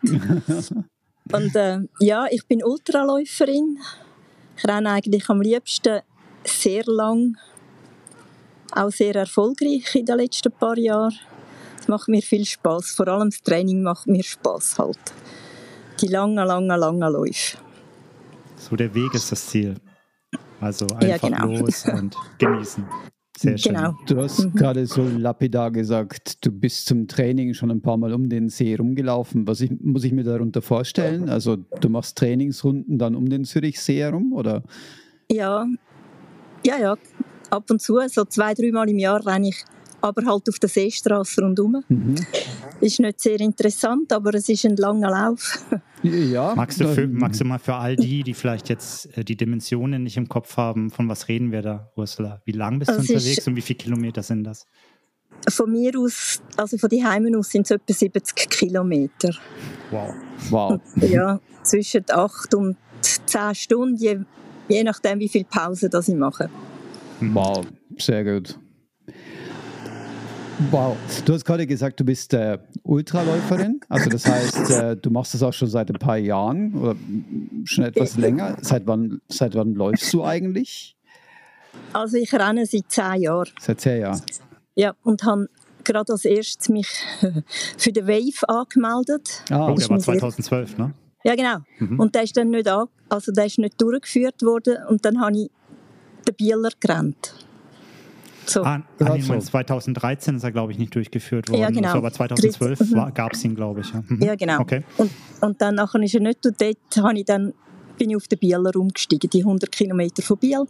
[1.33, 3.79] Und äh, ja, ich bin Ultraläuferin.
[4.57, 6.01] Ich renne eigentlich am liebsten
[6.45, 7.37] sehr lang,
[8.73, 11.19] auch sehr erfolgreich in den letzten paar Jahren
[11.89, 12.93] macht mir viel Spaß.
[12.93, 14.99] Vor allem das Training macht mir Spaß halt.
[16.01, 17.59] Die langen, langen, langen Läufe.
[18.57, 19.77] So der Weg ist das Ziel.
[20.61, 21.47] Also einfach ja, genau.
[21.47, 22.85] los und genießen.
[23.37, 23.75] Sehr schön.
[23.75, 23.95] Genau.
[24.07, 24.53] Du hast mhm.
[24.55, 28.75] gerade so lapidar gesagt, du bist zum Training schon ein paar Mal um den See
[28.75, 29.47] rumgelaufen.
[29.47, 31.29] Was ich, muss ich mir darunter vorstellen?
[31.29, 34.65] Also du machst Trainingsrunden dann um den Zürichsee herum, oder?
[35.31, 35.67] Ja,
[36.67, 36.97] ja, ja.
[37.51, 39.65] Ab und zu, so zwei, dreimal im Jahr renne ich
[40.01, 41.83] aber halt auf der Seestraße rundherum.
[41.89, 42.15] Mhm.
[42.81, 45.65] Ist nicht sehr interessant, aber es ist ein langer Lauf.
[46.05, 46.55] Ja.
[46.55, 50.05] Magst du, für, magst du mal für all die, die vielleicht jetzt äh, die Dimensionen
[50.05, 52.41] nicht im Kopf haben, von was reden wir da, Ursula?
[52.45, 54.65] Wie lang bist du also unterwegs und wie viele Kilometer sind das?
[55.49, 59.35] Von mir aus, also von die Heimen aus sind es etwa 70 Kilometer.
[59.91, 60.15] Wow.
[60.51, 60.81] wow.
[61.01, 62.77] Ja, zwischen 8 und
[63.27, 64.21] 10 Stunden, je,
[64.69, 66.49] je nachdem, wie viel Pause das ich mache.
[67.21, 67.67] Wow,
[67.99, 68.57] sehr gut.
[70.71, 70.97] Wow.
[71.25, 73.81] Du hast gerade gesagt, du bist äh, Ultraläuferin.
[73.89, 76.97] Also das heißt, äh, du machst das auch schon seit ein paar Jahren oder
[77.65, 78.57] schon etwas länger.
[78.61, 80.97] Seit wann, seit wann läufst du eigentlich?
[81.93, 83.49] Also ich renne seit zehn Jahren.
[83.61, 84.21] Seit zehn Jahren?
[84.75, 85.49] Ja, und habe
[85.85, 86.89] gerade als erstes mich
[87.79, 89.45] für den Wave angemeldet.
[89.51, 90.93] Ah, oh, der war 2012, ne?
[91.23, 91.59] Ja, genau.
[91.79, 92.01] Mhm.
[92.01, 95.37] Und der ist dann nicht, an, also der ist nicht durchgeführt worden und dann habe
[95.37, 95.51] ich
[96.27, 97.48] den Bieler gerannt.
[98.49, 98.63] So.
[98.63, 101.61] Ah, ah nee, 2013 ist er, glaube ich, nicht durchgeführt worden.
[101.61, 101.93] Ja, genau.
[101.93, 103.15] So, aber 2012 mhm.
[103.15, 103.93] gab es ihn, glaube ich.
[103.93, 104.23] Ja, mhm.
[104.23, 104.61] ja genau.
[104.61, 104.85] Okay.
[104.97, 107.53] Und, und dann nachher ist er nicht und dort habe ich dann
[107.99, 110.65] bin ich auf den Bieler umgestiegen, die 100 Kilometer von Biel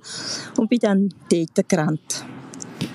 [0.56, 2.24] und bin dann dort gerannt.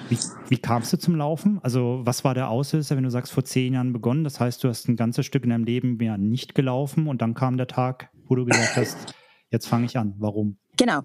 [0.10, 0.18] Wie,
[0.50, 1.60] wie, kamst du zum Laufen?
[1.62, 4.24] Also was war der Auslöser, wenn du sagst, vor zehn Jahren begonnen?
[4.24, 7.34] Das heißt, du hast ein ganzes Stück in deinem Leben mehr nicht gelaufen und dann
[7.34, 9.14] kam der Tag, wo du gesagt hast,
[9.50, 10.16] jetzt fange ich an.
[10.18, 10.58] Warum?
[10.78, 11.02] Genau.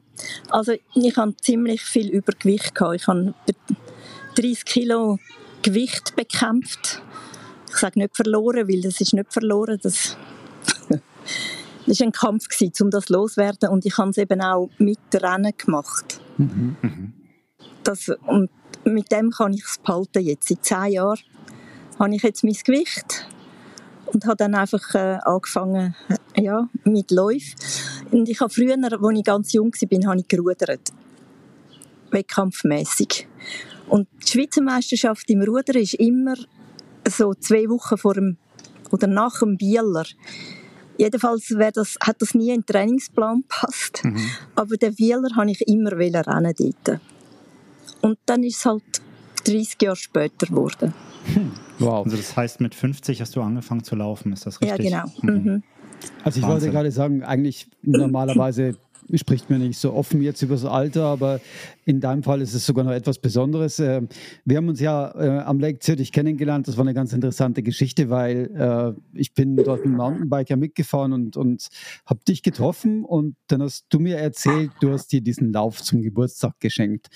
[0.50, 2.96] Also ich habe ziemlich viel Übergewicht gehabt.
[2.96, 3.34] Ich habe
[4.34, 5.18] 30 Kilo
[5.62, 7.02] Gewicht bekämpft.
[7.68, 9.78] Ich sage nicht verloren, weil das ist nicht verloren.
[9.82, 10.16] Das
[10.88, 11.00] war
[12.00, 16.20] ein Kampf gewesen, um das loszuwerden und ich habe es eben auch mit Rennen gemacht.
[16.38, 17.12] Mhm.
[17.84, 18.50] Das, und
[18.84, 20.48] mit dem kann ich es behalten jetzt.
[20.48, 21.18] Seit zehn Jahren
[21.98, 23.26] habe ich jetzt mein Gewicht
[24.12, 25.94] und habe dann einfach äh, angefangen
[26.36, 27.54] ja, mit Läufen.
[28.10, 30.92] Und ich habe früher, als ich ganz jung war, habe ich gerudert.
[32.10, 33.28] Wettkampfmässig.
[33.88, 36.34] Und die Schweizer Meisterschaft im Rudern ist immer
[37.08, 38.36] so zwei Wochen vor dem
[38.90, 40.04] oder nach dem Bieler.
[40.96, 44.04] Jedenfalls das, hat das nie in den Trainingsplan gepasst.
[44.04, 44.18] Mhm.
[44.54, 47.00] Aber den Bieler habe ich immer rennen dort.
[48.00, 49.02] Und dann ist es halt
[49.42, 50.94] 30 Jahre später geworden.
[51.34, 51.52] Hm.
[51.78, 52.04] Wow.
[52.04, 54.90] Also das heißt, mit 50 hast du angefangen zu laufen, ist das richtig?
[54.90, 55.12] Ja, genau.
[55.22, 55.44] Mhm.
[55.44, 55.62] Mhm.
[56.24, 56.48] Also ich Wahnsinn.
[56.48, 58.76] wollte gerade sagen, eigentlich normalerweise
[59.14, 61.40] spricht mir nicht so offen jetzt über das Alter, aber
[61.84, 63.78] in deinem Fall ist es sogar noch etwas Besonderes.
[63.78, 64.02] Äh,
[64.44, 66.68] wir haben uns ja äh, am Lake Zürich kennengelernt.
[66.68, 71.12] Das war eine ganz interessante Geschichte, weil äh, ich bin dort mit dem Mountainbiker mitgefahren
[71.12, 71.68] und, und
[72.04, 76.02] habe dich getroffen und dann hast du mir erzählt, du hast dir diesen Lauf zum
[76.02, 77.08] Geburtstag geschenkt.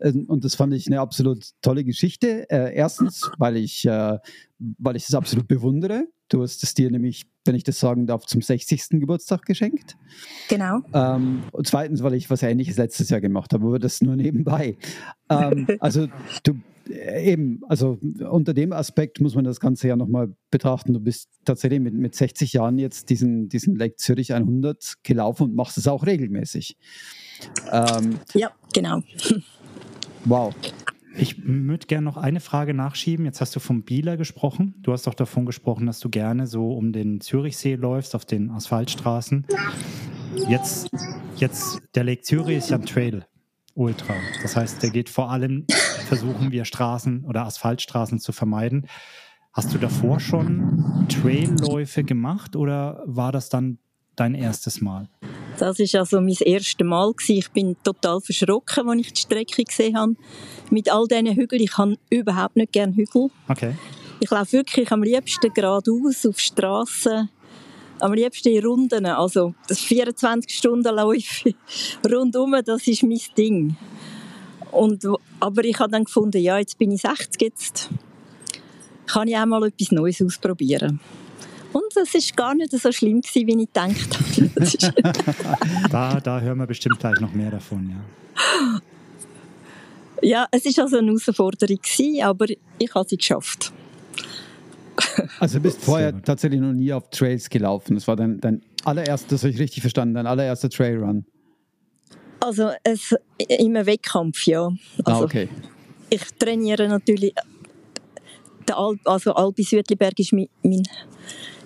[0.00, 2.46] Ähm, und das fand ich eine absolut tolle Geschichte.
[2.50, 7.64] Erstens, weil ich, weil ich es absolut bewundere Du hast es dir nämlich, wenn ich
[7.64, 9.00] das sagen darf, zum 60.
[9.00, 9.96] Geburtstag geschenkt.
[10.48, 10.82] Genau.
[10.94, 14.76] Ähm, und zweitens, weil ich was Ähnliches letztes Jahr gemacht habe, aber das nur nebenbei.
[15.28, 16.06] Ähm, also
[16.44, 17.98] du äh, eben, also
[18.30, 20.92] unter dem Aspekt muss man das Ganze ja nochmal betrachten.
[20.92, 25.56] Du bist tatsächlich mit, mit 60 Jahren jetzt diesen, diesen Lake Zürich 100 gelaufen und
[25.56, 26.76] machst es auch regelmäßig.
[27.72, 29.02] Ähm, ja, genau.
[30.26, 30.54] Wow.
[31.14, 33.24] Ich würde gerne noch eine Frage nachschieben.
[33.24, 34.74] Jetzt hast du vom Bieler gesprochen.
[34.78, 38.50] Du hast doch davon gesprochen, dass du gerne so um den Zürichsee läufst, auf den
[38.50, 39.46] Asphaltstraßen.
[40.48, 40.88] Jetzt,
[41.36, 43.26] jetzt der Lake Zürich ist ja ein Trail.
[43.74, 44.14] Ultra.
[44.42, 45.66] Das heißt, der geht vor allem,
[46.06, 48.86] versuchen wir Straßen oder Asphaltstraßen zu vermeiden.
[49.52, 53.78] Hast du davor schon Trailläufe gemacht oder war das dann
[54.14, 55.08] dein erstes Mal?
[55.60, 59.94] Das ist also mein erstes Mal Ich bin total verschrocken, als ich die Strecke gesehen
[59.94, 60.16] habe.
[60.70, 61.62] Mit all diesen Hügeln.
[61.62, 63.28] Ich habe überhaupt nicht gerne Hügel.
[63.46, 63.74] Okay.
[64.20, 67.28] Ich laufe wirklich am liebsten geradeaus auf Straßen.
[67.98, 69.04] Am liebsten in Runden.
[69.04, 71.52] Also das 24 Stunden Läufe
[72.10, 73.76] rundum, das ist mein Ding.
[74.70, 75.06] Und,
[75.40, 77.90] aber ich habe dann gefunden, ja, jetzt bin ich 60, jetzt
[79.06, 81.00] kann ich auch mal etwas Neues ausprobieren.
[81.72, 85.38] Und es ist gar nicht so schlimm gewesen, wie ich gedacht habe.
[85.90, 88.80] da, da hören wir bestimmt gleich noch mehr davon, ja.
[90.22, 92.46] Ja, es war also eine Herausforderung, gewesen, aber
[92.78, 93.72] ich habe sie geschafft.
[95.38, 97.94] Also du bist vorher tatsächlich noch nie auf Trails gelaufen.
[97.94, 101.24] Das war dein, dein allererster, das habe ich richtig verstanden, dein allererster Trailrun.
[102.40, 104.66] Also es, im Wettkampf, ja.
[104.66, 104.72] Ah,
[105.04, 105.48] also, ah, okay.
[106.10, 107.34] Ich trainiere natürlich
[108.68, 110.82] der Alp, also Albis Südliberg ist mein, mein,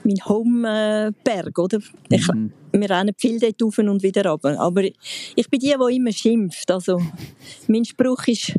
[0.05, 1.79] mein Homeberg, oder?
[2.09, 2.53] Ich, mhm.
[2.73, 4.59] Wir rennen viel dort rauf und wieder runter.
[4.59, 6.71] Aber ich bin die, die immer schimpft.
[6.71, 7.01] Also,
[7.69, 8.55] mein Spruch ist,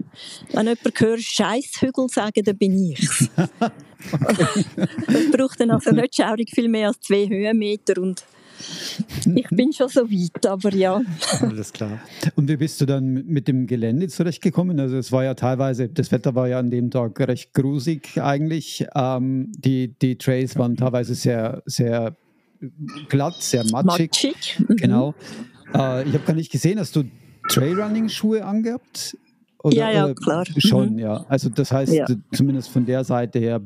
[0.53, 3.29] wenn jemand hört, Scheisshügel sagen, dann bin ich's.
[5.07, 8.23] das braucht dann also nicht schaurig viel mehr als zwei Höhenmeter und
[9.35, 11.01] ich bin schon so weit, aber ja.
[11.41, 11.99] Alles klar.
[12.35, 14.79] Und wie bist du dann mit dem Gelände zurechtgekommen?
[14.79, 18.85] Also es war ja teilweise, das Wetter war ja an dem Tag recht grusig eigentlich.
[18.95, 22.15] Ähm, die, die Trails waren teilweise sehr, sehr
[23.09, 24.11] glatt, sehr matschig.
[24.11, 24.59] Matschig.
[24.59, 24.75] Mhm.
[24.75, 25.15] Genau.
[25.73, 27.03] Äh, ich habe gar nicht gesehen, hast du
[27.49, 29.17] Trailrunning-Schuhe angehabt?
[29.63, 30.43] Oder, ja, ja, klar.
[30.57, 30.99] Schon, mhm.
[30.99, 31.25] ja.
[31.27, 32.05] Also das heißt, ja.
[32.31, 33.59] zumindest von der Seite her,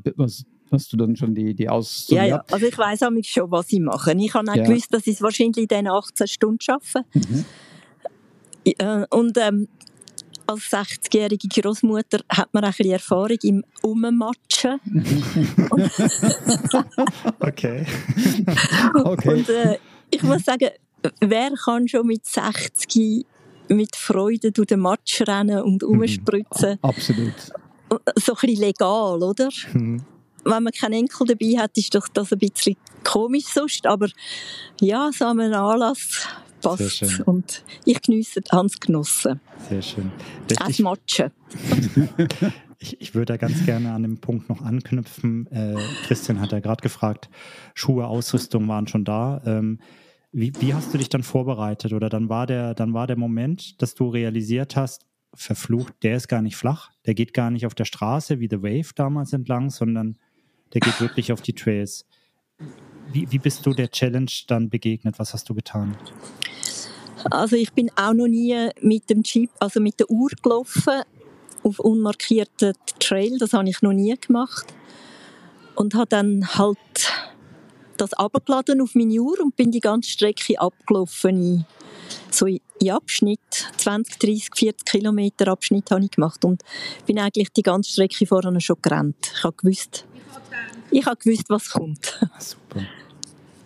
[0.72, 2.06] Hast du dann schon die, die Aus...
[2.10, 4.14] Ja, ja, also ich weiss auch schon, was ich mache.
[4.14, 4.64] Ich habe auch ja.
[4.64, 7.04] gewusst, dass ich es wahrscheinlich in diesen 18 Stunden schaffe.
[7.14, 7.46] Mhm.
[8.66, 9.68] Äh, und ähm,
[10.50, 14.80] als 60-jährige Großmutter hat man auch ein bisschen Erfahrung im Ummatschen.
[17.40, 17.86] okay.
[19.04, 19.30] okay.
[19.30, 19.78] Und äh,
[20.10, 20.70] ich muss sagen,
[21.22, 23.26] wer kann schon mit 60
[23.70, 26.02] mit Freude durch den Matsch rennen und mhm.
[26.02, 26.80] umspritzen?
[26.82, 27.34] Absolut.
[28.16, 29.50] So ein bisschen legal, oder?
[29.74, 30.04] Mhm
[30.46, 33.86] wenn man keinen Enkel dabei hat, ist doch das ein bisschen komisch sonst.
[33.86, 34.08] Aber
[34.82, 36.28] ja, so einem Anlass
[36.62, 37.22] passt.
[37.26, 39.40] Und ich geniesse, Hans genossen.
[39.70, 40.12] Sehr schön.
[40.48, 41.32] Das Matschen.
[42.80, 45.48] ich, ich würde da ganz gerne an dem Punkt noch anknüpfen.
[45.52, 45.76] Äh,
[46.06, 47.30] Christian hat ja gerade gefragt,
[47.74, 49.42] Schuhe, Ausrüstung waren schon da.
[49.46, 49.80] Ähm,
[50.32, 51.94] wie, wie, hast du dich dann vorbereitet?
[51.94, 56.28] Oder dann war der, dann war der Moment, dass du realisiert hast, verflucht, der ist
[56.28, 59.70] gar nicht flach, der geht gar nicht auf der Straße wie The Wave damals entlang,
[59.70, 60.18] sondern
[60.74, 62.06] der geht wirklich auf die Trails.
[63.12, 65.18] Wie, wie bist du der Challenge dann begegnet?
[65.18, 65.98] Was hast du getan?
[67.32, 71.02] Also ich bin auch noch nie mit dem Jeep, also mit der Uhr gelaufen
[71.64, 73.38] auf unmarkierten Trail.
[73.40, 74.74] Das habe ich noch nie gemacht
[75.76, 76.78] und habe dann halt
[77.98, 81.44] das abgeladen auf meine Uhr und bin die ganze Strecke abgelaufen.
[81.44, 81.66] In,
[82.32, 86.64] so in Abschnitt, 20, 30, 40 Kilometer Abschnitt habe ich gemacht und
[87.06, 89.34] bin eigentlich die ganze Strecke vorher schon gerannt.
[89.36, 90.06] Ich habe gewusst,
[90.92, 92.20] ich habe gewusst, was kommt.
[92.40, 92.82] Super.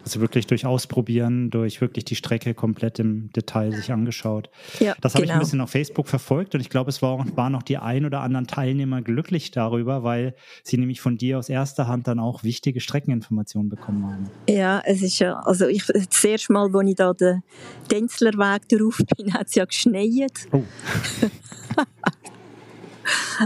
[0.04, 4.50] Also wirklich durch Ausprobieren, durch wirklich die Strecke komplett im Detail sich angeschaut.
[4.80, 5.24] Ja, das habe genau.
[5.24, 5.40] ich ein genau.
[5.40, 8.46] bisschen auf Facebook verfolgt und ich glaube, es war, waren auch die ein oder anderen
[8.46, 13.70] Teilnehmer glücklich darüber, weil sie nämlich von dir aus erster Hand dann auch wichtige Streckeninformationen
[13.70, 14.30] bekommen haben.
[14.50, 17.42] Ja, es ist ja, also ich, das erste Mal, als ich da den
[17.90, 20.48] Denzlerweg drauf bin, hat es ja geschneit.
[20.52, 20.64] Oh.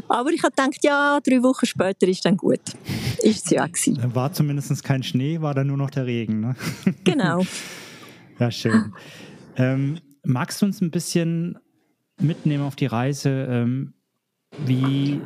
[0.07, 2.61] Aber ich habe gedacht, ja, drei Wochen später ist dann gut.
[3.21, 4.15] Ist es ja gewesen.
[4.15, 6.39] War zumindest kein Schnee, war dann nur noch der Regen.
[6.39, 6.55] Ne?
[7.03, 7.43] Genau.
[8.39, 8.93] ja, schön.
[9.55, 11.57] Ähm, magst du uns ein bisschen
[12.19, 13.47] mitnehmen auf die Reise?
[13.49, 13.93] Ähm,
[14.65, 15.21] wie,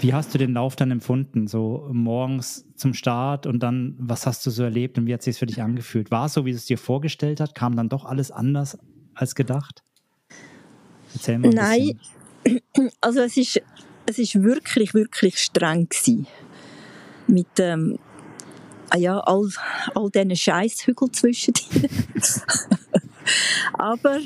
[0.00, 1.46] wie hast du den Lauf dann empfunden?
[1.46, 5.26] So morgens zum Start und dann, was hast du so erlebt und wie hat es
[5.26, 6.10] sich für dich angefühlt?
[6.10, 7.54] War es so, wie es dir vorgestellt hat?
[7.54, 8.78] Kam dann doch alles anders
[9.14, 9.82] als gedacht?
[11.14, 11.50] Erzähl mal.
[11.50, 12.19] Nein, bisschen.
[13.00, 13.60] Also es ist,
[14.06, 16.26] es ist wirklich, wirklich streng gewesen.
[17.26, 17.98] Mit ähm,
[18.90, 19.48] ah ja, all,
[19.94, 21.54] all diesen Scheisshügeln zwischen
[23.74, 24.20] Aber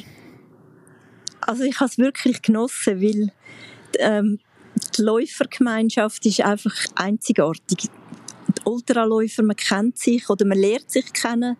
[1.40, 3.32] also ich habe es wirklich genossen, weil
[3.98, 4.38] ähm,
[4.96, 7.90] die Läufergemeinschaft ist einfach einzigartig.
[8.48, 11.56] Die Ultraläufer, man kennt sich oder man lernt sich kennen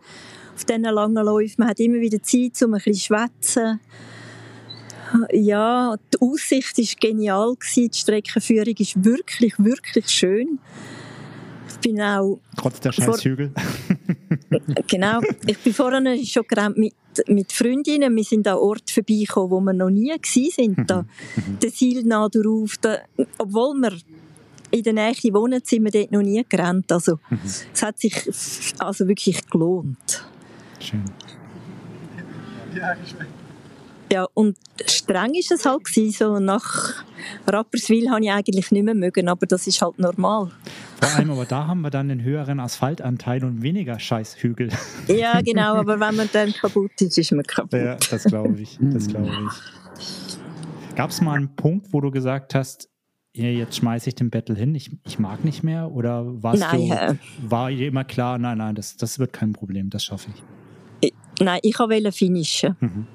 [0.55, 1.57] auf diesen langen Läufen.
[1.59, 3.81] Man hat immer wieder Zeit, um ein bisschen zu schwätzen
[5.33, 7.91] ja, die Aussicht ist genial gewesen.
[7.91, 10.59] Die Streckenführung ist wirklich, wirklich schön.
[11.69, 13.53] Ich bin auch trotz der Scheißhügel.
[14.87, 15.21] genau.
[15.47, 16.95] Ich bin vorhin schon gerannt mit
[17.29, 18.15] mit Freundinnen.
[18.15, 20.91] Wir sind an Ort vorbeigekommen, wo wir noch nie gewesen sind.
[20.91, 21.05] Da,
[21.63, 22.77] der Silna drauf.
[22.81, 22.99] Da,
[23.39, 23.93] obwohl wir
[24.71, 26.91] in der Nähe wohnen, sind wir dort noch nie gerannt.
[26.91, 27.19] Also,
[27.73, 28.15] es hat sich
[28.79, 30.27] also wirklich gelohnt.
[30.81, 31.05] Schön.
[32.75, 33.15] Ja, ich
[34.13, 34.57] ja, und
[34.87, 37.05] streng ist es halt gewesen, so nach
[37.47, 40.51] Rapperswil habe ich eigentlich nicht mehr mögen, aber das ist halt normal.
[41.01, 44.69] Vor allem, aber da haben wir dann einen höheren Asphaltanteil und weniger Scheißhügel.
[45.09, 47.81] Ja, genau, aber wenn man dann kaputt ist, ist man kaputt.
[47.81, 50.97] Ja, das glaube ich, das glaube ich.
[50.97, 52.89] Gab es mal einen Punkt, wo du gesagt hast,
[53.33, 55.91] ja, jetzt schmeiße ich den Battle hin, ich, ich mag nicht mehr?
[55.91, 59.91] Oder warst nein, du, war dir immer klar, nein, nein, das, das wird kein Problem,
[59.91, 61.13] das schaffe ich?
[61.41, 62.77] Nein, ich wollte finishen.
[62.81, 63.07] Mhm.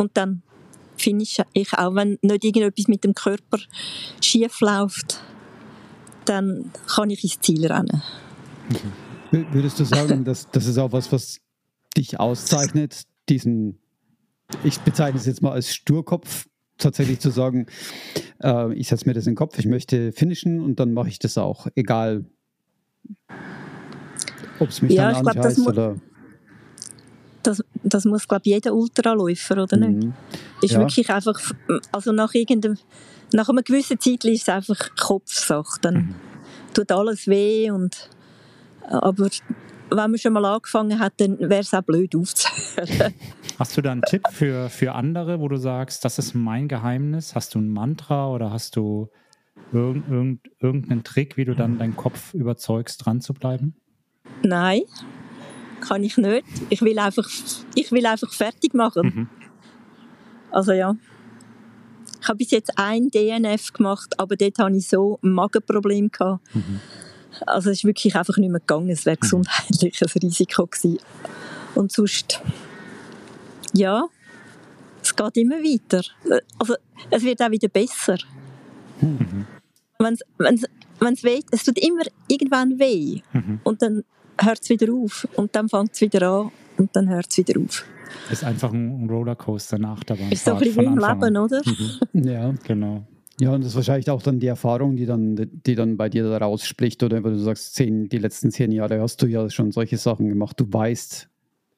[0.00, 0.42] Und dann
[0.96, 3.58] finische ich auch, wenn nicht irgendetwas mit dem Körper
[4.22, 5.22] schief läuft,
[6.24, 8.02] dann kann ich ins Ziel rennen.
[9.30, 9.46] Mhm.
[9.52, 11.40] Würdest du sagen, dass das ist auch was, was
[11.98, 13.78] dich auszeichnet, diesen,
[14.64, 16.46] ich bezeichne es jetzt mal als Sturkopf
[16.78, 17.66] tatsächlich zu sagen,
[18.42, 21.18] äh, ich setze mir das in den Kopf, ich möchte finishen und dann mache ich
[21.18, 22.24] das auch, egal
[24.60, 25.96] ob es mich ja, dann anscheißt oder
[27.94, 30.04] das, das muss, glaube ich, jeder Ultraläufer, oder nicht?
[30.04, 30.14] Mhm.
[30.62, 30.78] Ist ja.
[30.78, 31.38] wirklich einfach,
[31.92, 32.78] also nach irgendeinem,
[33.32, 35.80] nach einer gewissen Zeit ist es einfach Kopfsache.
[35.82, 36.14] Dann mhm.
[36.74, 38.08] tut alles weh und,
[38.82, 39.28] aber
[39.90, 43.14] wenn man schon mal angefangen hat, dann wäre es auch blöd aufzuhören.
[43.58, 47.34] Hast du da einen Tipp für, für andere, wo du sagst, das ist mein Geheimnis?
[47.34, 49.10] Hast du ein Mantra oder hast du
[49.70, 53.74] irgend, irgend, irgendeinen Trick, wie du dann deinen Kopf überzeugst, dran zu bleiben?
[54.42, 54.82] Nein,
[55.80, 56.44] kann ich nicht.
[56.68, 57.28] Ich will einfach,
[57.74, 59.06] ich will einfach fertig machen.
[59.14, 59.28] Mhm.
[60.50, 60.96] Also ja.
[62.20, 66.10] Ich habe bis jetzt ein DNF gemacht, aber dort hatte ich so ein Magenproblem.
[66.10, 66.54] Gehabt.
[66.54, 66.80] Mhm.
[67.46, 68.90] Also es ist wirklich einfach nicht mehr gegangen.
[68.90, 69.20] Es wäre mhm.
[69.20, 70.98] gesundheitlich ein Risiko gewesen.
[71.74, 72.40] Und sonst,
[73.72, 74.06] ja,
[75.02, 76.02] es geht immer weiter.
[76.58, 76.74] Also
[77.10, 78.18] es wird auch wieder besser.
[79.00, 79.46] Mhm.
[79.98, 80.64] Wenn's, wenn's,
[80.98, 83.20] wenn's weh, es tut immer irgendwann weh.
[83.32, 83.60] Mhm.
[83.64, 84.04] Und dann
[84.40, 87.60] hört es wieder auf und dann fängt es wieder an und dann hört es wieder
[87.60, 87.84] auf.
[88.30, 91.62] Ist einfach ein Rollercoaster nach der Ist so ein bisschen wie im Leben, oder?
[91.64, 92.24] Mhm.
[92.28, 93.06] Ja, genau.
[93.40, 96.28] Ja, und das ist wahrscheinlich auch dann die Erfahrung, die dann, die dann bei dir
[96.28, 99.72] da rausspricht, oder weil du sagst, zehn, die letzten zehn Jahre hast du ja schon
[99.72, 100.60] solche Sachen gemacht.
[100.60, 101.28] Du weißt,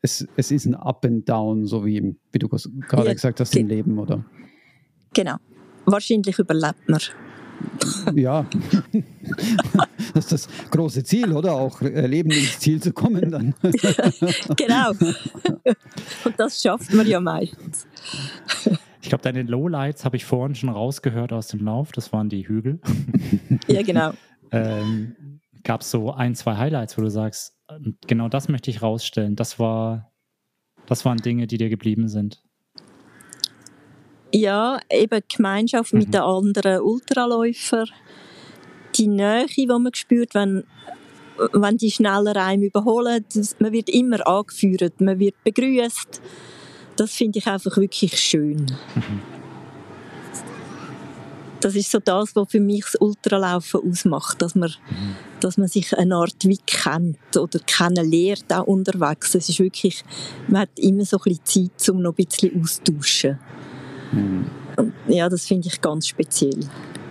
[0.01, 3.55] es, es ist ein Up and Down, so wie, wie du gerade ja, gesagt hast,
[3.55, 4.25] im Leben, oder?
[5.15, 5.37] Genau.
[5.85, 7.01] Wahrscheinlich überlebt man.
[8.15, 8.47] Ja,
[10.15, 11.53] das ist das große Ziel, oder?
[11.53, 13.55] Auch äh, Leben ins Ziel zu kommen dann.
[14.57, 14.91] genau.
[16.25, 17.87] Und das schafft man ja meistens.
[19.03, 21.91] Ich glaube, deine Lowlights habe ich vorhin schon rausgehört aus dem Lauf.
[21.93, 22.81] Das waren die Hügel.
[23.67, 24.13] ja, genau.
[24.53, 27.57] ähm, Gab es so ein, zwei Highlights, wo du sagst,
[28.07, 29.37] genau das möchte ich rausstellen.
[29.37, 30.13] Das war,
[30.87, 32.43] das waren Dinge, die dir geblieben sind.
[34.33, 35.99] Ja, eben die Gemeinschaft mhm.
[36.01, 37.89] mit den anderen Ultraläufern,
[38.95, 40.65] die Nähe, die man spürt, wenn,
[41.53, 43.25] wenn die schneller einem überholen.
[43.59, 46.23] Man wird immer angeführt, man wird begrüßt.
[46.97, 48.67] Das finde ich einfach wirklich schön.
[48.95, 49.21] Mhm.
[51.61, 55.15] Das ist so das, was für mich das Ultralaufen ausmacht, dass man, mhm.
[55.41, 59.35] dass man sich eine Art wie kennt oder kennenlernt auch unterwegs.
[59.37, 60.03] Es ist wirklich,
[60.49, 63.39] man hat immer so ein bisschen Zeit, um noch ein bisschen austauschen.
[64.13, 64.47] Mhm.
[65.09, 66.61] Ja, das finde ich ganz speziell.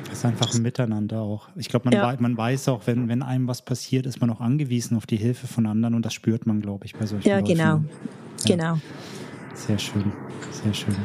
[0.06, 1.48] Das ist einfach ein Miteinander auch.
[1.56, 2.16] Ich glaube, man, ja.
[2.20, 5.48] man weiß auch, wenn, wenn einem was passiert, ist man auch angewiesen auf die Hilfe
[5.48, 7.56] von anderen und das spürt man, glaube ich, bei solchen Ja, Läufen.
[7.56, 7.64] genau.
[7.64, 7.82] Ja.
[8.46, 8.78] Genau.
[9.54, 10.12] Sehr schön,
[10.52, 10.96] sehr schön.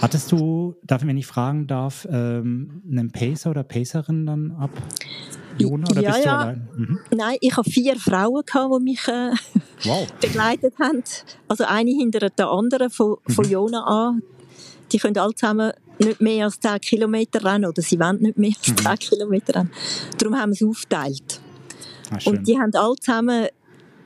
[0.00, 4.70] Hattest du, darf ich mir nicht fragen darf, ähm, einen Pacer oder Pacerin dann ab?
[5.58, 6.38] Jona, oder ja, bist du ja.
[6.38, 6.68] allein?
[6.76, 6.98] Mhm.
[7.16, 9.30] Nein, ich habe vier Frauen, gehabt, die mich äh,
[9.84, 10.06] wow.
[10.20, 11.02] begleitet haben.
[11.48, 13.52] Also eine hinter der anderen von, von mhm.
[13.52, 14.22] Jona an.
[14.92, 18.52] Die können alle zusammen nicht mehr als 10 Kilometer rennen oder sie wollen nicht mehr
[18.58, 18.76] als mhm.
[18.76, 19.72] 10 Kilometer rennen.
[20.18, 21.40] Darum haben wir es aufgeteilt.
[22.10, 23.46] Ah, und die haben alle zusammen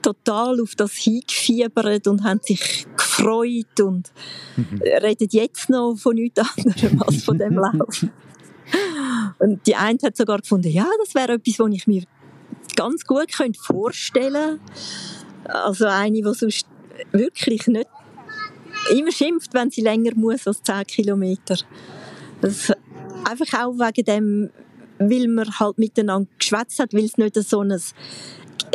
[0.02, 4.10] total auf das hingefiebert und haben sich gefreut und
[4.56, 4.80] mhm.
[4.82, 8.06] reden jetzt noch von nichts anderem als von dem Lauf.
[9.38, 12.04] Und die eine hat sogar gefunden, ja, das wäre etwas, was ich mir
[12.76, 14.60] ganz gut könnte vorstellen
[15.52, 16.66] Also eine, die sonst
[17.12, 17.88] wirklich nicht
[18.90, 21.56] immer schimpft, wenn sie länger muss als 10 Kilometer.
[22.40, 22.72] Das,
[23.24, 24.50] einfach auch wegen dem,
[24.98, 27.78] weil man halt miteinander geschwätzt hat, weil es nicht so ein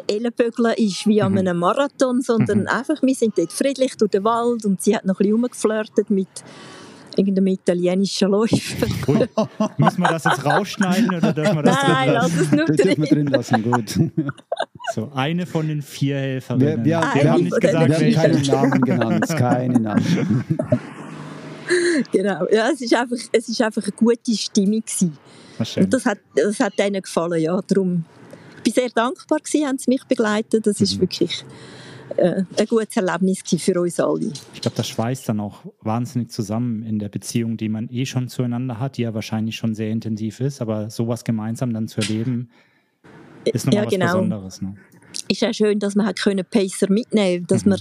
[0.07, 1.38] Ellenbögeln ist wie an mhm.
[1.39, 2.68] einem Marathon, sondern mhm.
[2.68, 6.10] einfach, wir sind dort friedlich durch den Wald und sie hat noch ein bisschen rumgeflirtet
[6.10, 6.27] mit
[7.18, 8.88] irgendeinem italienischen Läufer.
[9.08, 9.28] Ui,
[9.78, 12.36] müssen wir das jetzt rausschneiden oder dürfen wir das Nein, drin lassen?
[12.38, 12.98] lass es nur drin.
[12.98, 14.00] wir drin lassen, gut.
[14.94, 16.86] So, eine von den vier Helferinnen.
[16.86, 20.44] Wir, wir, wir haben nicht gesagt, wir haben keinen Namen genannt, keine Namen.
[22.12, 25.18] genau, ja, es ist einfach, es ist einfach eine gute Stimmung gewesen.
[25.78, 28.06] Und das hat, das hat denen gefallen, ja, darum.
[28.58, 31.02] Ich bin sehr dankbar gewesen, haben sie mich begleitet, das ist mhm.
[31.02, 31.44] wirklich
[32.18, 34.32] äh, ein gutes Erlebnis für uns alle.
[34.53, 38.27] Ich glaube, das schweißt dann auch wahnsinnig zusammen in der Beziehung, die man eh schon
[38.27, 42.49] zueinander hat, die ja wahrscheinlich schon sehr intensiv ist, aber sowas gemeinsam dann zu erleben,
[43.45, 44.06] ist nochmal ja, genau.
[44.06, 44.61] was Besonderes.
[44.61, 44.76] Ne?
[45.27, 47.72] Ist ja schön, dass man hat können Pacer mitnehmen dass mhm.
[47.72, 47.80] man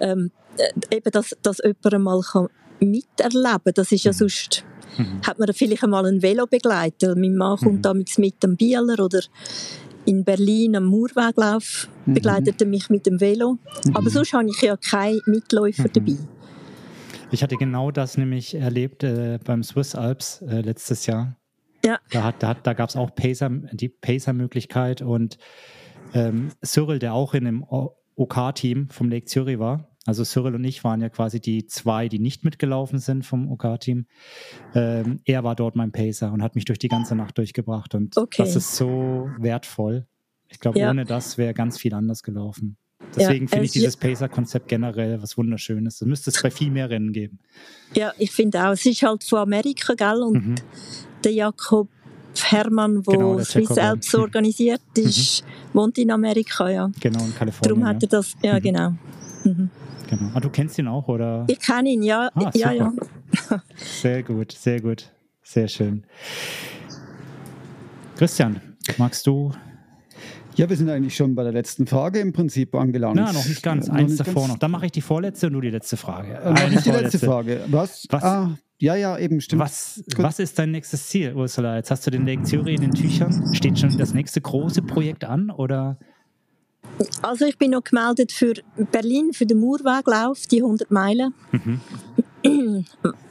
[0.00, 2.48] ähm, äh, eben, dass, dass jemand einmal kann
[2.80, 3.74] miterleben kann.
[3.74, 4.16] Das ist ja mhm.
[4.16, 4.64] sonst
[4.98, 5.20] Mhm.
[5.26, 7.16] hat man vielleicht einmal einen Velo begleitet.
[7.16, 7.82] Mein Mann kommt mhm.
[7.82, 9.20] damals mit dem Bieler oder
[10.04, 12.14] in Berlin am Murweglauf mhm.
[12.14, 13.58] begleitete mich mit dem Velo.
[13.84, 13.96] Mhm.
[13.96, 15.92] Aber sonst habe ich ja keine Mitläufer mhm.
[15.92, 16.16] dabei.
[17.32, 21.36] Ich hatte genau das nämlich erlebt äh, beim Swiss Alps äh, letztes Jahr.
[21.84, 21.98] Ja.
[22.10, 25.38] Da, da, da gab es auch Pacer, die Pacer-Möglichkeit und
[26.12, 27.64] ähm, Cyril, der auch in dem
[28.16, 32.18] OK-Team vom Lake Zürich war, Also Cyril und ich waren ja quasi die zwei, die
[32.18, 34.06] nicht mitgelaufen sind vom OK-Team.
[34.74, 37.94] Ähm, er war dort mein Pacer und hat mich durch die ganze Nacht durchgebracht.
[37.94, 38.42] Und okay.
[38.42, 40.06] das ist so wertvoll.
[40.48, 40.90] Ich glaube, ja.
[40.90, 42.76] ohne das wäre ganz viel anders gelaufen.
[43.14, 45.98] Deswegen ja, finde ich dieses Pacer-Konzept generell was Wunderschönes.
[45.98, 47.38] Das müsste es bei viel mehr Rennen geben.
[47.94, 48.72] Ja, ich finde auch.
[48.72, 50.22] Es ist halt von Amerika, gell?
[50.22, 50.54] Und mhm.
[51.24, 51.88] der Jakob
[52.42, 55.78] Hermann, der genau, Swiss Alps organisiert, ist, mhm.
[55.78, 56.90] wohnt in Amerika, ja.
[57.00, 57.80] Genau, in Kalifornien.
[57.80, 58.62] Darum hat er das, ja, mhm.
[58.62, 58.94] genau.
[59.44, 59.70] Mhm.
[60.10, 60.30] Genau.
[60.34, 61.44] Ah, du kennst ihn auch, oder?
[61.48, 62.30] Ich kenne ihn, ja.
[62.34, 62.92] Ah, ja, ja.
[63.76, 65.12] sehr gut, sehr gut.
[65.42, 66.04] Sehr schön.
[68.16, 68.60] Christian,
[68.98, 69.52] magst du
[70.56, 73.16] ja, wir sind eigentlich schon bei der letzten Frage im Prinzip angelangt.
[73.16, 73.88] Na, noch nicht ganz.
[73.88, 74.48] Äh, Eins nicht davor ganz.
[74.48, 74.58] noch.
[74.58, 76.34] Dann mache ich die vorletzte und du die letzte Frage.
[76.34, 77.60] Äh, noch nicht die letzte Frage.
[77.68, 78.06] Was?
[78.10, 78.22] was?
[78.22, 79.62] Ah, ja, ja, eben, stimmt.
[79.62, 81.76] Was, was ist dein nächstes Ziel, Ursula?
[81.76, 83.54] Jetzt hast du den Lake Zürich in den Tüchern.
[83.54, 85.98] Steht schon das nächste große Projekt an, oder?
[87.22, 88.54] Also ich bin noch gemeldet für
[88.92, 91.34] Berlin, für den Murweglauf, die 100 Meilen.
[91.52, 91.80] Mhm.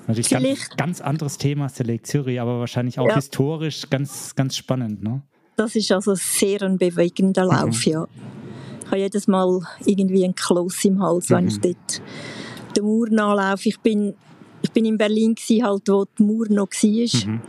[0.07, 3.15] Natürlich ganz, ganz anderes Thema als der Lake Zürich, aber wahrscheinlich auch ja.
[3.15, 5.21] historisch ganz, ganz spannend, ne?
[5.55, 7.51] Das ist also sehr ein bewegender mhm.
[7.51, 7.91] Lauf, mhm.
[7.91, 8.07] ja.
[8.81, 11.35] Ich habe jedes Mal irgendwie ein Kloß im Hals, mhm.
[11.35, 11.61] wenn ich mhm.
[11.61, 12.01] dort
[12.75, 13.69] den Mauer nachlaufe.
[13.69, 14.15] Ich bin,
[14.61, 17.27] ich bin in Berlin, gewesen, halt, wo die Mauer noch war.
[17.27, 17.41] Mhm.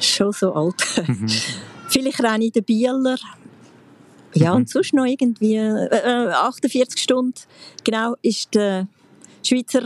[0.00, 1.04] Schon so alt.
[1.06, 1.28] Mhm.
[1.88, 3.16] Vielleicht renne ich den Bieler.
[4.38, 7.34] Ja, und sonst noch irgendwie äh, 48 äh, Stunden.
[7.84, 8.88] Genau, ist der
[9.44, 9.82] Schweizer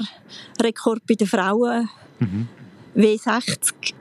[0.60, 1.88] Rekord bei den Frauen.
[2.96, 3.94] W60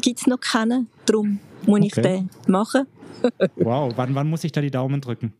[0.00, 0.88] gibt es noch keinen.
[1.06, 1.86] Darum muss okay.
[1.86, 2.86] ich den machen.
[3.56, 5.32] wow, wann, wann muss ich da die Daumen drücken?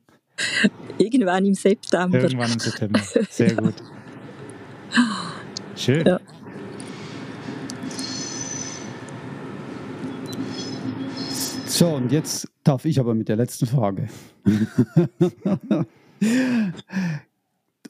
[0.98, 2.20] Irgendwann im September.
[2.20, 3.01] Irgendwann im September.
[3.30, 3.74] Sehr gut.
[5.76, 6.06] Schön.
[6.06, 6.20] Ja.
[11.66, 14.09] So, und jetzt darf ich aber mit der letzten Frage.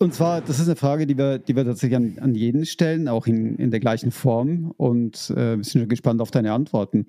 [0.01, 3.09] Und zwar, das ist eine Frage, die wir, die wir tatsächlich an, an jeden stellen,
[3.09, 4.73] auch in, in der gleichen Form.
[4.77, 7.07] Und äh, wir sind schon gespannt auf deine Antworten.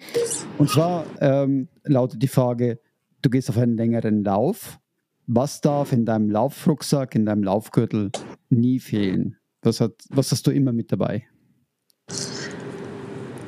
[0.58, 2.80] Und zwar ähm, lautet die Frage,
[3.22, 4.80] du gehst auf einen längeren Lauf.
[5.28, 8.12] Was darf in deinem Laufrucksack, in deinem Laufgürtel
[8.50, 9.38] nie fehlen?
[9.62, 11.26] Was, hat, was hast du immer mit dabei?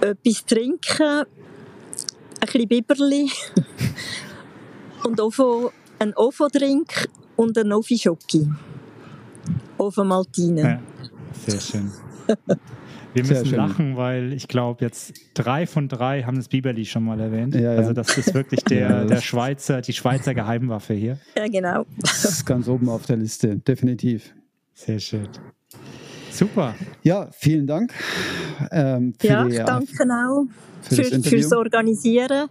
[0.01, 1.25] Etwas trinken, ein
[2.41, 3.31] bisschen Biberli
[5.03, 5.71] und Ofo,
[6.01, 8.49] ein Ofo-Drink und ein Ofi-Schoki.
[9.77, 10.61] Over Maltine.
[10.61, 10.79] Ja,
[11.45, 11.91] sehr schön.
[13.13, 13.57] Wir müssen schön.
[13.57, 17.53] lachen, weil ich glaube, jetzt drei von drei haben das Biberli schon mal erwähnt.
[17.55, 17.77] Ja, ja.
[17.77, 21.19] Also das ist wirklich der, der Schweizer, die Schweizer Geheimwaffe hier.
[21.37, 21.85] Ja, genau.
[21.99, 24.33] Das ist ganz oben auf der Liste, definitiv.
[24.73, 25.27] Sehr schön.
[26.31, 26.75] Super.
[27.03, 27.93] Ja, vielen Dank.
[28.71, 30.45] Ähm, ja, die, danke auch
[30.81, 32.47] für, für fürs Organisieren.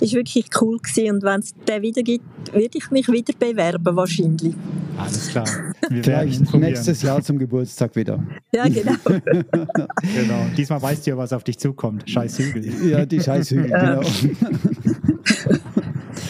[0.00, 1.14] Ist wirklich cool gewesen.
[1.14, 4.54] und wenn es den wieder gibt, würde ich mich wieder bewerben wahrscheinlich.
[4.98, 5.46] Alles klar.
[5.88, 8.22] Wir Vielleicht nächstes Jahr zum Geburtstag wieder.
[8.52, 8.92] Ja, genau.
[9.04, 10.46] genau.
[10.56, 12.08] Diesmal weißt du ja, was auf dich zukommt.
[12.08, 12.88] Scheiß Hügel.
[12.88, 13.96] Ja, die Scheißhügel, ja.
[13.96, 14.08] genau.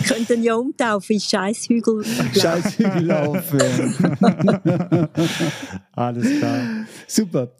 [0.08, 2.04] Könnten ja umtaufen, Scheißhügel.
[2.04, 4.08] Scheißhügel laufen.
[5.92, 6.60] Alles klar.
[7.06, 7.52] Super.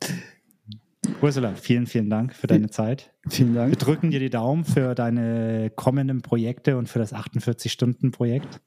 [1.20, 3.10] Ursula, vielen, vielen Dank für deine Zeit.
[3.28, 3.70] Vielen Dank.
[3.70, 8.60] Wir drücken dir die Daumen für deine kommenden Projekte und für das 48-Stunden-Projekt.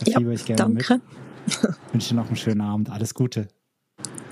[0.00, 0.94] Das ja, ich gerne danke.
[0.94, 1.02] mit.
[1.46, 2.90] Ich wünsche dir noch einen schönen Abend.
[2.90, 3.48] Alles Gute.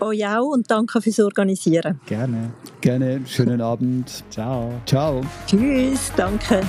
[0.00, 2.00] Oh ja, und danke fürs Organisieren.
[2.06, 2.52] Gerne.
[2.80, 3.20] Gerne.
[3.26, 4.24] Schönen Abend.
[4.30, 4.72] Ciao.
[4.86, 5.20] Ciao.
[5.46, 6.10] Tschüss.
[6.16, 6.62] Danke.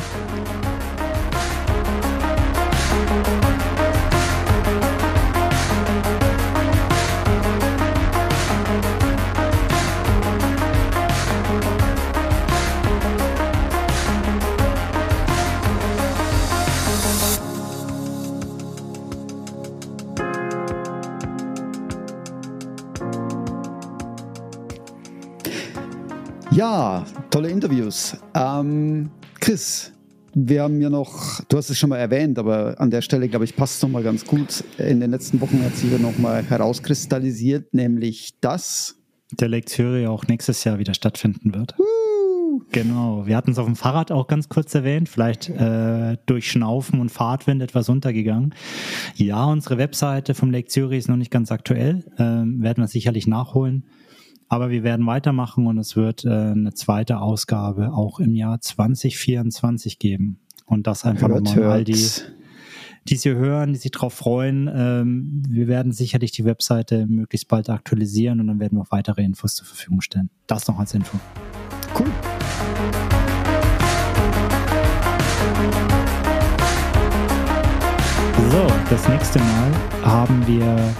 [26.62, 28.16] Ja, tolle Interviews.
[28.36, 29.10] Ähm,
[29.40, 29.92] Chris,
[30.36, 33.46] wir haben ja noch, du hast es schon mal erwähnt, aber an der Stelle, glaube
[33.46, 34.64] ich, passt es nochmal ganz gut.
[34.78, 39.00] In den letzten Wochen hat sich ja nochmal herauskristallisiert, nämlich dass
[39.32, 41.74] der Lektüre auch nächstes Jahr wieder stattfinden wird.
[41.80, 42.62] Uh.
[42.72, 47.00] Genau, wir hatten es auf dem Fahrrad auch ganz kurz erwähnt, vielleicht äh, durch Schnaufen
[47.00, 48.54] und Fahrtwind etwas untergegangen.
[49.16, 53.26] Ja, unsere Webseite vom Lake Zürich ist noch nicht ganz aktuell, ähm, werden wir sicherlich
[53.26, 53.86] nachholen.
[54.52, 59.98] Aber wir werden weitermachen und es wird äh, eine zweite Ausgabe auch im Jahr 2024
[59.98, 60.42] geben.
[60.66, 62.10] Und das einfach hört, nochmal all die,
[63.08, 64.70] die Sie hören, die sich darauf freuen.
[64.70, 69.24] Ähm, wir werden sicherlich die Webseite möglichst bald aktualisieren und dann werden wir auch weitere
[69.24, 70.30] Infos zur Verfügung stellen.
[70.48, 71.18] Das noch als Info.
[71.98, 72.08] Cool.
[78.52, 79.72] So, das nächste Mal
[80.04, 80.94] haben wir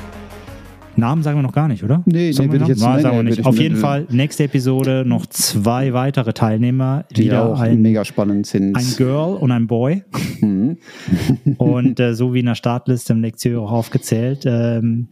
[0.96, 2.04] Namen sagen wir noch gar nicht, oder?
[2.06, 3.46] Nee, sagen nee, will ich jetzt Nein, sagen wir nicht.
[3.46, 7.06] Auf jeden Fall, nächste Episode noch zwei weitere Teilnehmer.
[7.16, 8.76] Die wieder auch ein, mega spannend sind.
[8.76, 10.04] Ein Girl und ein Boy.
[10.42, 10.78] Mhm.
[11.58, 14.44] und äh, so wie in der Startliste im Lektüre auch aufgezählt.
[14.46, 15.10] Ähm,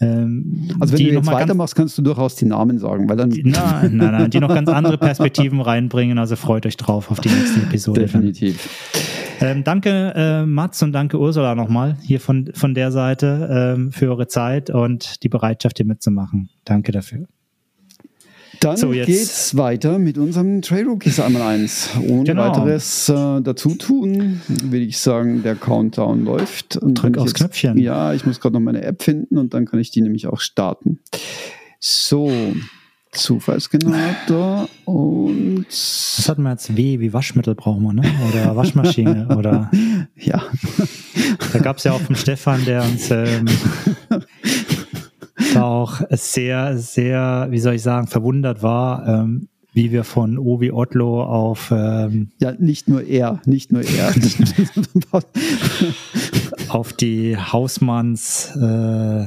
[0.00, 3.28] ähm, also wenn du jetzt weitermachst, kannst du durchaus die Namen sagen, weil dann.
[3.30, 6.18] Nein, nein, nein, die noch ganz andere Perspektiven reinbringen.
[6.18, 8.02] Also freut euch drauf auf die nächste Episode.
[8.02, 8.68] Definitiv.
[9.40, 14.08] Ähm, danke äh, Mats und danke Ursula nochmal hier von, von der Seite ähm, für
[14.08, 16.50] eure Zeit und die Bereitschaft hier mitzumachen.
[16.64, 17.26] Danke dafür.
[18.64, 21.90] Dann so, geht's weiter mit unserem Trail Rookies einmal eins.
[22.08, 22.48] Ohne genau.
[22.48, 26.78] weiteres äh, dazu tun, würde ich sagen, der Countdown läuft.
[26.78, 27.76] Und Drück aufs jetzt, Knöpfchen.
[27.76, 30.40] Ja, ich muss gerade noch meine App finden und dann kann ich die nämlich auch
[30.40, 31.00] starten.
[31.78, 32.32] So,
[33.14, 35.66] Zufallsgenerator und.
[35.68, 36.74] Was hatten wir jetzt?
[36.74, 38.10] W wie Waschmittel brauchen wir, ne?
[38.30, 39.70] Oder Waschmaschine oder.
[40.16, 40.42] Ja.
[41.52, 43.46] Da gab es ja auch vom Stefan, der uns ähm,
[45.52, 50.70] da auch sehr, sehr, wie soll ich sagen, verwundert war, ähm, wie wir von Ovi
[50.70, 54.14] Otlo auf ähm, ja nicht nur er, nicht nur er
[56.68, 59.26] auf die Hausmanns äh,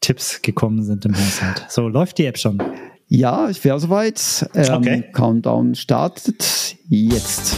[0.00, 1.64] Tipps gekommen sind im Haushalt.
[1.70, 2.62] So läuft die App schon.
[3.08, 4.46] Ja, ich wäre soweit.
[4.54, 5.04] Ähm, okay.
[5.12, 7.56] Countdown startet jetzt.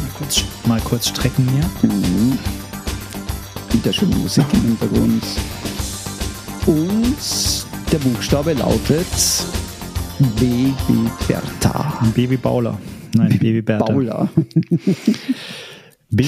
[0.00, 1.90] Mal kurz, mal kurz strecken hier.
[1.90, 2.38] Mhm
[3.72, 5.24] wieder schön Musik im Hintergrund.
[6.66, 9.06] Und der Buchstabe lautet
[10.38, 11.98] B wie Bertha.
[12.14, 12.78] B wie Bauler.
[13.14, 13.84] Nein, B wie Bertha.
[13.84, 14.28] Bauler.
[16.10, 16.24] B.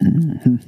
[0.00, 0.60] Mhm.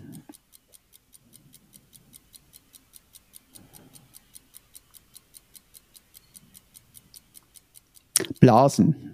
[8.41, 9.12] Blasen.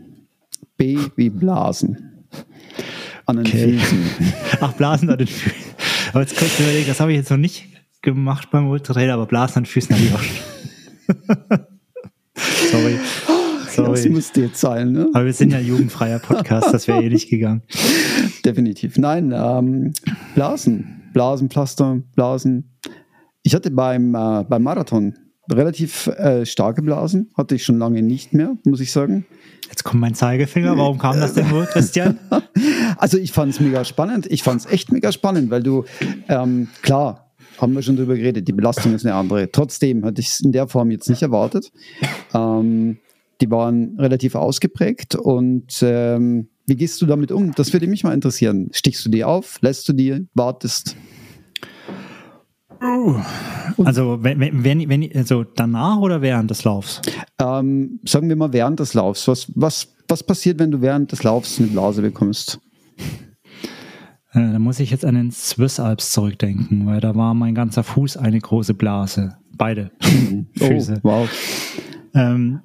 [0.78, 2.26] B wie Blasen.
[3.26, 3.78] An den okay.
[3.78, 3.98] Füßen.
[4.60, 5.74] Ach, Blasen an den Füßen.
[6.12, 7.66] Aber jetzt kurz überlegen, das habe ich jetzt noch nicht
[8.00, 11.66] gemacht beim Ultratrail, aber Blasen an den Füßen habe ich auch schon.
[12.70, 12.98] Sorry.
[13.68, 13.90] Sorry.
[13.90, 15.10] Das müsste jetzt sein, ne?
[15.12, 17.62] Aber wir sind ja jugendfreier Podcast, das wäre eh nicht gegangen.
[18.44, 18.96] Definitiv.
[18.96, 19.92] Nein, ähm,
[20.34, 21.10] Blasen.
[21.12, 22.78] Blasenpflaster, Blasen.
[23.42, 25.14] Ich hatte beim, äh, beim Marathon
[25.50, 29.26] relativ äh, starke Blasen, hatte ich schon lange nicht mehr, muss ich sagen.
[29.68, 30.76] Jetzt kommt mein Zeigefinger.
[30.76, 32.18] Warum kam das denn wohl, Christian?
[32.96, 34.26] also ich fand es mega spannend.
[34.30, 35.84] Ich fand es echt mega spannend, weil du,
[36.28, 39.50] ähm, klar, haben wir schon drüber geredet, die Belastung ist eine andere.
[39.50, 41.72] Trotzdem hatte ich es in der Form jetzt nicht erwartet.
[42.32, 42.98] Ähm,
[43.40, 47.52] die waren relativ ausgeprägt und ähm, wie gehst du damit um?
[47.54, 48.68] Das würde mich mal interessieren.
[48.72, 49.58] Stichst du die auf?
[49.62, 50.26] Lässt du die?
[50.34, 50.96] Wartest?
[53.84, 57.00] Also wenn, wenn, wenn, also danach oder während des Laufs?
[57.40, 59.28] Ähm, sagen wir mal während des Laufs.
[59.28, 62.60] Was, was, was passiert, wenn du während des Laufs eine Blase bekommst?
[64.32, 67.82] Äh, da muss ich jetzt an den Swiss Alps zurückdenken, weil da war mein ganzer
[67.82, 69.36] Fuß eine große Blase.
[69.56, 69.90] Beide
[70.56, 71.00] Füße.
[71.02, 71.28] Oh, wow.
[72.14, 72.60] Ähm,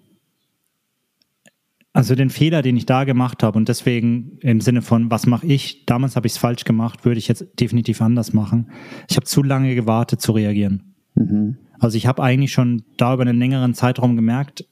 [1.94, 5.46] also den Fehler, den ich da gemacht habe und deswegen im Sinne von, was mache
[5.46, 5.86] ich?
[5.86, 8.72] Damals habe ich es falsch gemacht, würde ich jetzt definitiv anders machen.
[9.10, 10.96] Ich habe zu lange gewartet zu reagieren.
[11.14, 11.58] Mhm.
[11.80, 14.66] Also ich habe eigentlich schon da über einen längeren Zeitraum gemerkt,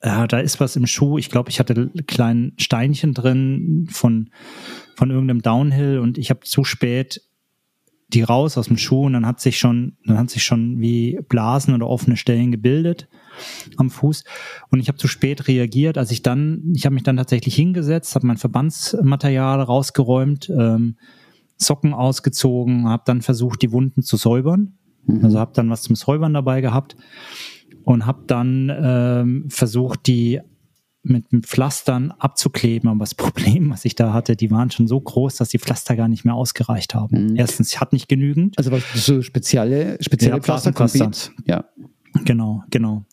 [0.00, 1.16] äh, da ist was im Schuh.
[1.18, 4.30] Ich glaube, ich hatte kleinen Steinchen drin von,
[4.94, 7.22] von irgendeinem Downhill und ich habe zu spät
[8.08, 11.18] die raus aus dem Schuh und dann hat sich schon, dann hat sich schon wie
[11.28, 13.08] Blasen oder offene Stellen gebildet
[13.76, 14.24] am Fuß.
[14.70, 18.14] Und ich habe zu spät reagiert, als ich dann, ich habe mich dann tatsächlich hingesetzt,
[18.14, 20.96] habe mein Verbandsmaterial rausgeräumt, ähm,
[21.56, 24.74] Socken ausgezogen, habe dann versucht, die Wunden zu säubern.
[25.06, 25.24] Mhm.
[25.24, 26.96] Also habe dann was zum Säubern dabei gehabt
[27.84, 30.40] und habe dann ähm, versucht, die
[31.02, 32.88] mit, mit Pflastern abzukleben.
[32.88, 35.96] Aber das Problem, was ich da hatte, die waren schon so groß, dass die Pflaster
[35.96, 37.30] gar nicht mehr ausgereicht haben.
[37.30, 37.36] Mhm.
[37.36, 38.56] Erstens, ich hatte nicht genügend.
[38.58, 41.10] Also was so spezielle, spezielle ja, Pflaster, Pflaster.
[41.46, 41.64] Ja.
[42.24, 43.04] Genau, genau.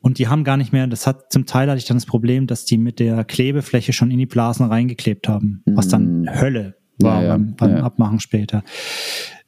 [0.00, 2.46] Und die haben gar nicht mehr, das hat zum Teil hatte ich dann das Problem,
[2.46, 6.40] dass die mit der Klebefläche schon in die Blasen reingeklebt haben, was dann mhm.
[6.40, 7.32] Hölle war ja, ja.
[7.32, 7.82] beim, beim ja.
[7.82, 8.64] Abmachen später.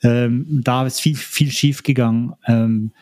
[0.03, 2.35] Ähm, da ist viel, viel schief gegangen.
[2.47, 2.93] Ähm,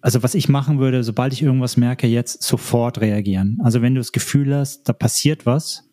[0.00, 3.58] also was ich machen würde, sobald ich irgendwas merke, jetzt sofort reagieren.
[3.62, 5.88] Also wenn du das Gefühl hast, da passiert was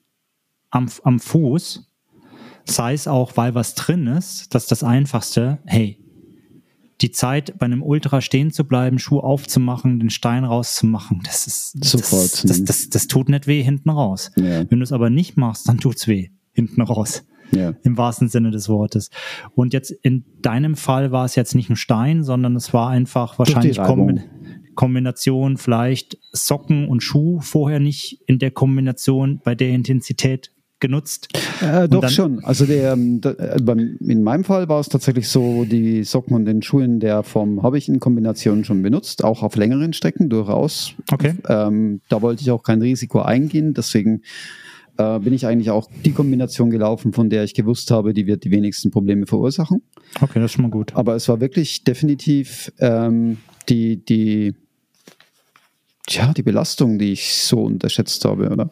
[0.71, 1.87] am, am Fuß,
[2.65, 5.99] sei es auch, weil was drin ist, das ist das Einfachste, hey,
[7.01, 11.84] die Zeit bei einem Ultra stehen zu bleiben, Schuh aufzumachen, den Stein rauszumachen, das ist
[11.84, 12.43] sofort.
[12.43, 14.31] Das, das, das, das tut nicht weh hinten raus.
[14.38, 14.69] Ja.
[14.69, 17.26] Wenn du es aber nicht machst, dann tut's weh hinten raus.
[17.51, 17.73] Ja.
[17.84, 19.09] Im wahrsten Sinne des Wortes.
[19.55, 23.39] Und jetzt in deinem Fall war es jetzt nicht ein Stein, sondern es war einfach
[23.39, 24.23] wahrscheinlich Kombin
[24.76, 31.27] Kombination, vielleicht Socken und Schuh vorher nicht in der Kombination bei der Intensität genutzt.
[31.61, 32.43] Äh, doch schon.
[32.43, 33.57] Also der, ähm, äh,
[34.11, 37.77] in meinem Fall war es tatsächlich so, die Socken und den Schuhen der Form habe
[37.77, 40.93] ich in Kombination schon benutzt, auch auf längeren Strecken durchaus.
[41.11, 41.35] Okay.
[41.47, 44.22] Ähm, da wollte ich auch kein Risiko eingehen, deswegen
[44.97, 48.43] äh, bin ich eigentlich auch die Kombination gelaufen, von der ich gewusst habe, die wird
[48.43, 49.81] die wenigsten Probleme verursachen.
[50.22, 50.95] Okay, das ist schon mal gut.
[50.95, 53.38] Aber es war wirklich definitiv ähm,
[53.69, 54.56] die, die,
[56.10, 58.72] ja, die Belastung, die ich so unterschätzt habe, oder?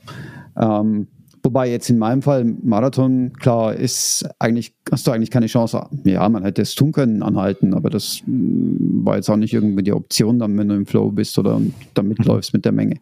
[0.58, 1.08] Ähm,
[1.48, 5.82] Wobei jetzt in meinem Fall Marathon, klar, ist eigentlich, hast du eigentlich keine Chance.
[6.04, 9.82] Ja, man hätte es tun können, anhalten, aber das mm, war jetzt auch nicht irgendwie
[9.82, 11.62] die Option, dann, wenn du im Flow bist oder
[11.94, 12.96] da mitläufst mit der Menge.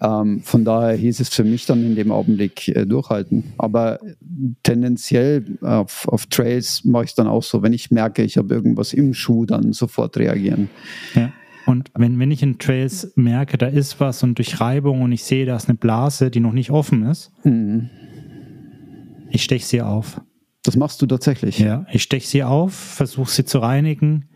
[0.00, 3.42] Ähm, von daher hieß es für mich dann in dem Augenblick äh, durchhalten.
[3.58, 3.98] Aber
[4.62, 8.54] tendenziell auf, auf Trails mache ich es dann auch so, wenn ich merke, ich habe
[8.54, 10.68] irgendwas im Schuh, dann sofort reagieren.
[11.16, 11.32] Ja.
[11.66, 15.24] Und wenn, wenn ich in Trails merke, da ist was und durch Reibung und ich
[15.24, 17.90] sehe, da ist eine Blase, die noch nicht offen ist, mhm.
[19.30, 20.20] ich steche sie auf.
[20.62, 21.58] Das machst du tatsächlich?
[21.58, 24.28] Ja, ich steche sie auf, versuche sie zu reinigen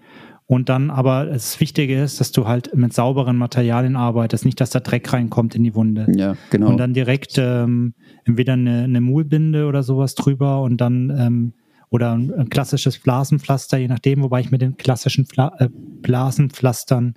[0.50, 4.70] und dann aber das Wichtige ist, dass du halt mit sauberen Materialien arbeitest, nicht, dass
[4.70, 6.08] da Dreck reinkommt in die Wunde.
[6.16, 6.70] Ja, genau.
[6.70, 7.94] Und dann direkt ähm,
[8.24, 11.52] entweder eine, eine Mullbinde oder sowas drüber und dann ähm,
[11.90, 17.14] oder ein, klassisches Blasenpflaster, je nachdem, wobei ich mit den klassischen Pfla äh, Blasenpflastern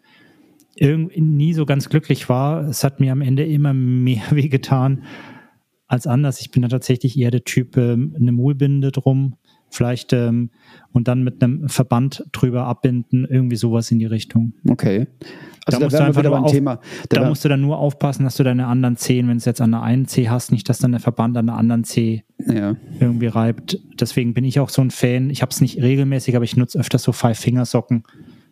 [0.75, 2.67] irgendwie nie so ganz glücklich war.
[2.67, 5.03] Es hat mir am Ende immer mehr wehgetan
[5.87, 6.41] als anders.
[6.41, 9.35] Ich bin da tatsächlich eher der Typ, ähm, eine Mullbinde drum,
[9.73, 10.49] vielleicht ähm,
[10.91, 14.53] und dann mit einem Verband drüber abbinden, irgendwie sowas in die Richtung.
[14.69, 15.07] Okay.
[15.65, 16.79] Also da, musst du einfach nur auf, Thema.
[17.09, 19.45] Da, da musst du dann nur aufpassen, dass du deine anderen Zehen, wenn du es
[19.45, 22.23] jetzt an der einen Zeh hast, nicht, dass dann der Verband an der anderen Zeh
[22.45, 22.75] ja.
[22.99, 23.79] irgendwie reibt.
[23.99, 25.29] Deswegen bin ich auch so ein Fan.
[25.29, 28.03] Ich habe es nicht regelmäßig, aber ich nutze öfters so Five-Finger-Socken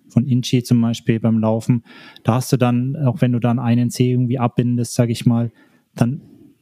[0.07, 1.83] von Inchi zum Beispiel beim Laufen.
[2.23, 5.51] Da hast du dann, auch wenn du dann einen Zeh irgendwie abbindest, sage ich mal,
[5.95, 6.21] dann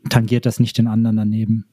[0.09, 1.65] tangiert das nicht den anderen daneben.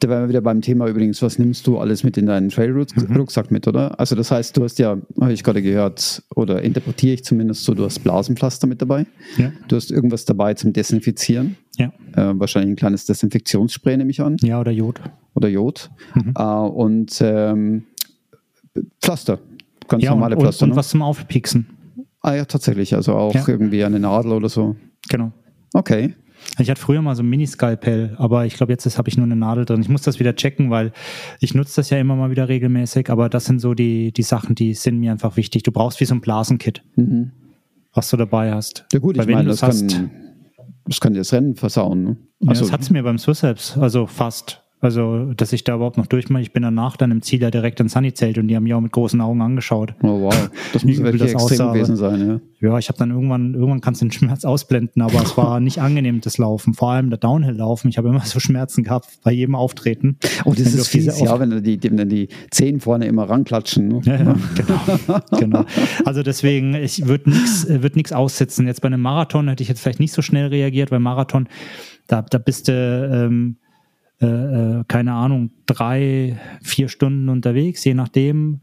[0.00, 3.50] Da wären wir wieder beim Thema übrigens, was nimmst du alles mit in deinen Trail-Rucksack
[3.50, 3.54] mhm.
[3.54, 4.00] mit, oder?
[4.00, 7.74] Also das heißt, du hast ja, habe ich gerade gehört, oder interpretiere ich zumindest so,
[7.74, 9.04] du hast Blasenpflaster mit dabei.
[9.36, 9.52] Ja.
[9.68, 11.56] Du hast irgendwas dabei zum Desinfizieren.
[11.76, 11.92] Ja.
[12.16, 14.36] Äh, wahrscheinlich ein kleines Desinfektionsspray, nehme ich an.
[14.40, 15.02] Ja, oder Jod.
[15.34, 15.90] Oder Jod.
[16.14, 16.32] Mhm.
[16.34, 17.84] Äh, und ähm,
[19.02, 19.38] Pflaster.
[19.86, 20.64] Ganz ja, normale und, Pflaster.
[20.64, 20.78] Und, und ne?
[20.78, 21.66] was zum Aufpieksen.
[22.22, 22.94] Ah ja, tatsächlich.
[22.94, 23.44] Also auch ja.
[23.46, 24.76] irgendwie eine Nadel oder so.
[25.10, 25.32] Genau.
[25.74, 26.14] Okay.
[26.58, 29.36] Ich hatte früher mal so ein Mini-Skalpell, aber ich glaube, jetzt habe ich nur eine
[29.36, 29.80] Nadel drin.
[29.80, 30.92] Ich muss das wieder checken, weil
[31.38, 34.54] ich nutze das ja immer mal wieder regelmäßig, aber das sind so die, die Sachen,
[34.54, 35.62] die sind mir einfach wichtig.
[35.62, 37.32] Du brauchst wie so ein Blasenkit, mhm.
[37.92, 38.86] was du dabei hast.
[38.92, 40.10] Ja gut, ich meine, das, kann,
[40.86, 42.04] das kann dir das Rennen versauen.
[42.04, 42.16] Ne?
[42.46, 44.62] Also, ja, das hat es mir beim Swiss Alps, also fast.
[44.82, 46.40] Also, dass ich da überhaupt noch durchmache.
[46.40, 48.80] Ich bin danach dann im Ziel ja direkt ins Sunny-Zelt und die haben mich auch
[48.80, 49.94] mit großen Augen angeschaut.
[50.02, 51.72] Oh wow, das muss wirklich das extrem aussah.
[51.72, 52.40] gewesen sein, ja.
[52.70, 55.80] Ja, ich habe dann irgendwann, irgendwann kannst du den Schmerz ausblenden, aber es war nicht
[55.80, 56.72] angenehm, das Laufen.
[56.72, 57.90] Vor allem der Downhill-Laufen.
[57.90, 60.16] Ich habe immer so Schmerzen gehabt bei jedem Auftreten.
[60.46, 63.88] Oh, das ist fies, ja, wenn die, wenn die Zehen vorne immer ranklatschen.
[63.88, 64.00] Ne?
[64.04, 64.36] Ja, ja,
[65.36, 65.64] genau, genau.
[66.06, 68.66] Also deswegen, ich würde nichts würd nix aussitzen.
[68.66, 71.48] Jetzt bei einem Marathon hätte ich jetzt vielleicht nicht so schnell reagiert, weil Marathon,
[72.06, 72.72] da, da bist du...
[72.72, 73.56] Ähm,
[74.20, 78.60] äh, äh, keine Ahnung, drei, vier Stunden unterwegs, je nachdem.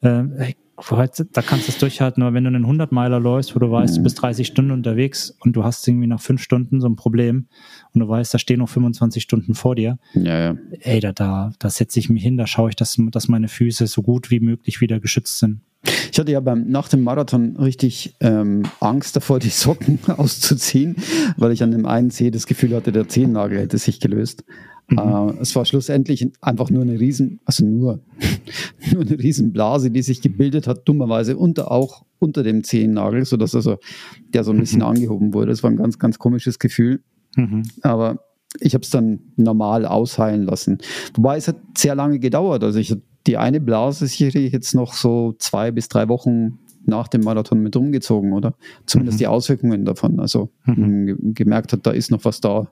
[0.00, 3.98] Äh, da kannst du es durchhalten, aber wenn du einen 100-Meiler läufst, wo du weißt,
[3.98, 7.46] du bist 30 Stunden unterwegs und du hast irgendwie nach fünf Stunden so ein Problem
[7.92, 9.98] und du weißt, da stehen noch 25 Stunden vor dir.
[10.14, 10.56] Ja, ja.
[10.80, 13.86] Ey, da, da, da setze ich mich hin, da schaue ich, dass, dass meine Füße
[13.86, 15.60] so gut wie möglich wieder geschützt sind.
[16.12, 20.96] Ich hatte ja beim, nach dem Marathon richtig ähm, Angst davor, die Socken auszuziehen,
[21.36, 24.44] weil ich an dem einen Zeh das Gefühl hatte, der Zehennagel hätte sich gelöst.
[24.88, 24.98] Mhm.
[24.98, 28.00] Äh, es war schlussendlich einfach nur eine riesen, also nur,
[28.92, 33.78] nur eine Riesenblase, die sich gebildet hat, dummerweise unter auch unter dem Zehennagel, sodass also
[34.32, 34.86] der so ein bisschen mhm.
[34.86, 35.50] angehoben wurde.
[35.50, 37.02] Das war ein ganz, ganz komisches Gefühl.
[37.36, 37.64] Mhm.
[37.82, 38.20] Aber
[38.60, 40.78] ich habe es dann normal ausheilen lassen.
[41.14, 42.62] Wobei es hat sehr lange gedauert.
[42.62, 42.94] Also ich
[43.26, 47.76] die eine Blase sicherlich jetzt noch so zwei bis drei Wochen nach dem Marathon mit
[47.76, 48.54] rumgezogen, oder?
[48.86, 49.18] Zumindest mhm.
[49.20, 50.20] die Auswirkungen davon.
[50.20, 51.34] Also mhm.
[51.34, 52.68] gemerkt hat, da ist noch was da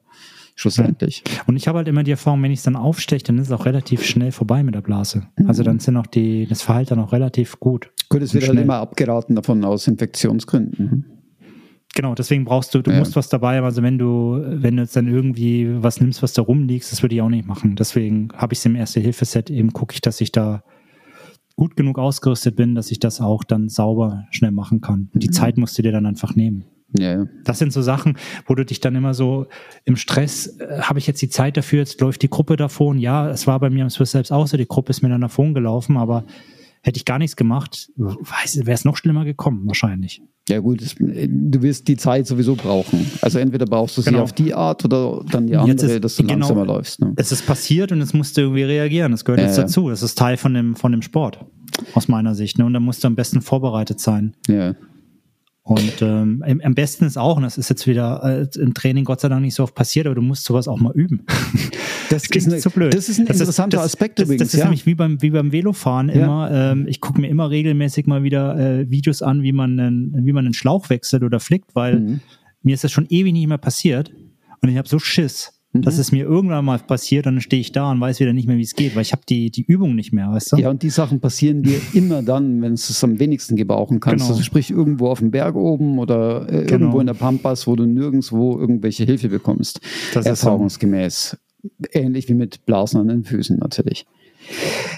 [0.54, 1.24] schlussendlich.
[1.46, 3.52] Und ich habe halt immer die Erfahrung, wenn ich es dann aufsteche, dann ist es
[3.52, 5.26] auch relativ schnell vorbei mit der Blase.
[5.36, 5.46] Mhm.
[5.46, 7.90] Also dann sind auch die, das Verhalten auch relativ gut.
[8.08, 11.21] Gut, es wird halt immer abgeraten davon aus Infektionsgründen.
[11.94, 12.98] Genau, deswegen brauchst du, du ja.
[12.98, 13.64] musst was dabei haben.
[13.64, 17.14] Also wenn du, wenn du jetzt dann irgendwie was nimmst, was da rumliegst, das würde
[17.14, 17.76] ich auch nicht machen.
[17.76, 20.62] Deswegen habe ich es im Erste-Hilfe-Set eben, gucke ich, dass ich da
[21.56, 25.10] gut genug ausgerüstet bin, dass ich das auch dann sauber schnell machen kann.
[25.12, 25.32] Und die mhm.
[25.32, 26.64] Zeit musst du dir dann einfach nehmen.
[26.98, 27.24] Ja.
[27.44, 29.46] Das sind so Sachen, wo du dich dann immer so
[29.84, 32.98] im Stress, äh, habe ich jetzt die Zeit dafür, jetzt läuft die Gruppe davon.
[32.98, 35.22] Ja, es war bei mir am Swiss selbst auch so, die Gruppe ist mir dann
[35.22, 36.24] davon gelaufen, aber
[36.82, 40.22] hätte ich gar nichts gemacht, wäre es noch schlimmer gekommen, wahrscheinlich.
[40.48, 43.06] Ja gut, du wirst die Zeit sowieso brauchen.
[43.20, 44.24] Also entweder brauchst du sie genau.
[44.24, 47.00] auf die Art oder dann die andere, ist, dass du genau, langsamer läufst.
[47.00, 47.12] Ne?
[47.14, 49.12] Es ist passiert und es musst du irgendwie reagieren.
[49.12, 49.88] Das gehört äh, jetzt dazu.
[49.88, 51.44] Das ist Teil von dem, von dem Sport,
[51.94, 52.58] aus meiner Sicht.
[52.58, 52.64] Ne?
[52.64, 54.34] Und da musst du am besten vorbereitet sein.
[54.48, 54.74] Ja.
[55.64, 59.20] Und ähm, am besten ist auch, und das ist jetzt wieder äh, im Training Gott
[59.20, 61.24] sei Dank nicht so oft passiert, aber du musst sowas auch mal üben.
[62.10, 62.92] Das, das ist eine, so blöd.
[62.92, 64.42] Das ist ein das interessanter ist, das, Aspekt das, übrigens.
[64.42, 64.66] Das ist ja.
[64.66, 66.14] nämlich wie beim, wie beim Velofahren ja.
[66.14, 66.50] immer.
[66.52, 70.32] Ähm, ich gucke mir immer regelmäßig mal wieder äh, Videos an, wie man, einen, wie
[70.34, 72.20] man einen Schlauch wechselt oder flickt, weil mhm.
[72.60, 74.12] mir ist das schon ewig nicht mehr passiert.
[74.60, 75.82] Und ich habe so Schiss Mhm.
[75.82, 78.46] Dass es mir irgendwann mal passiert und dann stehe ich da und weiß wieder nicht
[78.46, 80.56] mehr, wie es geht, weil ich habe die, die Übung nicht mehr, weißt du?
[80.56, 84.24] Ja, und die Sachen passieren dir immer dann, wenn du es am wenigsten gebrauchen kannst.
[84.24, 84.34] Genau.
[84.34, 86.72] Also sprich irgendwo auf dem Berg oben oder äh, genau.
[86.72, 89.80] irgendwo in der Pampas, wo du nirgendwo irgendwelche Hilfe bekommst.
[90.12, 91.38] Das erfahrungsgemäß.
[91.92, 94.04] Ähnlich wie mit Blasen an den Füßen natürlich.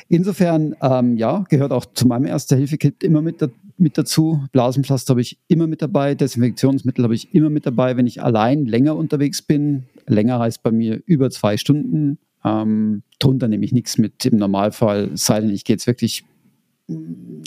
[0.09, 3.49] Insofern, ähm, ja, gehört auch zu meinem Erste-Hilfe-Kit immer mit, da,
[3.79, 4.45] mit dazu.
[4.53, 6.15] Blasenpflaster habe ich immer mit dabei.
[6.15, 9.85] Desinfektionsmittel habe ich immer mit dabei, wenn ich allein länger unterwegs bin.
[10.07, 12.19] Länger heißt bei mir über zwei Stunden.
[12.45, 16.25] Ähm, drunter nehme ich nichts mit im Normalfall, sei denn ich gehe jetzt wirklich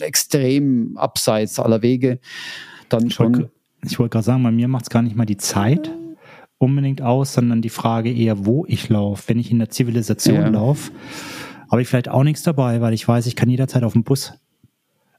[0.00, 2.18] extrem abseits aller Wege.
[2.88, 3.32] Dann schon.
[3.32, 3.50] Ich wollte,
[3.84, 5.92] ich wollte gerade sagen, bei mir macht es gar nicht mal die Zeit
[6.58, 9.28] unbedingt aus, sondern die Frage eher, wo ich laufe.
[9.28, 10.48] Wenn ich in der Zivilisation ja.
[10.48, 10.90] laufe,
[11.70, 14.32] habe ich vielleicht auch nichts dabei, weil ich weiß, ich kann jederzeit auf den Bus.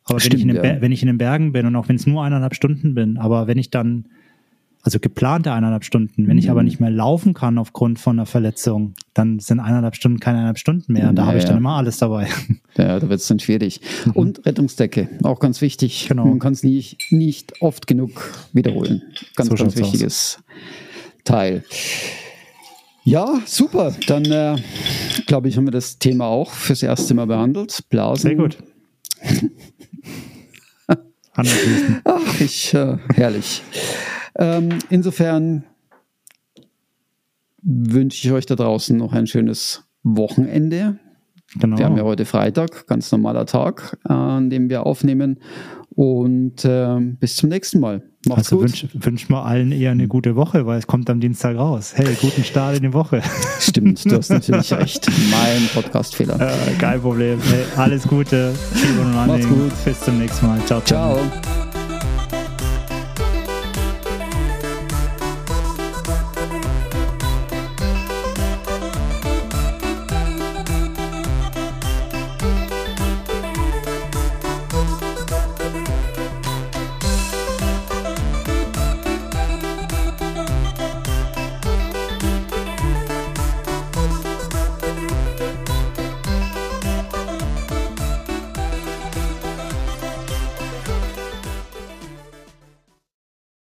[0.04, 0.82] Aber Stimmt, wenn, ich ja.
[0.82, 3.48] wenn ich in den Bergen bin und auch wenn es nur eineinhalb Stunden bin, aber
[3.48, 4.06] wenn ich dann,
[4.82, 6.40] also geplante eineinhalb Stunden, wenn mhm.
[6.40, 10.40] ich aber nicht mehr laufen kann aufgrund von einer Verletzung, dann sind eineinhalb Stunden keine
[10.40, 11.10] eineinhalb Stunden mehr.
[11.10, 12.28] Und da ja, habe ich dann immer alles dabei.
[12.78, 13.82] Ja, da wird es dann schwierig.
[14.06, 14.12] Mhm.
[14.14, 16.08] Und Rettungsdecke, auch ganz wichtig.
[16.08, 16.26] Genau.
[16.26, 19.02] Man kann es nicht, nicht oft genug wiederholen.
[19.36, 20.44] Ganz, so ganz wichtiges aus.
[21.26, 21.66] Teil.
[23.10, 23.96] Ja, super.
[24.06, 24.58] Dann äh,
[25.26, 27.90] glaube ich, haben wir das Thema auch fürs erste Mal behandelt.
[27.90, 28.22] Blasen.
[28.22, 28.58] Sehr gut.
[31.34, 33.64] Ach, ich, äh, herrlich.
[34.38, 35.64] Ähm, insofern
[37.64, 41.00] wünsche ich euch da draußen noch ein schönes Wochenende.
[41.56, 41.80] Genau.
[41.80, 45.40] Wir haben ja heute Freitag, ganz normaler Tag, an dem wir aufnehmen.
[45.96, 48.04] Und äh, bis zum nächsten Mal.
[48.28, 48.70] Macht's also gut.
[48.70, 51.94] Wünschen wünsch wir allen eher eine gute Woche, weil es kommt am Dienstag raus.
[51.96, 53.22] Hey, guten Start in die Woche.
[53.60, 55.10] Stimmt, du hast natürlich recht.
[55.32, 56.40] Mein Podcast-Fehler.
[56.40, 57.40] Äh, kein Problem.
[57.42, 58.54] Hey, alles Gute.
[59.14, 59.72] Macht's gut.
[59.86, 60.60] Bis zum nächsten Mal.
[60.66, 61.16] Ciao, ciao.
[61.16, 61.69] ciao.